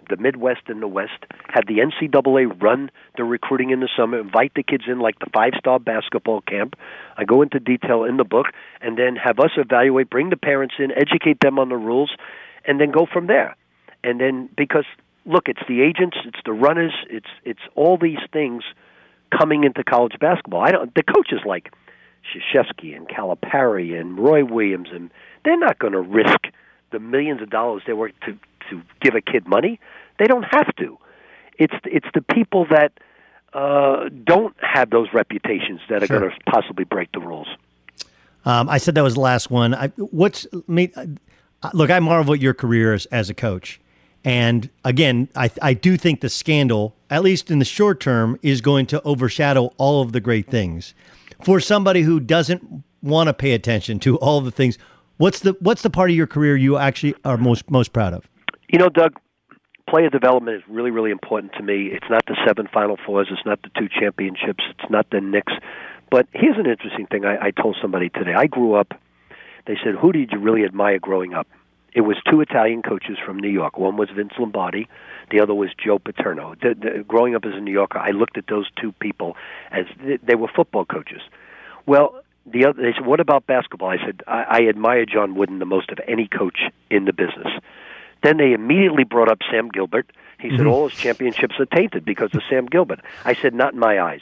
the 0.09 0.16
Midwest 0.16 0.62
and 0.68 0.82
the 0.82 0.88
West, 0.88 1.24
had 1.48 1.66
the 1.66 1.78
NCAA 1.78 2.61
run 2.62 2.90
the 3.16 3.24
recruiting 3.24 3.70
in 3.70 3.80
the 3.80 3.88
summer, 3.96 4.20
invite 4.20 4.53
the 4.55 4.62
kids 4.62 4.84
in 4.86 5.01
like 5.01 5.18
the 5.18 5.30
five 5.32 5.53
star 5.59 5.78
basketball 5.78 6.40
camp. 6.42 6.76
I 7.16 7.24
go 7.24 7.42
into 7.42 7.61
detail 7.61 8.05
in 8.05 8.16
the 8.16 8.24
book, 8.24 8.46
and 8.80 8.98
then 8.98 9.16
have 9.16 9.38
us 9.38 9.51
evaluate, 9.57 10.11
bring 10.11 10.30
the 10.30 10.36
parents 10.36 10.74
in, 10.78 10.90
educate 10.92 11.40
them 11.40 11.59
on 11.59 11.68
the 11.68 11.76
rules, 11.76 12.11
and 12.64 12.80
then 12.80 12.90
go 12.90 13.07
from 13.11 13.26
there. 13.26 13.57
And 14.03 14.20
then 14.20 14.48
because 14.57 14.86
look, 15.26 15.48
it's 15.48 15.61
the 15.68 15.82
agents, 15.82 16.16
it's 16.24 16.40
the 16.44 16.53
runners, 16.53 16.92
it's 17.09 17.30
it's 17.44 17.61
all 17.74 17.98
these 17.98 18.20
things 18.32 18.64
coming 19.36 19.64
into 19.64 19.84
college 19.84 20.14
basketball. 20.20 20.62
I 20.62 20.72
don't 20.72 20.94
the 20.94 21.03
coaches 21.03 21.40
like 21.44 21.72
Krzyzewski 22.24 22.96
and 22.96 23.09
Calipari 23.09 23.98
and 23.98 24.18
Roy 24.18 24.44
Williams, 24.44 24.88
and 24.92 25.11
they're 25.44 25.59
not 25.59 25.78
going 25.78 25.92
to 25.92 26.01
risk 26.01 26.46
the 26.92 26.98
millions 26.98 27.40
of 27.42 27.51
dollars 27.51 27.82
they 27.86 27.92
were 27.92 28.11
to 28.26 28.38
to 28.71 28.83
give 29.01 29.14
a 29.14 29.21
kid 29.21 29.47
money. 29.47 29.79
They 30.18 30.27
don't 30.27 30.45
have 30.45 30.75
to. 30.77 30.99
It's 31.59 31.75
it's 31.85 32.07
the 32.14 32.23
people 32.23 32.66
that 32.71 32.93
uh, 33.53 34.09
don't 34.25 34.55
have 34.61 34.91
those 34.91 35.09
reputations 35.12 35.81
that 35.89 36.03
are 36.03 36.07
sure. 36.07 36.21
going 36.21 36.31
to 36.31 36.51
possibly 36.51 36.85
break 36.85 37.12
the 37.12 37.21
rules. 37.21 37.49
Um, 38.45 38.68
I 38.68 38.79
said 38.79 38.95
that 38.95 39.03
was 39.03 39.14
the 39.14 39.21
last 39.21 39.51
one. 39.51 39.75
I, 39.75 39.89
what's 39.89 40.47
me? 40.66 40.93
Uh, 40.97 41.71
look, 41.75 41.91
I 41.91 42.01
marvel 42.01 42.35
at 42.35 42.41
your 42.41 42.55
career 42.55 42.95
as, 42.95 43.05
as 43.07 43.29
a 43.29 43.35
coach, 43.35 43.81
and 44.25 44.71
again, 44.85 45.29
I 45.37 45.51
I 45.61 45.75
do 45.75 45.97
think 45.97 46.21
the 46.21 46.31
scandal, 46.31 46.97
at 47.11 47.23
least 47.23 47.51
in 47.51 47.59
the 47.59 47.64
short 47.64 48.01
term, 48.01 48.39
is 48.43 48.61
going 48.61 48.87
to 48.87 49.03
overshadow 49.03 49.73
all 49.77 50.01
of 50.01 50.12
the 50.12 50.21
great 50.21 50.47
things. 50.49 50.95
For 51.45 51.61
somebody 51.61 52.03
who 52.03 52.21
doesn't 52.21 52.85
want 53.03 53.29
to 53.29 53.35
pay 53.35 53.53
attention 53.53 53.99
to 54.01 54.16
all 54.18 54.41
the 54.41 54.51
things. 54.51 54.79
What's 55.16 55.41
the 55.41 55.57
what's 55.61 55.83
the 55.83 55.91
part 55.91 56.11
of 56.11 56.16
your 56.16 56.27
career 56.27 56.57
you 56.57 56.79
actually 56.79 57.14
are 57.25 57.37
most 57.37 57.71
most 57.71 57.93
proud 57.93 58.14
of? 58.14 58.29
You 58.73 58.79
know, 58.79 58.89
Doug, 58.89 59.18
player 59.89 60.11
development 60.11 60.59
is 60.59 60.62
really 60.68 60.93
really 60.93 61.11
important 61.11 61.55
to 61.55 61.62
me. 61.62 61.89
It's 61.93 62.09
not 62.09 62.25
the 62.27 62.37
seven 62.47 62.68
Final 62.73 62.97
Fours, 63.05 63.27
it's 63.31 63.45
not 63.45 63.61
the 63.62 63.71
two 63.77 63.89
championships, 63.89 64.62
it's 64.71 64.89
not 64.89 65.11
the 65.11 65.21
Knicks. 65.21 65.53
But 66.09 66.29
here's 66.33 66.57
an 66.57 66.66
interesting 66.66 67.07
thing 67.07 67.25
I, 67.25 67.47
I 67.47 67.51
told 67.51 67.77
somebody 67.83 68.11
today. 68.11 68.35
I 68.37 68.47
grew 68.47 68.75
up. 68.75 68.93
They 69.66 69.77
said, 69.85 69.95
"Who 70.01 70.12
did 70.12 70.31
you 70.31 70.39
really 70.39 70.64
admire 70.64 71.01
growing 71.01 71.35
up?" 71.35 71.49
It 71.93 72.03
was 72.03 72.16
two 72.31 72.41
Italian 72.41 72.83
coaches 72.83 73.18
from 73.27 73.39
New 73.39 73.49
York. 73.49 73.77
One 73.77 73.97
was 73.97 74.09
Vince 74.14 74.35
Lombardi, 74.39 74.89
the 75.33 75.41
other 75.41 75.55
was 75.55 75.71
Joe 75.85 75.99
Paterno. 75.99 76.55
The, 76.62 76.75
the, 76.81 77.03
growing 77.03 77.35
up 77.35 77.45
as 77.45 77.55
a 77.55 77.61
New 77.61 77.73
Yorker, 77.73 77.99
I 77.99 78.11
looked 78.11 78.39
at 78.39 78.47
those 78.49 78.68
two 78.81 78.93
people 79.01 79.37
as 79.73 79.87
they 80.23 80.37
were 80.37 80.49
football 80.55 80.85
coaches. 80.85 81.23
Well, 81.87 82.23
the 82.47 82.66
other, 82.66 82.81
they 82.81 82.93
said, 82.93 83.05
"What 83.05 83.18
about 83.18 83.49
basketball?" 83.49 83.89
I 83.89 83.99
said, 83.99 84.23
I, 84.29 84.45
"I 84.49 84.68
admire 84.68 85.07
John 85.07 85.35
Wooden 85.35 85.59
the 85.59 85.66
most 85.66 85.91
of 85.91 85.99
any 86.07 86.29
coach 86.29 86.61
in 86.89 87.07
the 87.07 87.12
business." 87.12 87.49
Then 88.23 88.37
they 88.37 88.53
immediately 88.53 89.05
brought 89.05 89.31
up 89.31 89.39
Sam 89.51 89.68
Gilbert. 89.68 90.11
He 90.39 90.49
mm-hmm. 90.49 90.57
said 90.57 90.66
all 90.66 90.89
his 90.89 90.99
championships 90.99 91.55
are 91.59 91.66
tainted 91.66 92.05
because 92.05 92.35
of 92.35 92.43
Sam 92.49 92.66
Gilbert. 92.66 93.01
I 93.25 93.35
said, 93.35 93.55
"Not 93.55 93.75
in 93.75 93.79
my 93.79 94.01
eyes." 94.01 94.21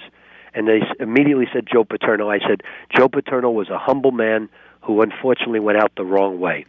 And 0.55 0.67
they 0.67 0.81
immediately 0.99 1.47
said 1.53 1.67
Joe 1.71 1.85
Paterno. 1.85 2.31
I 2.31 2.39
said, 2.39 2.63
"Joe 2.97 3.09
Paterno 3.09 3.51
was 3.51 3.69
a 3.69 3.79
humble 3.79 4.13
man 4.13 4.49
who 4.81 5.03
unfortunately 5.03 5.61
went 5.61 5.79
out 5.79 5.93
the 5.97 6.05
wrong 6.05 6.41
way." 6.41 6.65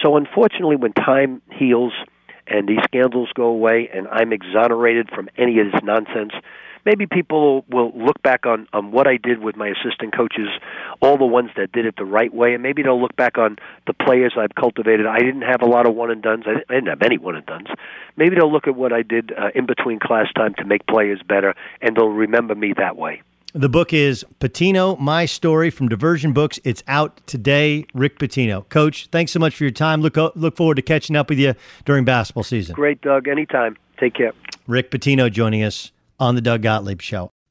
So 0.00 0.16
unfortunately, 0.16 0.76
when 0.76 0.92
time 0.92 1.42
heals 1.50 1.92
and 2.46 2.68
these 2.68 2.82
scandals 2.84 3.30
go 3.34 3.44
away, 3.44 3.88
and 3.92 4.08
I'm 4.08 4.32
exonerated 4.32 5.10
from 5.10 5.28
any 5.38 5.60
of 5.60 5.70
this 5.70 5.80
nonsense, 5.82 6.32
maybe 6.84 7.06
people 7.06 7.64
will 7.70 7.92
look 7.96 8.20
back 8.22 8.46
on 8.46 8.66
on 8.72 8.92
what 8.92 9.06
I 9.06 9.16
did 9.16 9.40
with 9.40 9.56
my 9.56 9.68
assistant 9.68 10.14
coaches, 10.16 10.48
all 11.00 11.16
the 11.16 11.26
ones 11.26 11.50
that 11.56 11.72
did 11.72 11.86
it 11.86 11.96
the 11.96 12.04
right 12.04 12.32
way, 12.32 12.54
and 12.54 12.62
maybe 12.62 12.82
they'll 12.82 13.00
look 13.00 13.16
back 13.16 13.38
on 13.38 13.56
the 13.86 13.94
players 13.94 14.34
I've 14.38 14.54
cultivated. 14.54 15.06
I 15.06 15.18
didn't 15.18 15.42
have 15.42 15.62
a 15.62 15.66
lot 15.66 15.88
of 15.88 15.94
one 15.94 16.10
and 16.10 16.22
dones. 16.22 16.44
I 16.46 16.72
didn't 16.72 16.88
have 16.88 17.02
any 17.02 17.18
one 17.18 17.36
and 17.36 17.46
dones. 17.46 17.68
Maybe 18.16 18.36
they'll 18.36 18.52
look 18.52 18.66
at 18.66 18.76
what 18.76 18.92
I 18.92 19.02
did 19.02 19.32
uh, 19.32 19.48
in 19.54 19.66
between 19.66 19.98
class 19.98 20.26
time 20.34 20.54
to 20.58 20.64
make 20.64 20.86
players 20.86 21.20
better, 21.26 21.54
and 21.80 21.96
they'll 21.96 22.08
remember 22.08 22.54
me 22.54 22.74
that 22.76 22.96
way. 22.96 23.22
The 23.54 23.68
book 23.68 23.92
is 23.92 24.24
Pitino, 24.40 24.98
My 24.98 25.26
Story 25.26 25.68
from 25.68 25.88
Diversion 25.88 26.32
Books. 26.32 26.58
It's 26.64 26.82
out 26.88 27.20
today. 27.26 27.84
Rick 27.92 28.18
Pitino. 28.18 28.66
Coach, 28.70 29.08
thanks 29.12 29.30
so 29.30 29.38
much 29.38 29.54
for 29.54 29.64
your 29.64 29.70
time. 29.70 30.00
Look, 30.00 30.16
look 30.16 30.56
forward 30.56 30.76
to 30.76 30.82
catching 30.82 31.16
up 31.16 31.28
with 31.28 31.38
you 31.38 31.54
during 31.84 32.06
basketball 32.06 32.44
season. 32.44 32.74
Great, 32.74 33.02
Doug. 33.02 33.28
Anytime. 33.28 33.76
Take 33.98 34.14
care. 34.14 34.32
Rick 34.66 34.90
Pitino 34.90 35.30
joining 35.30 35.62
us 35.62 35.92
on 36.18 36.34
the 36.34 36.40
Doug 36.40 36.62
Gottlieb 36.62 37.00
Show. 37.00 37.32